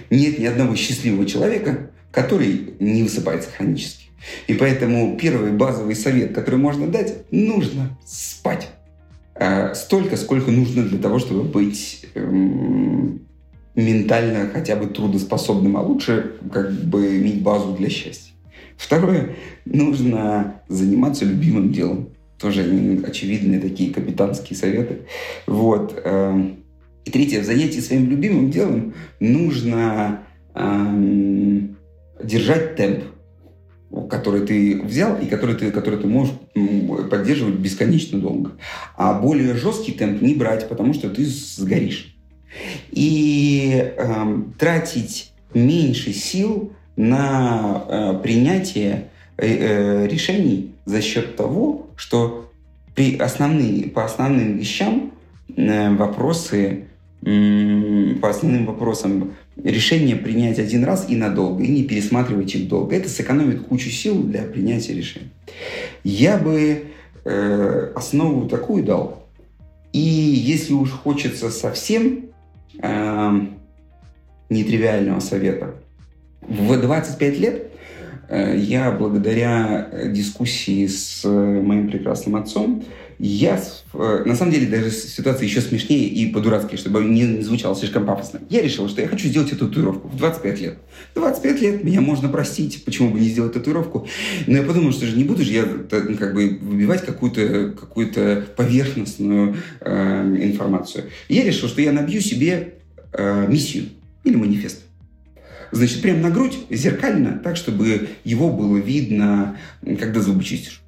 Нет 0.09 0.39
ни 0.39 0.45
одного 0.45 0.75
счастливого 0.75 1.25
человека, 1.25 1.84
который 2.15 2.75
не 2.79 3.03
высыпается 3.03 3.49
хронически. 3.51 4.05
И 4.47 4.53
поэтому 4.53 5.17
первый 5.17 5.51
базовый 5.51 5.95
совет, 5.95 6.33
который 6.33 6.57
можно 6.57 6.87
дать, 6.87 7.29
нужно 7.29 7.99
спать. 8.07 8.69
А, 9.35 9.75
столько, 9.75 10.15
сколько 10.15 10.49
нужно 10.49 10.83
для 10.83 10.97
того, 10.97 11.19
чтобы 11.19 11.43
быть 11.43 12.05
эм, 12.15 13.27
ментально 13.75 14.49
хотя 14.51 14.77
бы 14.77 14.87
трудоспособным, 14.87 15.75
а 15.75 15.81
лучше 15.81 16.37
как 16.51 16.71
бы 16.71 17.17
иметь 17.17 17.43
базу 17.43 17.73
для 17.73 17.89
счастья. 17.89 18.33
Второе, 18.77 19.35
нужно 19.65 20.61
заниматься 20.69 21.25
любимым 21.25 21.73
делом. 21.73 22.09
Тоже 22.39 22.61
очевидные 23.05 23.59
такие 23.59 23.93
капитанские 23.93 24.57
советы. 24.57 25.01
Вот. 25.47 26.01
Эм, 26.03 26.63
и 27.03 27.11
третье, 27.11 27.41
в 27.41 27.45
занятии 27.45 27.79
своим 27.81 28.09
любимым 28.09 28.51
делом 28.51 28.93
нужно 29.19 30.23
эм, 30.55 31.74
держать 32.25 32.75
темп, 32.75 33.03
который 34.09 34.45
ты 34.45 34.81
взял 34.81 35.17
и 35.19 35.25
который 35.25 35.55
ты, 35.55 35.71
который 35.71 35.99
ты 35.99 36.07
можешь 36.07 36.33
поддерживать 37.09 37.55
бесконечно 37.55 38.19
долго. 38.19 38.51
А 38.97 39.13
более 39.13 39.55
жесткий 39.55 39.93
темп 39.93 40.21
не 40.21 40.33
брать, 40.33 40.67
потому 40.67 40.93
что 40.93 41.09
ты 41.09 41.25
сгоришь. 41.25 42.15
И 42.91 43.93
э, 43.97 44.37
тратить 44.57 45.33
меньше 45.53 46.13
сил 46.13 46.71
на 46.95 47.83
э, 47.87 48.19
принятие 48.23 49.09
э, 49.37 49.47
э, 49.47 50.07
решений 50.07 50.71
за 50.85 51.01
счет 51.01 51.35
того, 51.35 51.87
что 51.95 52.51
при 52.95 53.17
основные, 53.17 53.89
по 53.89 54.05
основным 54.05 54.57
вещам 54.57 55.11
э, 55.55 55.93
вопросы 55.95 56.85
по 57.25 58.29
основным 58.29 58.67
вопросам 58.67 59.33
решение 59.63 60.15
принять 60.15 60.59
один 60.59 60.83
раз 60.83 61.05
и 61.09 61.15
надолго, 61.15 61.63
и 61.63 61.67
не 61.67 61.83
пересматривать 61.83 62.53
их 62.55 62.67
долго. 62.67 62.95
Это 62.95 63.09
сэкономит 63.09 63.61
кучу 63.61 63.89
сил 63.89 64.21
для 64.23 64.43
принятия 64.43 64.93
решений. 64.93 65.29
Я 66.03 66.37
бы 66.37 66.85
э, 67.23 67.91
основу 67.95 68.47
такую 68.47 68.83
дал. 68.83 69.27
И 69.93 69.99
если 69.99 70.73
уж 70.73 70.91
хочется 70.91 71.49
совсем, 71.49 72.25
э, 72.81 73.31
нетривиального 74.49 75.19
совета. 75.19 75.75
В 76.41 76.79
25 76.79 77.39
лет 77.39 77.71
э, 78.29 78.55
я 78.57 78.91
благодаря 78.91 79.89
дискуссии 80.07 80.85
с 80.85 81.27
моим 81.27 81.89
прекрасным 81.89 82.35
отцом 82.35 82.83
я, 83.17 83.61
э, 83.93 84.23
на 84.25 84.35
самом 84.35 84.51
деле, 84.51 84.67
даже 84.67 84.91
ситуация 84.91 85.45
еще 85.45 85.61
смешнее 85.61 86.07
и 86.07 86.31
по-дурацки, 86.31 86.75
чтобы 86.75 87.03
не 87.03 87.41
звучало 87.41 87.75
слишком 87.75 88.05
пафосно. 88.05 88.41
Я 88.49 88.61
решил, 88.61 88.89
что 88.89 89.01
я 89.01 89.07
хочу 89.07 89.27
сделать 89.27 89.53
эту 89.53 89.67
татуировку 89.67 90.09
в 90.09 90.17
25 90.17 90.59
лет. 90.59 90.77
25 91.15 91.61
лет 91.61 91.83
меня 91.83 92.01
можно 92.01 92.27
простить, 92.27 92.83
почему 92.83 93.09
бы 93.09 93.19
не 93.19 93.29
сделать 93.29 93.53
татуировку. 93.53 94.07
Но 94.47 94.57
я 94.57 94.63
подумал, 94.63 94.91
что 94.91 95.05
же 95.05 95.15
не 95.15 95.23
буду 95.23 95.43
же 95.43 95.53
я 95.53 95.65
ну, 95.65 96.17
как 96.17 96.33
бы 96.33 96.59
выбивать 96.61 97.05
какую-то 97.05 97.73
какую 97.79 98.11
поверхностную 98.55 99.55
э, 99.79 100.37
информацию. 100.41 101.05
Я 101.29 101.43
решил, 101.43 101.69
что 101.69 101.81
я 101.81 101.93
набью 101.93 102.19
себе 102.21 102.75
э, 103.13 103.47
миссию 103.47 103.85
или 104.23 104.35
манифест. 104.35 104.81
Значит, 105.71 106.01
прямо 106.01 106.19
на 106.19 106.29
грудь, 106.29 106.57
зеркально, 106.69 107.39
так, 107.43 107.57
чтобы 107.57 108.09
его 108.23 108.49
было 108.49 108.77
видно, 108.77 109.57
когда 109.81 110.21
зубы 110.21 110.43
чистишь 110.43 110.84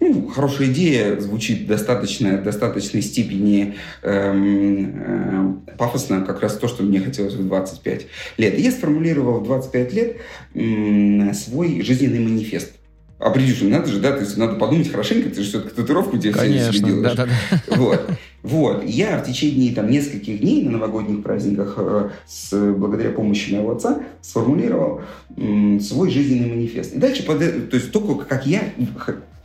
ну, 0.00 0.28
хорошая 0.28 0.68
идея, 0.68 1.18
звучит 1.18 1.66
достаточно, 1.66 2.38
достаточной 2.38 3.02
степени 3.02 3.76
эм, 4.02 5.62
э, 5.66 5.76
пафосно, 5.78 6.22
как 6.22 6.40
раз 6.40 6.56
то, 6.56 6.68
что 6.68 6.82
мне 6.82 7.00
хотелось 7.00 7.34
в 7.34 7.46
25 7.46 8.06
лет. 8.36 8.58
И 8.58 8.62
я 8.62 8.70
сформулировал 8.70 9.40
в 9.40 9.44
25 9.44 9.92
лет 9.94 10.16
э, 10.54 11.32
свой 11.34 11.82
жизненный 11.82 12.20
манифест. 12.20 12.72
Определенно, 13.18 13.78
надо 13.78 13.90
же, 13.90 14.00
да, 14.00 14.12
то 14.12 14.20
есть 14.20 14.36
надо 14.36 14.56
подумать 14.56 14.90
хорошенько, 14.90 15.30
ты 15.30 15.42
же 15.42 15.48
все-таки 15.48 15.74
татуировку 15.74 16.18
тебе 16.18 16.32
Конечно, 16.32 16.72
себе 16.72 16.88
делаешь. 16.88 17.16
Да, 17.16 17.26
да, 17.26 17.32
да. 17.50 17.76
Вот. 17.76 18.10
Вот. 18.42 18.84
Я 18.84 19.18
в 19.18 19.26
течение 19.26 19.74
там, 19.74 19.90
нескольких 19.90 20.38
дней 20.40 20.62
на 20.62 20.72
новогодних 20.72 21.22
праздниках 21.22 21.74
э, 21.78 22.10
с, 22.28 22.52
благодаря 22.74 23.10
помощи 23.10 23.52
моего 23.52 23.72
отца 23.72 24.02
сформулировал 24.20 25.00
м, 25.36 25.80
свой 25.80 26.10
жизненный 26.10 26.50
манифест. 26.50 26.94
И 26.94 26.98
дальше, 26.98 27.24
под, 27.24 27.38
то 27.40 27.76
есть 27.76 27.90
только 27.90 28.24
как 28.24 28.46
я 28.46 28.62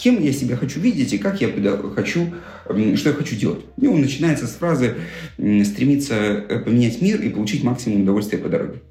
кем 0.01 0.21
я 0.21 0.33
себя 0.33 0.55
хочу 0.57 0.79
видеть 0.79 1.13
и 1.13 1.17
как 1.17 1.41
я 1.41 1.49
хочу, 1.95 2.33
что 2.95 3.09
я 3.09 3.15
хочу 3.15 3.35
делать. 3.35 3.61
И 3.79 3.87
он 3.87 4.01
начинается 4.01 4.47
с 4.47 4.51
фразы 4.51 4.95
«стремиться 5.37 6.15
э, 6.15 6.59
поменять 6.59 7.01
мир 7.01 7.21
и 7.21 7.29
получить 7.29 7.63
максимум 7.63 8.01
удовольствия 8.01 8.39
по 8.39 8.49
дороге». 8.49 8.81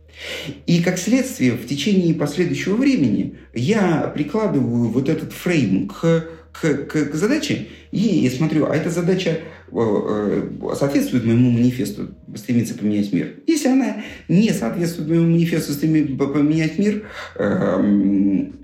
И 0.67 0.83
как 0.83 0.99
следствие, 0.99 1.53
в 1.53 1.67
течение 1.67 2.15
последующего 2.15 2.77
времени 2.77 3.37
я 3.55 4.13
прикладываю 4.15 4.91
вот 4.91 5.09
этот 5.09 5.33
фрейм 5.33 5.89
к, 5.89 6.27
к, 6.53 6.75
к, 6.87 7.05
к 7.11 7.15
задаче 7.15 7.69
и 7.91 8.31
смотрю, 8.37 8.67
а 8.67 8.77
эта 8.77 8.91
задача 8.91 9.31
э, 9.31 9.41
э, 9.73 10.49
соответствует 10.79 11.25
моему 11.25 11.51
манифесту 11.51 12.15
стремиться 12.37 12.75
поменять 12.75 13.13
мир. 13.13 13.35
Если 13.47 13.69
она 13.69 14.03
не 14.29 14.51
соответствует 14.51 15.09
моему 15.09 15.31
манифесту 15.31 15.73
стремиться 15.73 16.15
поменять 16.17 16.79
мир, 16.79 17.05
эм, 17.37 18.60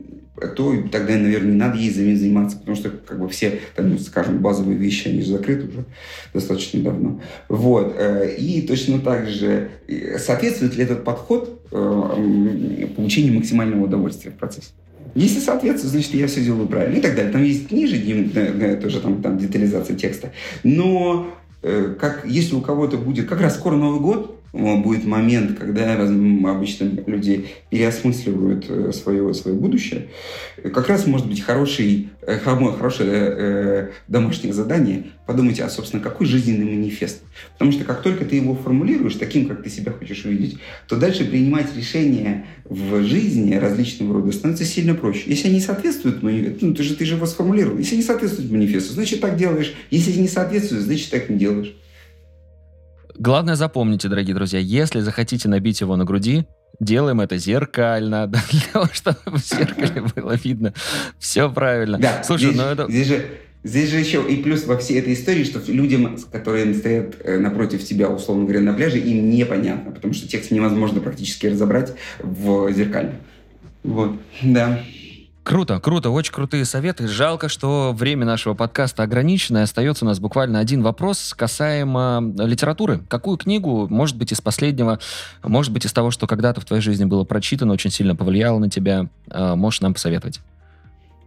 то 0.57 0.75
тогда, 0.93 1.15
наверное, 1.15 1.53
не 1.53 1.57
надо 1.57 1.79
ей 1.79 1.91
заниматься, 1.91 2.59
потому 2.59 2.77
что 2.77 2.91
как 2.91 3.19
бы 3.19 3.29
все, 3.29 3.61
там, 3.75 3.91
ну, 3.91 3.99
скажем, 3.99 4.39
базовые 4.39 4.77
вещи, 4.77 5.09
они 5.09 5.23
же 5.23 5.33
закрыты 5.33 5.69
уже 5.69 5.85
достаточно 6.35 6.81
давно. 6.81 7.21
Вот. 7.49 7.95
Э, 7.99 8.35
и 8.37 8.63
точно 8.63 8.99
так 9.01 9.29
же, 9.29 9.71
соответствует 10.19 10.77
ли 10.77 10.85
этот 10.85 11.05
подход 11.05 11.63
э, 11.71 12.87
получению 12.95 13.35
максимального 13.35 13.85
удовольствия 13.85 14.31
в 14.31 14.35
процессе? 14.35 14.69
Если 15.15 15.41
соответствует, 15.41 15.93
значит, 15.93 16.15
я 16.15 16.27
все 16.27 16.45
делаю 16.45 16.69
правильно 16.69 16.99
и 16.99 17.01
так 17.01 17.15
далее. 17.17 17.33
Там 17.33 17.43
есть 17.43 17.71
ниже 17.71 17.99
тоже 18.83 19.01
там, 19.01 19.23
там 19.23 19.39
детализация 19.39 19.97
текста. 19.97 20.33
Но 20.63 21.29
э, 21.63 21.95
как, 21.99 22.27
если 22.27 22.55
у 22.55 22.61
кого-то 22.61 22.99
будет, 22.99 23.27
как 23.27 23.41
раз 23.41 23.55
скоро 23.55 23.77
Новый 23.77 24.01
год, 24.01 24.36
будет 24.53 25.05
момент, 25.05 25.59
когда 25.59 25.95
обычно 25.95 26.91
люди 27.07 27.47
переосмысливают 27.71 28.67
э, 28.69 28.93
свое, 28.93 29.35
свое 29.35 29.57
будущее, 29.57 30.09
как 30.63 30.89
раз 30.89 31.07
может 31.07 31.27
быть 31.29 31.41
хороший, 31.41 32.09
э, 32.23 32.39
хорошее 32.39 33.11
э, 33.13 33.91
домашнее 34.09 34.53
задание 34.53 35.05
подумать, 35.27 35.61
а, 35.61 35.69
собственно, 35.69 36.03
какой 36.03 36.27
жизненный 36.27 36.65
манифест. 36.65 37.23
Потому 37.55 37.73
что 37.73 37.85
как 37.85 38.03
только 38.03 38.25
ты 38.25 38.37
его 38.37 38.55
формулируешь 38.55 39.17
таким, 39.17 39.47
как 39.47 39.63
ты 39.63 39.71
себя 39.71 39.93
хочешь 39.93 40.25
увидеть, 40.25 40.59
то 40.89 40.97
дальше 40.97 41.25
принимать 41.25 41.75
решения 41.77 42.47
в 42.65 43.03
жизни 43.03 43.55
различного 43.55 44.15
рода 44.15 44.33
становится 44.33 44.65
сильно 44.65 44.95
проще. 44.95 45.25
Если 45.27 45.49
они 45.49 45.61
соответствуют 45.61 46.23
манифесту, 46.23 46.67
ну, 46.67 46.75
ты 46.75 46.83
же, 46.83 46.95
ты 46.95 47.05
же 47.05 47.17
его 47.17 47.27
сформулировал. 47.27 47.79
Если 47.79 47.97
не 47.97 48.03
соответствует 48.03 48.51
манифесту, 48.51 48.95
значит, 48.95 49.21
так 49.21 49.37
делаешь. 49.37 49.75
Если 49.91 50.13
не 50.13 50.29
соответствует, 50.29 50.83
значит, 50.83 51.11
так 51.11 51.29
не 51.29 51.37
делаешь. 51.37 51.75
Главное 53.19 53.55
запомните, 53.55 54.09
дорогие 54.09 54.35
друзья, 54.35 54.59
если 54.59 55.01
захотите 55.01 55.49
набить 55.49 55.81
его 55.81 55.97
на 55.97 56.05
груди, 56.05 56.47
делаем 56.81 57.21
это 57.21 57.39
зеркально, 57.39 58.27
для 58.51 58.61
того, 58.73 58.89
чтобы 58.93 59.19
в 59.25 59.39
зеркале 59.39 60.03
было 60.15 60.33
видно 60.33 60.75
все 61.19 61.51
правильно. 61.51 61.99
Да, 61.99 62.23
Слушай, 62.23 62.51
здесь, 62.51 62.57
ну 62.57 62.65
это... 62.65 62.87
Здесь 62.89 63.07
же, 63.07 63.27
здесь 63.65 63.91
же 63.91 63.99
еще 63.99 64.23
и 64.29 64.43
плюс 64.43 64.67
во 64.67 64.77
всей 64.77 64.99
этой 64.99 65.15
истории, 65.15 65.45
что 65.45 65.61
людям, 65.73 66.19
которые 66.31 66.75
стоят 66.75 67.17
э, 67.25 67.39
напротив 67.39 67.85
тебя, 67.85 68.09
условно 68.09 68.45
говоря, 68.45 68.61
на 68.61 68.75
пляже, 68.75 68.99
им 68.99 69.31
непонятно, 69.31 69.93
потому 69.93 70.13
что 70.13 70.29
текст 70.29 70.51
невозможно 70.51 71.01
практически 71.01 71.47
разобрать 71.47 71.95
в 72.19 72.71
зеркальном. 72.73 73.17
Вот, 73.83 74.21
да. 74.43 74.81
Круто, 75.47 75.79
круто, 75.79 76.11
очень 76.11 76.33
крутые 76.33 76.65
советы. 76.65 77.07
Жалко, 77.07 77.49
что 77.49 77.93
время 77.97 78.27
нашего 78.27 78.55
подкаста 78.55 79.05
ограничено, 79.05 79.59
и 79.59 79.61
остается 79.61 80.05
у 80.05 80.09
нас 80.09 80.19
буквально 80.19 80.59
один 80.59 80.83
вопрос 80.83 81.35
касаемо 81.39 82.35
литературы. 82.39 82.99
Какую 83.07 83.37
книгу, 83.37 83.87
может 83.89 84.17
быть, 84.17 84.33
из 84.33 84.41
последнего, 84.41 84.99
может 85.45 85.73
быть, 85.73 85.87
из 85.87 85.93
того, 85.93 86.11
что 86.11 86.27
когда-то 86.27 86.61
в 86.61 86.65
твоей 86.65 86.83
жизни 86.83 87.05
было 87.05 87.23
прочитано, 87.23 87.73
очень 87.73 87.93
сильно 87.93 88.17
повлияло 88.17 88.59
на 88.59 88.69
тебя, 88.69 89.09
э, 89.31 89.55
можешь 89.55 89.83
нам 89.83 89.95
посоветовать? 89.95 90.41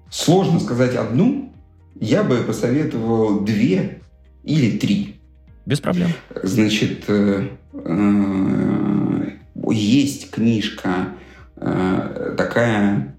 Сложно 0.09 0.59
сказать 0.59 0.97
одну. 0.97 1.53
Я 1.97 2.23
бы 2.23 2.39
посоветовал 2.39 3.39
две 3.39 4.01
или 4.43 4.77
три. 4.77 5.21
Без 5.65 5.79
проблем. 5.79 6.11
Значит, 6.43 7.05
э, 7.07 7.47
э, 7.71 9.29
есть 9.71 10.29
книжка 10.29 11.07
такая 11.55 13.15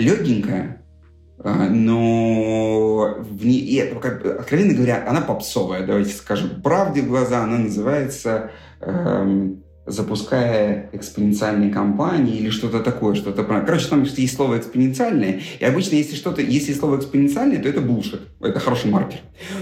легенькая, 0.00 0.82
а, 1.42 1.68
но 1.68 3.16
в 3.18 3.44
ней, 3.44 3.60
и 3.60 3.80
откровенно 3.80 4.74
говоря, 4.74 5.04
она 5.08 5.20
попсовая, 5.20 5.86
давайте 5.86 6.12
скажем. 6.12 6.62
Правде 6.62 7.02
в 7.02 7.08
глаза, 7.08 7.44
она 7.44 7.58
называется 7.58 8.50
эм, 8.80 9.62
запуская 9.86 10.90
экспоненциальные 10.92 11.70
компании 11.70 12.36
или 12.36 12.50
что-то 12.50 12.80
такое, 12.80 13.14
что-то... 13.14 13.44
Короче, 13.44 13.88
там 13.88 14.02
есть 14.02 14.36
слово 14.36 14.58
экспоненциальное, 14.58 15.40
и 15.58 15.64
обычно, 15.64 15.96
если 15.96 16.14
что-то, 16.14 16.42
если 16.42 16.72
слово 16.72 16.98
экспоненциальное, 16.98 17.60
то 17.60 17.68
это 17.68 17.80
булшит, 17.80 18.20
это 18.40 18.60
хороший 18.60 18.90
маркер. 18.90 19.20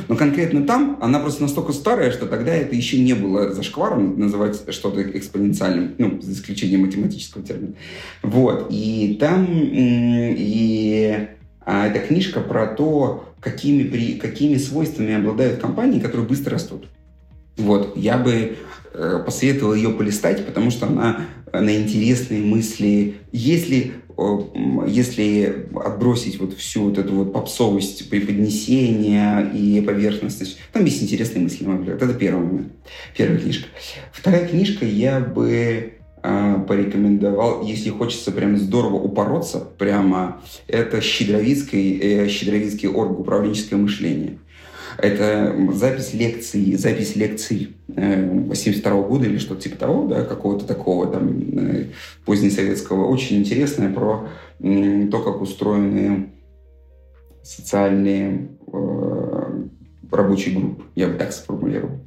Но 0.08 0.16
конкретно 0.16 0.66
там 0.66 0.98
она 1.00 1.18
просто 1.20 1.42
настолько 1.42 1.72
старая, 1.72 2.10
что 2.10 2.26
тогда 2.26 2.52
это 2.52 2.74
еще 2.74 2.98
не 2.98 3.14
было 3.14 3.52
зашкваром 3.52 4.18
называть 4.18 4.60
что-то 4.72 5.02
экспоненциальным, 5.02 5.94
ну, 5.98 6.20
за 6.20 6.32
исключением 6.32 6.82
математического 6.82 7.44
термина. 7.44 7.74
Вот, 8.22 8.66
и 8.70 9.16
там 9.20 9.46
и 9.50 11.28
а, 11.64 11.86
эта 11.86 12.00
книжка 12.00 12.40
про 12.40 12.66
то, 12.66 13.24
какими, 13.40 13.84
при, 13.84 14.14
какими 14.14 14.56
свойствами 14.56 15.14
обладают 15.14 15.60
компании, 15.60 16.00
которые 16.00 16.26
быстро 16.26 16.54
растут. 16.54 16.88
Вот, 17.56 17.96
я 17.96 18.16
бы 18.16 18.56
посоветовал 19.24 19.74
ее 19.74 19.90
полистать, 19.90 20.44
потому 20.44 20.70
что 20.70 20.86
она 20.86 21.26
на 21.52 21.76
интересные 21.76 22.42
мысли. 22.42 23.18
Если, 23.32 23.92
если 24.86 25.68
отбросить 25.74 26.38
вот 26.40 26.54
всю 26.54 26.84
вот 26.84 26.98
эту 26.98 27.14
вот 27.14 27.32
попсовость 27.32 28.10
преподнесения 28.10 29.50
и 29.54 29.80
поверхностность, 29.80 30.58
там 30.72 30.84
есть 30.84 31.02
интересные 31.02 31.42
мысли. 31.42 31.66
Это 31.94 32.12
первый. 32.14 32.64
Первая 33.16 33.38
книжка. 33.38 33.68
Вторая 34.12 34.46
книжка 34.46 34.84
я 34.84 35.20
бы 35.20 35.92
э, 36.22 36.54
порекомендовал, 36.66 37.62
если 37.62 37.90
хочется 37.90 38.32
прям 38.32 38.56
здорово 38.56 38.96
упороться, 38.96 39.60
прямо 39.78 40.42
это 40.66 41.00
Щедровицкий, 41.00 41.98
э, 41.98 42.28
Щедровицкий 42.28 42.88
орг 42.88 43.18
управленческое 43.20 43.78
мышление. 43.78 44.38
Это 44.98 45.54
запись 45.74 46.12
лекций, 46.12 46.74
запись 46.74 47.14
лекций 47.14 47.76
72 47.94 48.92
э, 48.92 49.08
года 49.08 49.26
или 49.26 49.38
что-то 49.38 49.62
типа 49.62 49.76
того, 49.76 50.08
да, 50.08 50.24
какого-то 50.24 50.66
такого 50.66 51.06
там 51.06 51.40
э, 51.56 51.84
позднесоветского, 52.24 53.06
очень 53.06 53.38
интересное 53.38 53.92
про 53.92 54.28
то, 54.58 55.22
как 55.22 55.40
устроены 55.40 56.30
социальные 57.44 58.48
э, 58.72 59.62
рабочие 60.10 60.56
группы, 60.56 60.82
я 60.96 61.06
бы 61.06 61.14
так 61.14 61.32
сформулировал. 61.32 62.00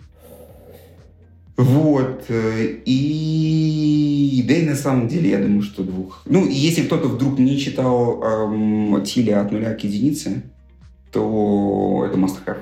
Вот. 1.56 2.26
И 2.30 4.46
да 4.48 4.56
и 4.56 4.66
на 4.66 4.76
самом 4.76 5.08
деле, 5.08 5.30
я 5.30 5.40
думаю, 5.40 5.62
что 5.62 5.84
двух. 5.84 6.24
Ну, 6.26 6.46
если 6.46 6.84
кто-то 6.84 7.08
вдруг 7.08 7.40
не 7.40 7.58
читал 7.58 8.22
эм, 8.22 9.02
Тиля 9.06 9.42
от 9.42 9.52
нуля 9.52 9.74
к 9.76 9.84
единице, 9.84 10.44
то 11.12 12.04
это 12.06 12.18
must 12.18 12.38
have. 12.46 12.58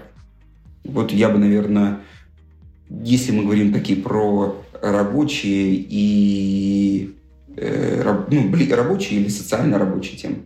Вот 0.84 1.12
я 1.12 1.30
бы, 1.30 1.38
наверное, 1.38 2.00
если 2.90 3.32
мы 3.32 3.44
говорим 3.44 3.74
такие 3.74 4.02
про 4.02 4.56
рабочие 4.82 5.76
и 5.76 7.16
э, 7.58 8.26
ну, 8.32 8.76
рабочие 8.76 9.22
или 9.22 9.30
социально 9.30 9.78
рабочие 9.78 10.18
темы. 10.18 10.38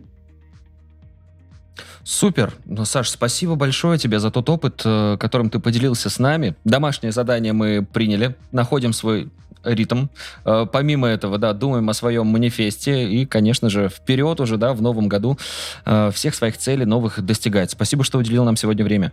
Супер. 2.04 2.52
Ну, 2.66 2.84
Саш, 2.84 3.08
спасибо 3.08 3.54
большое 3.54 3.98
тебе 3.98 4.20
за 4.20 4.30
тот 4.30 4.50
опыт, 4.50 4.82
э, 4.84 5.16
которым 5.18 5.48
ты 5.48 5.58
поделился 5.58 6.10
с 6.10 6.18
нами. 6.18 6.54
Домашнее 6.64 7.12
задание 7.12 7.54
мы 7.54 7.86
приняли, 7.90 8.36
находим 8.52 8.92
свой 8.92 9.30
ритм. 9.64 10.08
Э, 10.44 10.66
помимо 10.70 11.08
этого, 11.08 11.38
да, 11.38 11.54
думаем 11.54 11.88
о 11.88 11.94
своем 11.94 12.26
манифесте 12.26 13.08
и, 13.08 13.24
конечно 13.24 13.70
же, 13.70 13.88
вперед 13.88 14.38
уже, 14.40 14.58
да, 14.58 14.74
в 14.74 14.82
новом 14.82 15.08
году 15.08 15.38
э, 15.86 16.10
всех 16.12 16.34
своих 16.34 16.58
целей 16.58 16.84
новых 16.84 17.22
достигать. 17.22 17.70
Спасибо, 17.70 18.04
что 18.04 18.18
уделил 18.18 18.44
нам 18.44 18.56
сегодня 18.56 18.84
время. 18.84 19.12